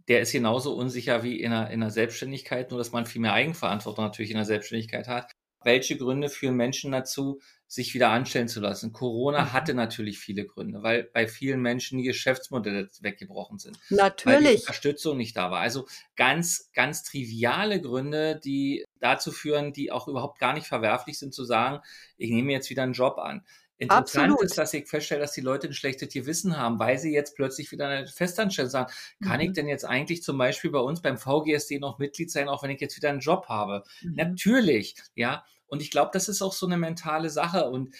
Der 0.08 0.20
ist 0.20 0.32
genauso 0.32 0.74
unsicher 0.74 1.22
wie 1.22 1.40
in 1.40 1.52
einer, 1.52 1.70
in 1.70 1.82
einer 1.82 1.92
Selbstständigkeit, 1.92 2.70
nur 2.70 2.78
dass 2.78 2.92
man 2.92 3.06
viel 3.06 3.20
mehr 3.20 3.32
Eigenverantwortung 3.34 4.04
natürlich 4.04 4.30
in 4.30 4.36
der 4.36 4.46
Selbstständigkeit 4.46 5.06
hat. 5.06 5.30
Welche 5.62 5.96
Gründe 5.96 6.28
führen 6.28 6.56
Menschen 6.56 6.92
dazu, 6.92 7.40
sich 7.68 7.94
wieder 7.94 8.10
anstellen 8.10 8.48
zu 8.48 8.60
lassen. 8.60 8.92
Corona 8.92 9.46
mhm. 9.46 9.52
hatte 9.52 9.74
natürlich 9.74 10.18
viele 10.18 10.46
Gründe, 10.46 10.82
weil 10.82 11.04
bei 11.04 11.26
vielen 11.26 11.60
Menschen 11.60 11.98
die 11.98 12.04
Geschäftsmodelle 12.04 12.88
weggebrochen 13.00 13.58
sind. 13.58 13.78
Natürlich. 13.90 14.24
Weil 14.24 14.42
die 14.44 14.60
Unterstützung 14.60 15.16
nicht 15.16 15.36
da 15.36 15.50
war. 15.50 15.60
Also 15.60 15.86
ganz, 16.14 16.70
ganz 16.74 17.02
triviale 17.02 17.80
Gründe, 17.80 18.40
die 18.42 18.84
dazu 19.00 19.32
führen, 19.32 19.72
die 19.72 19.90
auch 19.90 20.06
überhaupt 20.06 20.38
gar 20.38 20.54
nicht 20.54 20.66
verwerflich 20.66 21.18
sind, 21.18 21.34
zu 21.34 21.44
sagen, 21.44 21.80
ich 22.16 22.30
nehme 22.30 22.52
jetzt 22.52 22.70
wieder 22.70 22.84
einen 22.84 22.92
Job 22.92 23.18
an. 23.18 23.44
Interessant 23.78 24.32
Absolut. 24.32 24.42
ist, 24.42 24.56
dass 24.56 24.72
ich 24.72 24.88
feststelle, 24.88 25.20
dass 25.20 25.32
die 25.32 25.42
Leute 25.42 25.66
ein 25.66 25.74
schlechtes 25.74 26.08
Gewissen 26.10 26.56
haben, 26.56 26.78
weil 26.78 26.98
sie 26.98 27.12
jetzt 27.12 27.36
plötzlich 27.36 27.70
wieder 27.72 27.88
eine 27.88 28.06
Festanstellung 28.06 28.70
sagen, 28.70 28.92
kann 29.22 29.36
mhm. 29.36 29.46
ich 29.48 29.52
denn 29.52 29.68
jetzt 29.68 29.84
eigentlich 29.84 30.22
zum 30.22 30.38
Beispiel 30.38 30.70
bei 30.70 30.78
uns 30.78 31.02
beim 31.02 31.18
VGSD 31.18 31.78
noch 31.78 31.98
Mitglied 31.98 32.30
sein, 32.30 32.48
auch 32.48 32.62
wenn 32.62 32.70
ich 32.70 32.80
jetzt 32.80 32.96
wieder 32.96 33.10
einen 33.10 33.20
Job 33.20 33.46
habe? 33.48 33.84
Mhm. 34.00 34.14
Natürlich, 34.14 34.96
ja. 35.14 35.44
Und 35.66 35.82
ich 35.82 35.90
glaube, 35.90 36.10
das 36.12 36.28
ist 36.28 36.42
auch 36.42 36.52
so 36.52 36.66
eine 36.66 36.76
mentale 36.76 37.30
Sache. 37.30 37.68
Und 37.70 37.94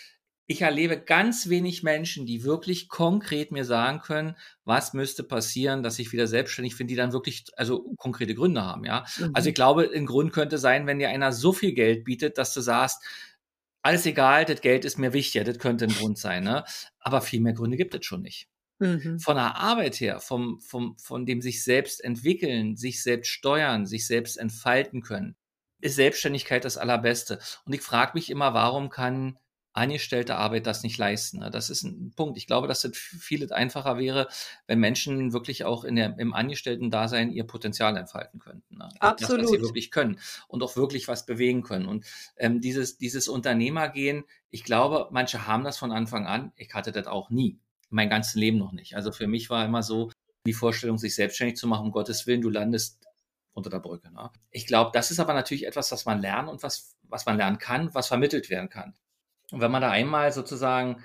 ich 0.46 0.62
erlebe 0.62 1.00
ganz 1.00 1.48
wenig 1.48 1.82
Menschen, 1.82 2.24
die 2.24 2.44
wirklich 2.44 2.88
konkret 2.88 3.50
mir 3.50 3.64
sagen 3.64 4.00
können, 4.00 4.36
was 4.64 4.92
müsste 4.94 5.24
passieren, 5.24 5.82
dass 5.82 5.98
ich 5.98 6.12
wieder 6.12 6.28
selbstständig 6.28 6.78
bin, 6.78 6.86
die 6.86 6.94
dann 6.94 7.12
wirklich 7.12 7.46
also 7.56 7.92
konkrete 7.96 8.34
Gründe 8.34 8.62
haben, 8.62 8.84
ja. 8.84 9.04
Mhm. 9.18 9.32
Also 9.34 9.48
ich 9.48 9.54
glaube, 9.56 9.90
ein 9.92 10.06
Grund 10.06 10.32
könnte 10.32 10.58
sein, 10.58 10.86
wenn 10.86 11.00
dir 11.00 11.08
einer 11.08 11.32
so 11.32 11.52
viel 11.52 11.72
Geld 11.72 12.04
bietet, 12.04 12.38
dass 12.38 12.54
du 12.54 12.60
sagst, 12.60 13.02
alles 13.82 14.06
egal, 14.06 14.44
das 14.44 14.60
Geld 14.60 14.84
ist 14.84 14.98
mir 14.98 15.12
wichtiger, 15.12 15.44
das 15.44 15.58
könnte 15.58 15.86
ein 15.86 15.94
Grund 15.94 16.18
sein, 16.18 16.44
ne? 16.44 16.64
Aber 17.00 17.20
viel 17.20 17.40
mehr 17.40 17.52
Gründe 17.52 17.76
gibt 17.76 17.94
es 17.94 18.04
schon 18.04 18.22
nicht. 18.22 18.48
Mhm. 18.78 19.18
Von 19.20 19.36
der 19.36 19.56
Arbeit 19.56 20.00
her, 20.00 20.20
vom, 20.20 20.60
vom, 20.60 20.98
von 20.98 21.24
dem 21.24 21.40
sich 21.40 21.64
selbst 21.64 22.02
entwickeln, 22.04 22.76
sich 22.76 23.02
selbst 23.02 23.28
steuern, 23.28 23.86
sich 23.86 24.06
selbst 24.06 24.36
entfalten 24.36 25.02
können, 25.02 25.36
ist 25.80 25.96
Selbstständigkeit 25.96 26.64
das 26.64 26.76
Allerbeste. 26.76 27.38
Und 27.64 27.72
ich 27.72 27.82
frage 27.82 28.12
mich 28.14 28.30
immer, 28.30 28.54
warum 28.54 28.88
kann 28.88 29.38
angestellte 29.76 30.36
Arbeit 30.36 30.66
das 30.66 30.82
nicht 30.82 30.98
leisten? 30.98 31.40
Ne? 31.40 31.50
Das 31.50 31.70
ist 31.70 31.82
ein 31.82 32.12
Punkt. 32.16 32.38
Ich 32.38 32.46
glaube, 32.46 32.66
dass 32.66 32.84
es 32.84 32.96
vieles 32.96 33.52
einfacher 33.52 33.98
wäre, 33.98 34.28
wenn 34.66 34.80
Menschen 34.80 35.32
wirklich 35.32 35.64
auch 35.64 35.84
in 35.84 35.96
der, 35.96 36.18
im 36.18 36.32
Angestellten-Dasein 36.32 37.30
ihr 37.30 37.44
Potenzial 37.44 37.96
entfalten 37.96 38.40
könnten. 38.40 38.78
Ne? 38.78 38.88
Absolut. 39.00 39.42
Das, 39.42 39.52
was 39.52 39.56
sie 39.56 39.62
wirklich 39.62 39.90
können 39.90 40.18
und 40.48 40.62
auch 40.62 40.76
wirklich 40.76 41.08
was 41.08 41.26
bewegen 41.26 41.62
können. 41.62 41.86
Und 41.86 42.06
ähm, 42.36 42.60
dieses, 42.60 42.96
dieses 42.96 43.28
Unternehmergehen, 43.28 44.24
ich 44.50 44.64
glaube, 44.64 45.08
manche 45.10 45.46
haben 45.46 45.64
das 45.64 45.76
von 45.76 45.92
Anfang 45.92 46.26
an. 46.26 46.52
Ich 46.56 46.72
hatte 46.72 46.92
das 46.92 47.06
auch 47.06 47.30
nie. 47.30 47.58
Mein 47.90 48.08
ganzes 48.08 48.34
Leben 48.34 48.58
noch 48.58 48.72
nicht. 48.72 48.96
Also 48.96 49.12
für 49.12 49.26
mich 49.26 49.50
war 49.50 49.64
immer 49.64 49.82
so, 49.82 50.10
die 50.46 50.52
Vorstellung, 50.52 50.96
sich 50.96 51.14
selbstständig 51.14 51.56
zu 51.56 51.66
machen, 51.66 51.86
um 51.86 51.92
Gottes 51.92 52.26
Willen, 52.26 52.40
du 52.40 52.50
landest 52.50 53.04
unter 53.56 53.70
der 53.70 53.80
Brücke. 53.80 54.12
Ne? 54.12 54.30
Ich 54.50 54.66
glaube, 54.66 54.90
das 54.92 55.10
ist 55.10 55.18
aber 55.18 55.34
natürlich 55.34 55.66
etwas, 55.66 55.90
was 55.90 56.04
man 56.04 56.20
lernt 56.20 56.48
und 56.48 56.62
was, 56.62 56.96
was 57.02 57.26
man 57.26 57.38
lernen 57.38 57.58
kann, 57.58 57.92
was 57.94 58.08
vermittelt 58.08 58.50
werden 58.50 58.68
kann. 58.68 58.94
Und 59.50 59.60
wenn 59.60 59.70
man 59.70 59.80
da 59.80 59.90
einmal 59.90 60.32
sozusagen 60.32 61.02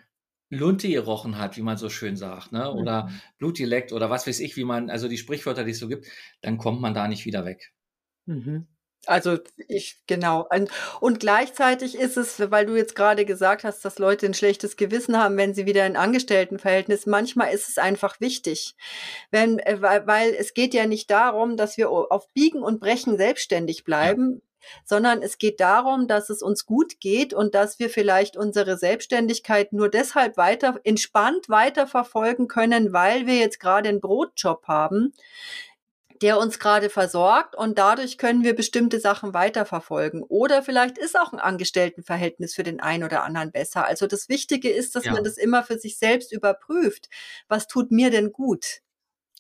Lunte 0.49 0.89
gerochen 0.89 1.37
hat, 1.37 1.55
wie 1.55 1.61
man 1.61 1.77
so 1.77 1.89
schön 1.89 2.17
sagt, 2.17 2.51
ne? 2.51 2.69
oder 2.71 3.03
mhm. 3.05 3.21
Blut 3.37 3.57
geleckt 3.57 3.93
oder 3.93 4.09
was 4.09 4.27
weiß 4.27 4.41
ich, 4.41 4.57
wie 4.57 4.65
man, 4.65 4.89
also 4.89 5.07
die 5.07 5.17
Sprichwörter, 5.17 5.63
die 5.63 5.71
es 5.71 5.79
so 5.79 5.87
gibt, 5.87 6.07
dann 6.41 6.57
kommt 6.57 6.81
man 6.81 6.93
da 6.93 7.07
nicht 7.07 7.25
wieder 7.25 7.45
weg. 7.45 7.73
Mhm. 8.25 8.67
Also 9.07 9.39
ich, 9.67 9.99
genau. 10.05 10.47
Und 10.99 11.19
gleichzeitig 11.19 11.97
ist 11.97 12.17
es, 12.17 12.39
weil 12.51 12.67
du 12.67 12.75
jetzt 12.75 12.95
gerade 12.95 13.25
gesagt 13.25 13.63
hast, 13.63 13.83
dass 13.83 13.97
Leute 13.97 14.27
ein 14.27 14.35
schlechtes 14.35 14.77
Gewissen 14.77 15.17
haben, 15.17 15.37
wenn 15.37 15.55
sie 15.55 15.65
wieder 15.65 15.87
in 15.87 15.95
Angestelltenverhältnis. 15.95 17.07
Manchmal 17.07 17.51
ist 17.53 17.67
es 17.67 17.79
einfach 17.79 18.21
wichtig. 18.21 18.75
Wenn, 19.31 19.57
äh, 19.59 19.81
weil 19.81 20.35
es 20.35 20.53
geht 20.53 20.75
ja 20.75 20.85
nicht 20.85 21.09
darum, 21.09 21.57
dass 21.57 21.77
wir 21.77 21.89
auf 21.89 22.31
Biegen 22.33 22.61
und 22.61 22.79
Brechen 22.79 23.17
selbstständig 23.17 23.83
bleiben, 23.83 24.41
sondern 24.85 25.21
es 25.21 25.39
geht 25.39 25.59
darum, 25.59 26.07
dass 26.07 26.29
es 26.29 26.43
uns 26.43 26.65
gut 26.65 26.99
geht 26.99 27.33
und 27.33 27.55
dass 27.55 27.79
wir 27.79 27.89
vielleicht 27.89 28.37
unsere 28.37 28.77
Selbstständigkeit 28.77 29.73
nur 29.73 29.89
deshalb 29.89 30.37
weiter 30.37 30.79
entspannt 30.83 31.49
weiterverfolgen 31.49 32.47
können, 32.47 32.93
weil 32.93 33.25
wir 33.25 33.37
jetzt 33.37 33.59
gerade 33.59 33.89
einen 33.89 34.01
Brotjob 34.01 34.67
haben 34.67 35.13
der 36.21 36.39
uns 36.39 36.59
gerade 36.59 36.89
versorgt 36.89 37.55
und 37.55 37.77
dadurch 37.77 38.17
können 38.17 38.43
wir 38.43 38.55
bestimmte 38.55 38.99
Sachen 38.99 39.33
weiterverfolgen. 39.33 40.21
Oder 40.23 40.61
vielleicht 40.61 40.97
ist 40.97 41.19
auch 41.19 41.33
ein 41.33 41.39
Angestelltenverhältnis 41.39 42.53
für 42.53 42.63
den 42.63 42.79
einen 42.79 43.03
oder 43.03 43.23
anderen 43.23 43.51
besser. 43.51 43.85
Also 43.85 44.07
das 44.07 44.29
Wichtige 44.29 44.69
ist, 44.69 44.95
dass 44.95 45.05
ja. 45.05 45.13
man 45.13 45.23
das 45.23 45.37
immer 45.37 45.63
für 45.63 45.79
sich 45.79 45.97
selbst 45.97 46.31
überprüft. 46.31 47.09
Was 47.47 47.67
tut 47.67 47.91
mir 47.91 48.11
denn 48.11 48.31
gut? 48.31 48.81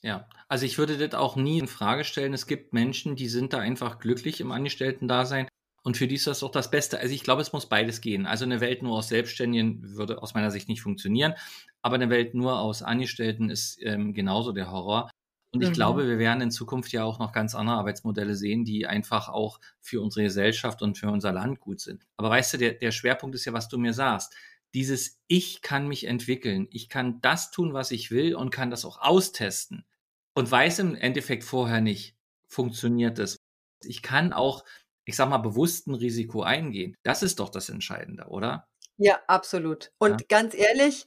Ja, 0.01 0.27
also 0.47 0.65
ich 0.65 0.79
würde 0.79 0.97
das 0.97 1.19
auch 1.19 1.35
nie 1.35 1.59
in 1.59 1.67
Frage 1.67 2.03
stellen. 2.03 2.33
Es 2.33 2.47
gibt 2.47 2.73
Menschen, 2.73 3.15
die 3.15 3.29
sind 3.29 3.53
da 3.53 3.59
einfach 3.59 3.99
glücklich 3.99 4.41
im 4.41 4.51
Angestellten-Dasein. 4.51 5.47
Und 5.83 5.97
für 5.97 6.07
die 6.07 6.15
ist 6.15 6.27
das 6.27 6.43
auch 6.43 6.51
das 6.51 6.71
Beste. 6.71 6.99
Also 6.99 7.13
ich 7.13 7.23
glaube, 7.23 7.41
es 7.41 7.53
muss 7.53 7.67
beides 7.67 8.01
gehen. 8.01 8.25
Also 8.25 8.45
eine 8.45 8.61
Welt 8.61 8.83
nur 8.83 8.97
aus 8.97 9.09
Selbstständigen 9.09 9.95
würde 9.95 10.21
aus 10.21 10.33
meiner 10.33 10.51
Sicht 10.51 10.67
nicht 10.67 10.81
funktionieren. 10.81 11.33
Aber 11.81 11.95
eine 11.95 12.09
Welt 12.09 12.33
nur 12.33 12.59
aus 12.59 12.81
Angestellten 12.83 13.49
ist 13.49 13.79
ähm, 13.81 14.13
genauso 14.13 14.51
der 14.51 14.71
Horror. 14.71 15.09
Und 15.53 15.61
ich 15.61 15.69
mhm. 15.69 15.73
glaube, 15.73 16.07
wir 16.07 16.17
werden 16.17 16.41
in 16.41 16.51
Zukunft 16.51 16.91
ja 16.93 17.03
auch 17.03 17.19
noch 17.19 17.33
ganz 17.33 17.55
andere 17.55 17.75
Arbeitsmodelle 17.75 18.35
sehen, 18.35 18.63
die 18.63 18.87
einfach 18.87 19.27
auch 19.27 19.59
für 19.81 20.01
unsere 20.01 20.23
Gesellschaft 20.23 20.81
und 20.81 20.97
für 20.97 21.09
unser 21.09 21.33
Land 21.33 21.59
gut 21.59 21.81
sind. 21.81 22.07
Aber 22.15 22.29
weißt 22.29 22.53
du, 22.53 22.57
der, 22.57 22.73
der 22.73 22.91
Schwerpunkt 22.91 23.35
ist 23.35 23.45
ja, 23.45 23.53
was 23.53 23.67
du 23.67 23.77
mir 23.77 23.93
sagst. 23.93 24.33
Dieses 24.73 25.19
Ich 25.27 25.61
kann 25.61 25.89
mich 25.89 26.05
entwickeln. 26.05 26.67
Ich 26.71 26.87
kann 26.87 27.19
das 27.21 27.51
tun, 27.51 27.73
was 27.73 27.91
ich 27.91 28.11
will 28.11 28.35
und 28.35 28.51
kann 28.51 28.71
das 28.71 28.85
auch 28.85 29.01
austesten. 29.01 29.85
Und 30.33 30.49
weiß 30.49 30.79
im 30.79 30.95
Endeffekt 30.95 31.43
vorher 31.43 31.81
nicht, 31.81 32.15
funktioniert 32.47 33.19
das. 33.19 33.37
Ich 33.83 34.01
kann 34.01 34.31
auch, 34.31 34.63
ich 35.03 35.17
sag 35.17 35.29
mal, 35.29 35.39
bewusst 35.39 35.87
ein 35.87 35.95
Risiko 35.95 36.43
eingehen. 36.43 36.95
Das 37.03 37.23
ist 37.23 37.41
doch 37.41 37.49
das 37.49 37.67
Entscheidende, 37.67 38.27
oder? 38.27 38.69
Ja, 38.97 39.19
absolut. 39.27 39.91
Und 39.97 40.21
ja. 40.21 40.27
ganz 40.29 40.53
ehrlich, 40.53 41.05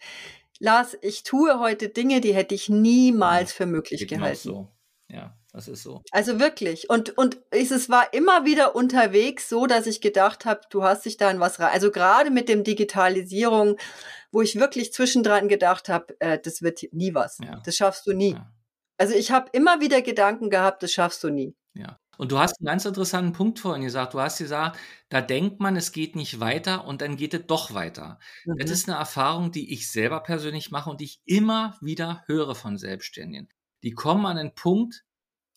Lars, 0.61 0.97
ich 1.03 1.23
tue 1.23 1.59
heute 1.59 1.89
Dinge, 1.89 2.21
die 2.21 2.35
hätte 2.35 2.55
ich 2.55 2.69
niemals 2.69 3.53
für 3.53 3.67
möglich 3.67 4.07
genau 4.07 4.23
gehalten. 4.23 4.39
So. 4.39 4.69
Ja, 5.09 5.37
das 5.53 5.69
ist 5.69 5.83
so. 5.83 6.03
Also 6.11 6.41
wirklich. 6.41 6.91
Und, 6.91 7.17
und 7.17 7.39
es 7.51 7.89
war 7.89 8.13
immer 8.13 8.45
wieder 8.45 8.75
unterwegs 8.75 9.49
so, 9.49 9.67
dass 9.67 9.87
ich 9.87 10.01
gedacht 10.01 10.45
habe, 10.45 10.63
du 10.71 10.83
hast 10.83 11.05
dich 11.05 11.17
da 11.17 11.31
in 11.31 11.41
was 11.41 11.61
rein. 11.61 11.73
Also 11.73 11.91
gerade 11.91 12.31
mit 12.31 12.49
dem 12.49 12.65
Digitalisierung, 12.65 13.77
wo 14.33 14.43
ich 14.43 14.57
wirklich 14.57 14.93
zwischendran 14.93 15.49
gedacht 15.49 15.89
habe, 15.89 16.19
äh, 16.21 16.39
das 16.43 16.63
wird 16.63 16.83
nie 16.93 17.15
was. 17.15 17.39
Ja. 17.39 17.61
Das 17.65 17.77
schaffst 17.77 18.07
du 18.07 18.13
nie. 18.13 18.33
Ja. 18.33 18.51
Also 18.97 19.15
ich 19.15 19.31
habe 19.31 19.51
immer 19.53 19.81
wieder 19.81 20.03
Gedanken 20.03 20.51
gehabt, 20.51 20.83
das 20.83 20.93
schaffst 20.93 21.23
du 21.25 21.31
nie. 21.31 21.57
Ja. 21.75 21.99
Und 22.19 22.33
du 22.33 22.39
hast 22.39 22.61
einen 22.61 22.67
ganz 22.67 22.85
interessanten 22.85 23.33
Punkt 23.33 23.59
vorhin 23.59 23.83
gesagt. 23.83 24.15
Du 24.15 24.21
hast 24.21 24.39
gesagt, 24.39 24.79
da 25.09 25.21
denkt 25.21 25.61
man, 25.61 25.77
es 25.77 25.93
geht 25.93 26.17
nicht 26.17 26.41
weiter 26.41 26.87
und 26.87 27.01
dann 27.01 27.17
geht 27.17 27.35
es 27.35 27.47
doch 27.47 27.75
weiter. 27.75 28.19
Mhm. 28.45 28.59
Das 28.59 28.71
ist 28.71 28.89
eine 28.89 28.99
Erfahrung, 28.99 29.53
die 29.53 29.73
ich 29.73 29.91
selber 29.91 30.21
persönlich 30.21 30.71
mache 30.71 30.91
und 30.91 31.01
die 31.01 31.05
ich 31.05 31.21
immer 31.25 31.77
wieder 31.81 32.23
höre 32.27 32.55
von 32.55 32.79
Selbstständigen. 32.79 33.49
Die 33.83 33.93
kommen 33.93 34.27
an 34.27 34.39
einen 34.39 34.55
Punkt 34.55 35.05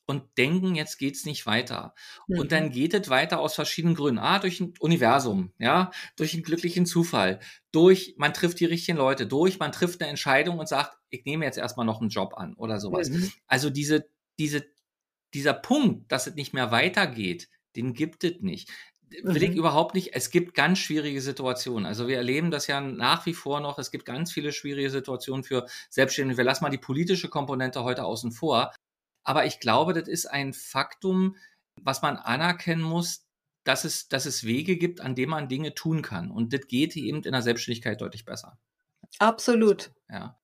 und 0.07 0.37
denken, 0.37 0.73
jetzt 0.73 0.97
geht's 0.97 1.25
nicht 1.25 1.45
weiter. 1.45 1.93
Mhm. 2.27 2.39
Und 2.39 2.51
dann 2.51 2.65
mhm. 2.65 2.71
geht 2.71 2.93
es 2.93 3.09
weiter 3.09 3.39
aus 3.39 3.55
verschiedenen 3.55 3.95
Gründen. 3.95 4.19
Ah, 4.19 4.39
durch 4.39 4.59
ein 4.59 4.73
Universum, 4.79 5.51
ja, 5.59 5.91
durch 6.15 6.33
einen 6.33 6.43
glücklichen 6.43 6.85
Zufall, 6.85 7.39
durch, 7.71 8.15
man 8.17 8.33
trifft 8.33 8.59
die 8.59 8.65
richtigen 8.65 8.97
Leute, 8.97 9.27
durch, 9.27 9.59
man 9.59 9.71
trifft 9.71 10.01
eine 10.01 10.09
Entscheidung 10.09 10.59
und 10.59 10.67
sagt, 10.67 10.97
ich 11.09 11.25
nehme 11.25 11.45
jetzt 11.45 11.57
erstmal 11.57 11.85
noch 11.85 11.99
einen 11.99 12.09
Job 12.09 12.33
an 12.37 12.53
oder 12.55 12.79
sowas. 12.79 13.09
Mhm. 13.09 13.31
Also 13.47 13.69
diese, 13.69 14.09
diese 14.39 14.65
dieser 15.33 15.53
Punkt, 15.53 16.11
dass 16.11 16.27
es 16.27 16.35
nicht 16.35 16.53
mehr 16.53 16.71
weitergeht, 16.71 17.49
den 17.75 17.93
gibt 17.93 18.23
es 18.23 18.41
nicht. 18.41 18.69
Will 19.23 19.43
ich 19.43 19.51
mhm. 19.51 19.57
überhaupt 19.57 19.95
nicht. 19.95 20.15
Es 20.15 20.31
gibt 20.31 20.53
ganz 20.53 20.79
schwierige 20.79 21.21
Situationen. 21.21 21.85
Also 21.85 22.07
wir 22.07 22.17
erleben 22.17 22.51
das 22.51 22.67
ja 22.67 22.81
nach 22.81 23.25
wie 23.25 23.33
vor 23.33 23.61
noch. 23.61 23.79
Es 23.79 23.91
gibt 23.91 24.03
ganz 24.05 24.33
viele 24.33 24.51
schwierige 24.51 24.89
Situationen 24.89 25.45
für 25.45 25.65
Selbstständige. 25.89 26.37
Wir 26.37 26.43
lassen 26.43 26.63
mal 26.63 26.69
die 26.69 26.77
politische 26.77 27.29
Komponente 27.29 27.83
heute 27.83 28.03
außen 28.03 28.31
vor. 28.33 28.73
Aber 29.23 29.45
ich 29.45 29.59
glaube, 29.61 29.93
das 29.93 30.09
ist 30.09 30.25
ein 30.25 30.53
Faktum, 30.53 31.37
was 31.81 32.01
man 32.01 32.17
anerkennen 32.17 32.81
muss, 32.81 33.25
dass 33.63 33.85
es, 33.85 34.07
dass 34.07 34.25
es 34.25 34.45
Wege 34.45 34.77
gibt, 34.77 34.99
an 35.01 35.15
denen 35.15 35.31
man 35.31 35.47
Dinge 35.49 35.73
tun 35.73 36.01
kann. 36.01 36.31
Und 36.31 36.53
das 36.53 36.67
geht 36.67 36.95
eben 36.97 37.23
in 37.23 37.31
der 37.31 37.41
Selbstständigkeit 37.41 38.01
deutlich 38.01 38.25
besser. 38.25 38.57
Absolut. 39.19 39.91
Ja. 40.09 40.37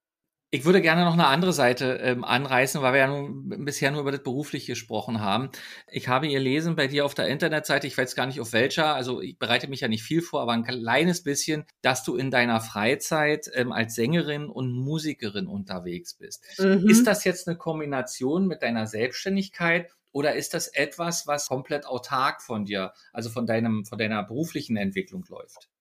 Ich 0.53 0.65
würde 0.65 0.81
gerne 0.81 1.03
noch 1.03 1.13
eine 1.13 1.25
andere 1.25 1.51
Seite 1.51 1.97
ähm, 2.03 2.23
anreißen, 2.23 2.79
weil 2.83 2.93
wir 2.93 2.99
ja 2.99 3.07
nun 3.07 3.65
bisher 3.65 3.89
nur 3.89 4.01
über 4.01 4.11
das 4.11 4.21
beruflich 4.21 4.67
gesprochen 4.67 5.19
haben. 5.19 5.49
Ich 5.87 6.09
habe 6.09 6.27
ihr 6.27 6.39
lesen 6.39 6.75
bei 6.75 6.85
dir 6.85 7.05
auf 7.05 7.15
der 7.15 7.27
Internetseite, 7.27 7.87
ich 7.87 7.97
weiß 7.97 8.13
gar 8.13 8.27
nicht 8.27 8.39
auf 8.39 8.53
welcher, 8.53 8.93
also 8.93 9.19
ich 9.19 9.39
bereite 9.39 9.67
mich 9.67 9.79
ja 9.79 9.87
nicht 9.87 10.03
viel 10.03 10.21
vor, 10.21 10.43
aber 10.43 10.51
ein 10.51 10.63
kleines 10.63 11.23
bisschen, 11.23 11.65
dass 11.81 12.03
du 12.03 12.17
in 12.17 12.29
deiner 12.29 12.61
Freizeit 12.61 13.49
ähm, 13.55 13.71
als 13.71 13.95
Sängerin 13.95 14.45
und 14.45 14.71
Musikerin 14.71 15.47
unterwegs 15.47 16.13
bist. 16.13 16.45
Mhm. 16.59 16.87
Ist 16.87 17.07
das 17.07 17.23
jetzt 17.23 17.47
eine 17.47 17.57
Kombination 17.57 18.45
mit 18.45 18.61
deiner 18.61 18.85
Selbstständigkeit 18.85 19.89
oder 20.11 20.35
ist 20.35 20.53
das 20.53 20.67
etwas, 20.67 21.25
was 21.25 21.47
komplett 21.47 21.87
autark 21.87 22.43
von 22.43 22.65
dir, 22.65 22.93
also 23.11 23.31
von 23.31 23.47
deinem, 23.47 23.85
von 23.85 23.97
deiner 23.97 24.21
beruflichen 24.21 24.77
Entwicklung 24.77 25.25
läuft? 25.29 25.71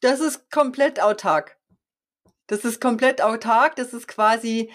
Das 0.00 0.18
ist 0.18 0.50
komplett 0.50 1.00
autark. 1.00 1.58
Das 2.46 2.64
ist 2.64 2.80
komplett 2.80 3.22
autark. 3.22 3.76
Das 3.76 3.92
ist 3.92 4.08
quasi, 4.08 4.70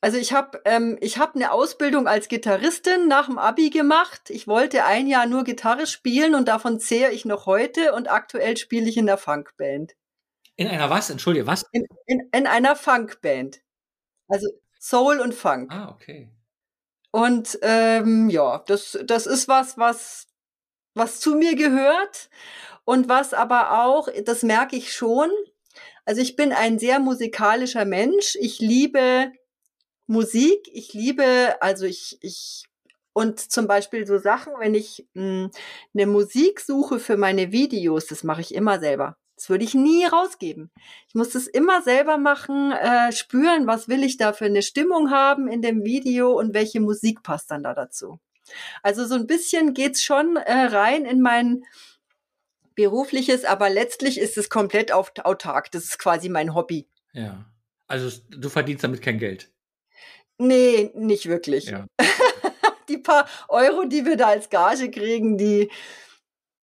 also 0.00 0.16
ich 0.16 0.32
habe 0.32 0.60
ähm, 0.64 0.96
ich 1.00 1.18
hab 1.18 1.34
eine 1.34 1.52
Ausbildung 1.52 2.06
als 2.06 2.28
Gitarristin 2.28 3.08
nach 3.08 3.26
dem 3.26 3.38
Abi 3.38 3.70
gemacht. 3.70 4.30
Ich 4.30 4.46
wollte 4.46 4.84
ein 4.84 5.06
Jahr 5.06 5.26
nur 5.26 5.44
Gitarre 5.44 5.86
spielen 5.86 6.34
und 6.34 6.48
davon 6.48 6.80
zehre 6.80 7.12
ich 7.12 7.24
noch 7.24 7.46
heute 7.46 7.92
und 7.92 8.10
aktuell 8.10 8.56
spiele 8.56 8.88
ich 8.88 8.96
in 8.96 9.06
der 9.06 9.18
Funkband. 9.18 9.94
In 10.56 10.68
einer 10.68 10.90
was? 10.90 11.10
Entschuldige, 11.10 11.46
was? 11.46 11.64
In, 11.72 11.86
in, 12.06 12.28
in 12.32 12.46
einer 12.46 12.76
Funkband. 12.76 13.60
Also 14.28 14.48
Soul 14.78 15.20
und 15.20 15.34
Funk. 15.34 15.72
Ah, 15.72 15.90
okay. 15.90 16.30
Und 17.10 17.58
ähm, 17.62 18.30
ja, 18.30 18.62
das, 18.66 18.98
das 19.04 19.26
ist 19.26 19.48
was, 19.48 19.76
was, 19.78 20.28
was 20.94 21.20
zu 21.20 21.34
mir 21.34 21.56
gehört 21.56 22.30
und 22.84 23.08
was 23.08 23.34
aber 23.34 23.84
auch, 23.84 24.08
das 24.24 24.42
merke 24.42 24.76
ich 24.76 24.92
schon, 24.92 25.30
also 26.10 26.22
ich 26.22 26.34
bin 26.34 26.52
ein 26.52 26.80
sehr 26.80 26.98
musikalischer 26.98 27.84
Mensch. 27.84 28.36
Ich 28.40 28.58
liebe 28.58 29.30
Musik. 30.08 30.68
Ich 30.72 30.92
liebe, 30.92 31.54
also 31.60 31.86
ich, 31.86 32.18
ich, 32.20 32.64
und 33.12 33.38
zum 33.38 33.68
Beispiel 33.68 34.04
so 34.08 34.18
Sachen, 34.18 34.52
wenn 34.58 34.74
ich 34.74 35.06
mh, 35.14 35.22
hm, 35.22 35.50
eine 35.94 36.06
Musik 36.06 36.58
suche 36.58 36.98
für 36.98 37.16
meine 37.16 37.52
Videos, 37.52 38.06
das 38.06 38.24
mache 38.24 38.40
ich 38.40 38.52
immer 38.56 38.80
selber. 38.80 39.18
Das 39.36 39.48
würde 39.50 39.62
ich 39.62 39.74
nie 39.74 40.04
rausgeben. 40.04 40.72
Ich 41.06 41.14
muss 41.14 41.30
das 41.30 41.46
immer 41.46 41.80
selber 41.80 42.18
machen, 42.18 42.72
äh, 42.72 43.12
spüren, 43.12 43.68
was 43.68 43.86
will 43.86 44.02
ich 44.02 44.16
da 44.16 44.32
für 44.32 44.46
eine 44.46 44.62
Stimmung 44.62 45.12
haben 45.12 45.46
in 45.46 45.62
dem 45.62 45.84
Video 45.84 46.36
und 46.36 46.54
welche 46.54 46.80
Musik 46.80 47.22
passt 47.22 47.52
dann 47.52 47.62
da 47.62 47.72
dazu. 47.72 48.18
Also 48.82 49.06
so 49.06 49.14
ein 49.14 49.28
bisschen 49.28 49.74
geht's 49.74 50.02
schon 50.02 50.34
äh, 50.34 50.52
rein 50.52 51.04
in 51.04 51.20
mein 51.20 51.62
berufliches, 52.74 53.44
aber 53.44 53.70
letztlich 53.70 54.18
ist 54.18 54.38
es 54.38 54.48
komplett 54.48 54.92
autark. 54.92 55.70
Das 55.70 55.84
ist 55.84 55.98
quasi 55.98 56.28
mein 56.28 56.54
Hobby. 56.54 56.88
Ja. 57.12 57.46
Also 57.86 58.20
du 58.30 58.48
verdienst 58.48 58.84
damit 58.84 59.02
kein 59.02 59.18
Geld. 59.18 59.50
Nee, 60.38 60.90
nicht 60.94 61.26
wirklich. 61.26 61.66
Ja. 61.66 61.86
die 62.88 62.98
paar 62.98 63.26
Euro, 63.48 63.84
die 63.84 64.04
wir 64.04 64.16
da 64.16 64.28
als 64.28 64.48
Gage 64.48 64.90
kriegen, 64.90 65.36
die. 65.36 65.70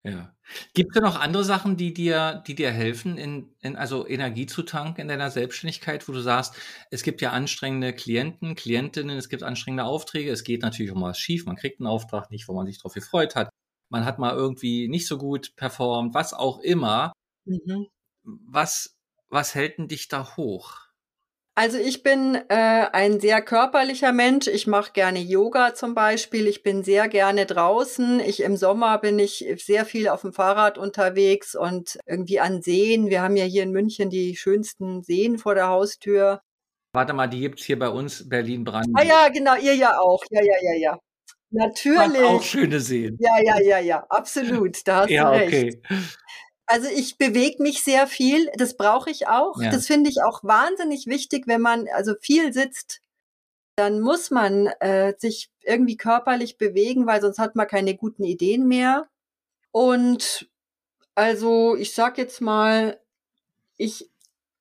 Ja. 0.04 0.36
Gibt 0.74 0.96
es 0.96 1.02
noch 1.02 1.20
andere 1.20 1.46
Sachen, 1.46 1.78
die 1.78 1.94
dir, 1.94 2.44
die 2.46 2.54
dir 2.54 2.70
helfen, 2.70 3.18
in, 3.18 3.56
in, 3.62 3.78
also 3.78 4.06
Energie 4.06 4.46
zu 4.46 4.62
tanken 4.62 5.00
in 5.02 5.08
deiner 5.08 5.32
Selbstständigkeit, 5.32 6.08
wo 6.08 6.12
du 6.12 6.20
sagst, 6.20 6.56
es 6.92 7.02
gibt 7.02 7.22
ja 7.22 7.32
anstrengende 7.32 7.94
Klienten, 7.94 8.54
Klientinnen, 8.54 9.18
es 9.18 9.30
gibt 9.30 9.42
anstrengende 9.42 9.86
Aufträge, 9.86 10.30
es 10.30 10.44
geht 10.44 10.62
natürlich 10.62 10.92
um 10.92 11.02
was 11.02 11.18
schief, 11.18 11.46
man 11.46 11.56
kriegt 11.56 11.80
einen 11.80 11.88
Auftrag 11.88 12.30
nicht, 12.30 12.50
wo 12.50 12.54
man 12.54 12.68
sich 12.68 12.78
drauf 12.78 12.94
gefreut 12.94 13.36
hat 13.36 13.50
man 13.94 14.06
hat 14.06 14.18
mal 14.18 14.36
irgendwie 14.36 14.88
nicht 14.88 15.08
so 15.08 15.20
gut 15.20 15.56
performt, 15.56 16.16
was 16.16 16.34
auch 16.34 16.60
immer. 16.60 17.14
Mhm. 17.46 17.88
Was, 18.24 18.98
was 19.30 19.54
hält 19.54 19.78
denn 19.78 19.88
dich 19.88 20.08
da 20.08 20.36
hoch? 20.36 20.80
Also 21.56 21.78
ich 21.78 22.02
bin 22.02 22.34
äh, 22.50 22.88
ein 22.92 23.20
sehr 23.20 23.44
körperlicher 23.44 24.12
Mensch. 24.12 24.48
Ich 24.48 24.66
mache 24.66 24.94
gerne 24.94 25.20
Yoga 25.20 25.76
zum 25.76 25.94
Beispiel. 25.94 26.48
Ich 26.48 26.64
bin 26.64 26.84
sehr 26.84 27.08
gerne 27.08 27.46
draußen. 27.46 28.20
Ich 28.22 28.42
im 28.42 28.58
Sommer 28.58 28.98
bin 28.98 29.20
ich 29.20 29.46
sehr 29.64 29.86
viel 29.86 30.08
auf 30.08 30.22
dem 30.22 30.34
Fahrrad 30.34 30.80
unterwegs 30.80 31.54
und 31.54 32.00
irgendwie 32.08 32.40
an 32.40 32.64
Seen. 32.64 33.10
Wir 33.12 33.22
haben 33.22 33.38
ja 33.38 33.46
hier 33.46 33.62
in 33.62 33.72
München 33.72 34.10
die 34.10 34.36
schönsten 34.36 35.04
Seen 35.04 35.38
vor 35.38 35.54
der 35.54 35.68
Haustür. 35.68 36.42
Warte 36.94 37.14
mal, 37.14 37.28
die 37.28 37.42
gibt's 37.42 37.64
hier 37.64 37.78
bei 37.78 37.90
uns 37.90 38.28
Berlin-Brandenburg. 38.28 39.04
Ah 39.04 39.08
ja, 39.08 39.30
genau, 39.30 39.56
ihr 39.56 39.76
ja 39.76 40.00
auch. 40.00 40.24
Ja, 40.32 40.42
ja, 40.42 40.56
ja, 40.62 40.80
ja. 40.80 41.00
Natürlich. 41.54 42.00
Hat 42.00 42.18
auch 42.18 42.42
schöne 42.42 42.80
Seen. 42.80 43.18
Ja, 43.20 43.40
ja, 43.42 43.62
ja, 43.62 43.80
ja, 43.80 44.06
absolut. 44.10 44.88
Da 44.88 45.02
hast 45.02 45.10
ja, 45.10 45.32
du 45.32 45.38
recht. 45.38 45.54
Okay. 45.54 45.82
Also 46.66 46.90
ich 46.90 47.18
bewege 47.18 47.62
mich 47.62 47.84
sehr 47.84 48.08
viel, 48.08 48.50
das 48.58 48.76
brauche 48.76 49.12
ich 49.12 49.28
auch. 49.28 49.62
Ja. 49.62 49.70
Das 49.70 49.86
finde 49.86 50.10
ich 50.10 50.24
auch 50.24 50.44
wahnsinnig 50.44 51.06
wichtig, 51.06 51.44
wenn 51.46 51.62
man 51.62 51.88
also 51.94 52.16
viel 52.20 52.54
sitzt, 52.54 53.02
dann 53.76 54.02
muss 54.02 54.32
man 54.32 54.68
äh, 54.80 55.14
sich 55.18 55.52
irgendwie 55.62 55.98
körperlich 55.98 56.58
bewegen, 56.58 57.06
weil 57.06 57.22
sonst 57.22 57.38
hat 57.38 57.56
man 57.56 57.68
keine 57.68 57.96
guten 57.96 58.24
Ideen 58.24 58.68
mehr. 58.68 59.08
Und 59.72 60.50
also 61.14 61.76
ich 61.76 61.94
sag 61.94 62.18
jetzt 62.18 62.42
mal, 62.42 63.00
ich 63.78 64.10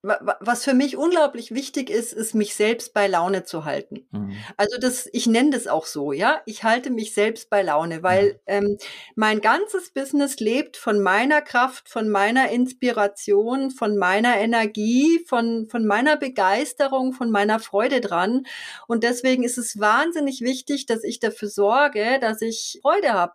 was 0.03 0.65
für 0.65 0.75
mich 0.75 0.97
unglaublich 0.97 1.55
wichtig 1.55 1.89
ist, 1.89 2.13
ist 2.13 2.35
mich 2.35 2.57
selbst 2.57 2.93
bei 2.93 3.07
Laune 3.07 3.45
zu 3.45 3.65
halten. 3.65 4.07
Mhm. 4.11 4.37
Also 4.57 4.79
das, 4.79 5.09
ich 5.13 5.29
nenne 5.29 5.51
das 5.51 5.69
auch 5.69 5.87
so, 5.87 6.13
ja. 6.13 6.43
Ich 6.45 6.65
halte 6.65 6.91
mich 6.91 7.15
selbst 7.15 7.51
bei 7.51 7.63
Laune, 7.63 8.03
weil 8.03 8.41
ähm, 8.47 8.79
mein 9.15 9.41
ganzes 9.41 9.91
Business 9.91 10.41
lebt 10.41 10.77
von 10.77 11.01
meiner 11.01 11.41
Kraft, 11.41 11.89
von 11.89 12.09
meiner 12.09 12.51
Inspiration, 12.51 13.71
von 13.71 13.97
meiner 13.97 14.39
Energie, 14.39 15.25
von 15.29 15.69
von 15.71 15.87
meiner 15.87 16.17
Begeisterung, 16.17 17.13
von 17.13 17.31
meiner 17.31 17.61
Freude 17.61 18.01
dran. 18.01 18.45
Und 18.89 19.05
deswegen 19.05 19.45
ist 19.45 19.59
es 19.59 19.79
wahnsinnig 19.79 20.41
wichtig, 20.41 20.87
dass 20.87 21.05
ich 21.05 21.21
dafür 21.21 21.49
sorge, 21.49 22.19
dass 22.21 22.43
ich 22.43 22.81
Freude 22.83 23.13
habe 23.13 23.35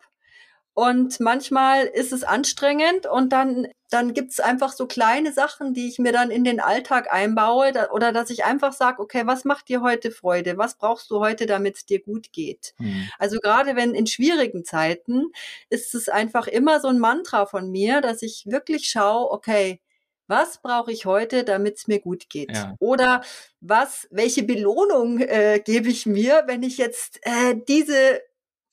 und 0.78 1.20
manchmal 1.20 1.86
ist 1.86 2.14
es 2.14 2.24
anstrengend 2.24 3.08
und 3.08 3.34
dann, 3.34 3.68
dann 3.90 4.14
gibt's 4.14 4.40
einfach 4.40 4.72
so 4.72 4.86
kleine 4.86 5.34
Sachen, 5.34 5.74
die 5.74 5.88
ich 5.88 5.98
mir 5.98 6.12
dann 6.12 6.30
in 6.30 6.44
den 6.44 6.60
Alltag 6.60 7.12
einbaue 7.12 7.72
da, 7.72 7.90
oder 7.90 8.12
dass 8.12 8.30
ich 8.30 8.46
einfach 8.46 8.74
sage, 8.74 9.02
okay, 9.02 9.24
was 9.26 9.44
macht 9.44 9.70
dir 9.70 9.82
heute 9.82 10.12
Freude? 10.12 10.56
Was 10.60 10.78
brauchst 10.78 11.10
du 11.10 11.20
heute, 11.20 11.48
damit 11.48 11.78
es 11.78 11.86
dir 11.88 12.00
gut 12.00 12.32
geht? 12.32 12.76
Mhm. 12.78 13.10
Also 13.18 13.40
gerade 13.40 13.76
wenn 13.76 13.96
in 13.96 14.06
schwierigen 14.06 14.64
Zeiten 14.66 15.32
ist 15.72 15.96
es 15.96 16.10
einfach 16.10 16.46
immer 16.46 16.80
so 16.80 16.90
ein 16.90 17.00
Mantra 17.00 17.48
von 17.48 17.72
mir, 17.72 18.02
dass 18.02 18.22
ich 18.22 18.44
wirklich 18.46 18.88
schaue, 18.88 19.32
okay, 19.32 19.82
was 20.28 20.62
brauche 20.62 20.92
ich 20.92 21.08
heute, 21.08 21.44
damit 21.44 21.78
es 21.78 21.88
mir 21.88 22.00
gut 22.00 22.30
geht? 22.30 22.56
Ja. 22.56 22.76
Oder 22.78 23.24
was, 23.62 24.08
welche 24.12 24.44
Belohnung 24.44 25.22
äh, 25.22 25.60
gebe 25.60 25.90
ich 25.90 26.06
mir, 26.06 26.44
wenn 26.46 26.62
ich 26.62 26.78
jetzt 26.78 27.20
äh, 27.24 27.56
diese 27.68 28.22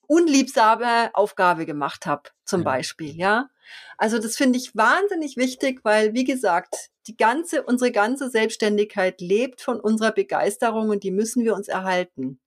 unliebsame 0.07 1.11
Aufgabe 1.15 1.67
gemacht 1.67 2.07
habe, 2.07 2.31
zum 2.45 2.61
ja. 2.61 2.65
Beispiel, 2.65 3.17
ja. 3.17 3.49
Also 3.97 4.19
das 4.19 4.37
finde 4.37 4.59
ich 4.59 4.75
wahnsinnig 4.77 5.37
wichtig, 5.37 5.81
weil, 5.85 6.15
wie 6.15 6.25
gesagt, 6.25 6.91
die 7.07 7.17
ganze, 7.17 7.63
unsere 7.63 7.93
ganze 7.93 8.31
Selbstständigkeit 8.31 9.21
lebt 9.21 9.61
von 9.61 9.81
unserer 9.81 10.13
Begeisterung 10.13 10.91
und 10.91 11.03
die 11.03 11.11
müssen 11.11 11.45
wir 11.45 11.55
uns 11.55 11.69
erhalten. 11.69 12.41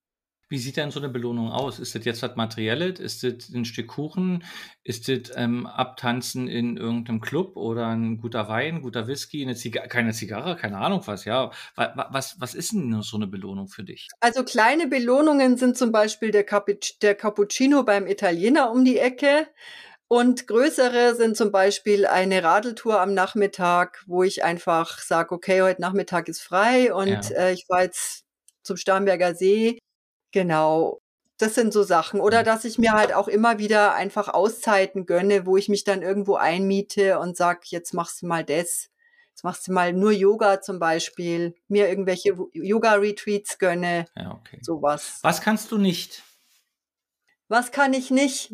Wie 0.49 0.57
sieht 0.57 0.77
denn 0.77 0.91
so 0.91 0.99
eine 0.99 1.09
Belohnung 1.09 1.51
aus? 1.51 1.77
Ist 1.77 1.93
das 1.93 2.05
jetzt 2.05 2.21
was 2.21 2.37
Materielles? 2.37 3.01
Ist 3.01 3.23
das 3.23 3.49
ein 3.53 3.65
Stück 3.65 3.87
Kuchen? 3.87 4.45
Ist 4.83 5.09
das 5.09 5.35
ähm, 5.35 5.67
Abtanzen 5.67 6.47
in 6.47 6.77
irgendeinem 6.77 7.19
Club 7.19 7.57
oder 7.57 7.87
ein 7.87 8.17
guter 8.17 8.47
Wein, 8.47 8.75
ein 8.75 8.81
guter 8.81 9.07
Whisky, 9.07 9.43
eine 9.43 9.55
Ziga 9.55 9.87
keine 9.87 10.13
Zigarre, 10.13 10.55
keine 10.55 10.77
Ahnung 10.77 11.01
was, 11.05 11.25
ja. 11.25 11.51
Was, 11.75 12.39
was 12.39 12.55
ist 12.55 12.71
denn 12.71 13.01
so 13.01 13.17
eine 13.17 13.27
Belohnung 13.27 13.67
für 13.67 13.83
dich? 13.83 14.07
Also 14.21 14.43
kleine 14.43 14.87
Belohnungen 14.87 15.57
sind 15.57 15.77
zum 15.77 15.91
Beispiel 15.91 16.31
der, 16.31 16.45
Capuc 16.45 16.99
der 17.01 17.15
Cappuccino 17.15 17.83
beim 17.83 18.07
Italiener 18.07 18.71
um 18.71 18.85
die 18.85 18.99
Ecke. 18.99 19.47
Und 20.09 20.47
größere 20.47 21.15
sind 21.15 21.35
zum 21.35 21.51
Beispiel 21.51 22.05
eine 22.05 22.41
Radeltour 22.41 23.01
am 23.01 23.13
Nachmittag, 23.13 24.05
wo 24.07 24.23
ich 24.23 24.45
einfach 24.45 24.99
sage, 24.99 25.35
okay, 25.35 25.61
heute 25.61 25.81
Nachmittag 25.81 26.29
ist 26.29 26.41
frei 26.41 26.93
und 26.93 27.29
ja. 27.29 27.35
äh, 27.35 27.53
ich 27.53 27.65
fahre 27.65 27.83
jetzt 27.83 28.23
zum 28.63 28.77
Starnberger 28.77 29.35
See 29.35 29.79
Genau. 30.37 31.01
Das 31.39 31.55
sind 31.55 31.73
so 31.73 31.81
Sachen. 31.81 32.19
Oder 32.19 32.41
mhm. 32.41 32.45
dass 32.45 32.63
ich 32.63 32.77
mir 32.77 32.91
halt 32.91 33.11
auch 33.11 33.27
immer 33.27 33.57
wieder 33.57 33.95
einfach 33.95 34.27
Auszeiten 34.27 35.07
gönne, 35.07 35.47
wo 35.47 35.57
ich 35.57 35.67
mich 35.67 35.83
dann 35.83 36.03
irgendwo 36.03 36.35
einmiete 36.35 37.17
und 37.17 37.35
sag, 37.35 37.65
jetzt 37.71 37.95
machst 37.95 38.21
du 38.21 38.27
mal 38.27 38.43
das. 38.43 38.91
Jetzt 39.31 39.43
machst 39.43 39.67
du 39.67 39.71
mal 39.71 39.93
nur 39.93 40.11
Yoga 40.11 40.61
zum 40.61 40.77
Beispiel, 40.77 41.55
mir 41.67 41.89
irgendwelche 41.89 42.37
Yoga-Retreats 42.53 43.57
gönne. 43.57 44.05
Ja, 44.15 44.31
okay. 44.31 44.59
Sowas. 44.61 45.17
Was 45.23 45.41
kannst 45.41 45.71
du 45.71 45.79
nicht? 45.79 46.21
Was 47.47 47.71
kann 47.71 47.95
ich 47.95 48.11
nicht? 48.11 48.53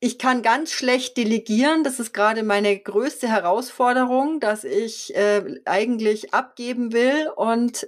Ich 0.00 0.18
kann 0.18 0.40
ganz 0.40 0.72
schlecht 0.72 1.18
delegieren. 1.18 1.84
Das 1.84 2.00
ist 2.00 2.14
gerade 2.14 2.42
meine 2.42 2.78
größte 2.78 3.28
Herausforderung, 3.28 4.40
dass 4.40 4.64
ich 4.64 5.14
äh, 5.14 5.60
eigentlich 5.66 6.32
abgeben 6.32 6.94
will 6.94 7.30
und 7.36 7.86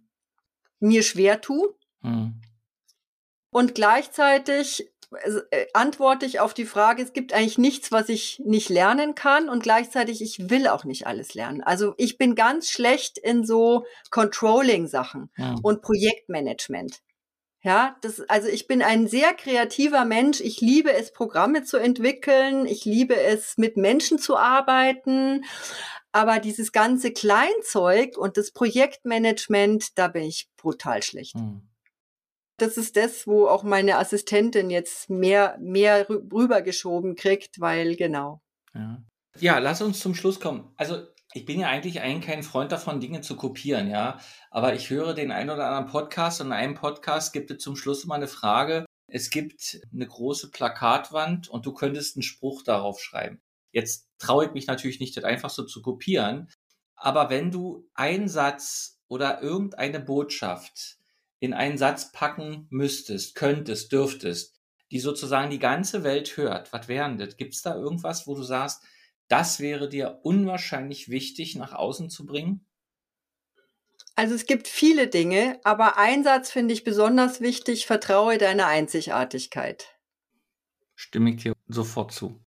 mir 0.78 1.02
schwer 1.02 1.40
tue. 1.40 1.74
Hm. 2.02 2.42
Und 3.58 3.74
gleichzeitig 3.74 4.88
äh, 5.50 5.66
antworte 5.74 6.24
ich 6.24 6.38
auf 6.38 6.54
die 6.54 6.64
Frage, 6.64 7.02
es 7.02 7.12
gibt 7.12 7.32
eigentlich 7.32 7.58
nichts, 7.58 7.90
was 7.90 8.08
ich 8.08 8.40
nicht 8.44 8.68
lernen 8.68 9.16
kann 9.16 9.48
und 9.48 9.64
gleichzeitig 9.64 10.22
ich 10.22 10.48
will 10.48 10.68
auch 10.68 10.84
nicht 10.84 11.08
alles 11.08 11.34
lernen. 11.34 11.60
Also 11.60 11.92
ich 11.96 12.18
bin 12.18 12.36
ganz 12.36 12.70
schlecht 12.70 13.18
in 13.18 13.44
so 13.44 13.84
Controlling-Sachen 14.10 15.32
ja. 15.36 15.56
und 15.60 15.82
Projektmanagement. 15.82 17.00
Ja, 17.60 17.96
das, 18.00 18.20
also 18.28 18.46
ich 18.46 18.68
bin 18.68 18.80
ein 18.80 19.08
sehr 19.08 19.34
kreativer 19.34 20.04
Mensch. 20.04 20.40
Ich 20.40 20.60
liebe 20.60 20.92
es, 20.92 21.12
Programme 21.12 21.64
zu 21.64 21.78
entwickeln. 21.78 22.64
Ich 22.64 22.84
liebe 22.84 23.20
es, 23.20 23.58
mit 23.58 23.76
Menschen 23.76 24.20
zu 24.20 24.36
arbeiten. 24.36 25.44
Aber 26.12 26.38
dieses 26.38 26.70
ganze 26.70 27.12
Kleinzeug 27.12 28.16
und 28.16 28.36
das 28.36 28.52
Projektmanagement, 28.52 29.98
da 29.98 30.06
bin 30.06 30.22
ich 30.22 30.48
brutal 30.56 31.02
schlecht. 31.02 31.34
Mhm 31.34 31.67
das 32.58 32.76
ist 32.76 32.96
das, 32.96 33.26
wo 33.26 33.46
auch 33.46 33.62
meine 33.62 33.98
Assistentin 33.98 34.68
jetzt 34.68 35.08
mehr, 35.08 35.56
mehr 35.60 36.08
rübergeschoben 36.08 37.16
kriegt, 37.16 37.60
weil 37.60 37.96
genau. 37.96 38.42
Ja. 38.74 39.02
ja, 39.38 39.58
lass 39.58 39.80
uns 39.80 40.00
zum 40.00 40.14
Schluss 40.14 40.40
kommen. 40.40 40.72
Also 40.76 41.06
ich 41.34 41.44
bin 41.44 41.60
ja 41.60 41.68
eigentlich 41.68 42.00
eigentlich 42.00 42.26
kein 42.26 42.42
Freund 42.42 42.72
davon, 42.72 43.00
Dinge 43.00 43.20
zu 43.20 43.36
kopieren, 43.36 43.88
ja. 43.88 44.18
Aber 44.50 44.74
ich 44.74 44.90
höre 44.90 45.14
den 45.14 45.30
einen 45.30 45.50
oder 45.50 45.66
anderen 45.66 45.86
Podcast 45.86 46.40
und 46.40 46.48
in 46.48 46.52
einem 46.52 46.74
Podcast 46.74 47.32
gibt 47.32 47.50
es 47.50 47.58
zum 47.58 47.76
Schluss 47.76 48.04
immer 48.04 48.16
eine 48.16 48.28
Frage. 48.28 48.84
Es 49.06 49.30
gibt 49.30 49.80
eine 49.92 50.06
große 50.06 50.50
Plakatwand 50.50 51.48
und 51.48 51.64
du 51.64 51.72
könntest 51.72 52.16
einen 52.16 52.22
Spruch 52.22 52.62
darauf 52.62 53.00
schreiben. 53.00 53.40
Jetzt 53.72 54.08
traue 54.18 54.46
ich 54.46 54.52
mich 54.52 54.66
natürlich 54.66 55.00
nicht, 55.00 55.16
das 55.16 55.24
einfach 55.24 55.50
so 55.50 55.64
zu 55.64 55.80
kopieren. 55.80 56.48
Aber 56.96 57.30
wenn 57.30 57.50
du 57.50 57.88
einen 57.94 58.28
Satz 58.28 58.98
oder 59.06 59.40
irgendeine 59.40 60.00
Botschaft 60.00 60.97
in 61.40 61.54
einen 61.54 61.78
Satz 61.78 62.12
packen 62.12 62.66
müsstest, 62.70 63.34
könntest, 63.34 63.92
dürftest, 63.92 64.58
die 64.90 65.00
sozusagen 65.00 65.50
die 65.50 65.58
ganze 65.58 66.02
Welt 66.02 66.36
hört, 66.36 66.72
was 66.72 66.88
wären 66.88 67.18
das? 67.18 67.36
Gibt 67.36 67.54
es 67.54 67.62
da 67.62 67.74
irgendwas, 67.74 68.26
wo 68.26 68.34
du 68.34 68.42
sagst, 68.42 68.82
das 69.28 69.60
wäre 69.60 69.88
dir 69.88 70.20
unwahrscheinlich 70.22 71.10
wichtig 71.10 71.54
nach 71.54 71.72
außen 71.72 72.10
zu 72.10 72.26
bringen? 72.26 72.66
Also 74.16 74.34
es 74.34 74.46
gibt 74.46 74.66
viele 74.66 75.06
Dinge, 75.06 75.60
aber 75.62 75.96
ein 75.96 76.24
Satz 76.24 76.50
finde 76.50 76.74
ich 76.74 76.82
besonders 76.82 77.40
wichtig, 77.40 77.86
vertraue 77.86 78.38
deiner 78.38 78.66
Einzigartigkeit. 78.66 79.94
Stimme 80.96 81.30
ich 81.30 81.42
dir 81.42 81.52
sofort 81.68 82.12
zu. 82.12 82.44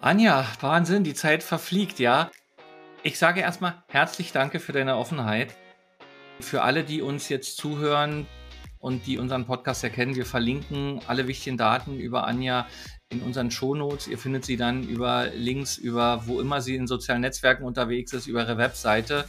Anja, 0.00 0.46
Wahnsinn, 0.60 1.04
die 1.04 1.14
Zeit 1.14 1.44
verfliegt, 1.44 2.00
ja. 2.00 2.30
Ich 3.04 3.18
sage 3.18 3.40
erstmal 3.40 3.84
herzlich 3.88 4.32
danke 4.32 4.58
für 4.58 4.72
deine 4.72 4.96
Offenheit. 4.96 5.54
Für 6.40 6.62
alle, 6.62 6.84
die 6.84 7.00
uns 7.00 7.28
jetzt 7.28 7.56
zuhören 7.56 8.26
und 8.80 9.06
die 9.06 9.18
unseren 9.18 9.46
Podcast 9.46 9.84
erkennen, 9.84 10.14
wir 10.14 10.26
verlinken 10.26 11.00
alle 11.06 11.26
wichtigen 11.26 11.56
Daten 11.56 11.98
über 11.98 12.26
Anja 12.26 12.66
in 13.08 13.20
unseren 13.20 13.50
Shownotes. 13.50 14.08
Ihr 14.08 14.18
findet 14.18 14.44
sie 14.44 14.56
dann 14.56 14.82
über 14.82 15.28
Links, 15.34 15.78
über 15.78 16.26
wo 16.26 16.40
immer 16.40 16.60
sie 16.60 16.74
in 16.74 16.86
sozialen 16.86 17.22
Netzwerken 17.22 17.64
unterwegs 17.64 18.12
ist, 18.12 18.26
über 18.26 18.42
ihre 18.42 18.58
Webseite. 18.58 19.26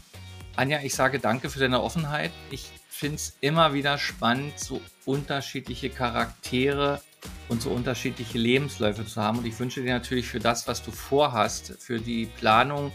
Anja, 0.56 0.80
ich 0.84 0.96
sage 0.96 1.20
danke 1.20 1.50
für 1.50 1.60
deine 1.60 1.82
Offenheit. 1.82 2.32
Ich 2.50 2.70
finde 2.90 3.16
es 3.16 3.38
immer 3.42 3.74
wieder 3.74 3.98
spannend, 3.98 4.60
so 4.60 4.82
unterschiedliche 5.06 5.90
Charaktere 5.90 7.02
und 7.50 7.62
so 7.62 7.70
unterschiedliche 7.70 8.38
Lebensläufe 8.38 9.06
zu 9.06 9.22
haben. 9.22 9.40
Und 9.40 9.46
ich 9.46 9.60
wünsche 9.60 9.82
dir 9.82 9.94
natürlich 9.94 10.28
für 10.28 10.40
das, 10.40 10.68
was 10.68 10.84
du 10.84 10.92
vorhast, 10.92 11.76
für 11.80 12.00
die 12.00 12.26
Planung, 12.26 12.92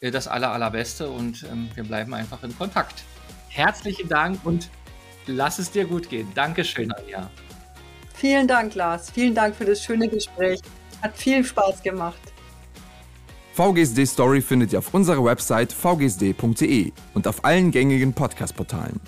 äh, 0.00 0.10
das 0.10 0.26
aller, 0.26 0.50
allerbeste. 0.50 1.08
Und 1.08 1.44
ähm, 1.44 1.70
wir 1.74 1.84
bleiben 1.84 2.12
einfach 2.12 2.42
in 2.42 2.56
Kontakt 2.56 3.04
herzlichen 3.52 4.08
Dank 4.08 4.40
und 4.44 4.70
lass 5.26 5.58
es 5.58 5.70
dir 5.70 5.84
gut 5.84 6.08
gehen. 6.08 6.28
Dankeschön, 6.34 6.92
Anja. 6.92 7.30
Vielen 8.14 8.46
Dank, 8.46 8.74
Lars. 8.74 9.10
Vielen 9.10 9.34
Dank 9.34 9.54
für 9.54 9.64
das 9.64 9.82
schöne 9.82 10.08
Gespräch. 10.08 10.60
Hat 11.02 11.16
viel 11.16 11.44
Spaß 11.44 11.82
gemacht. 11.82 12.20
VGSD 13.54 14.06
Story 14.06 14.40
findet 14.40 14.72
ihr 14.72 14.78
auf 14.78 14.94
unserer 14.94 15.22
Website 15.24 15.72
vgsd.de 15.72 16.92
und 17.14 17.28
auf 17.28 17.44
allen 17.44 17.70
gängigen 17.70 18.14
Podcast-Portalen. 18.14 19.00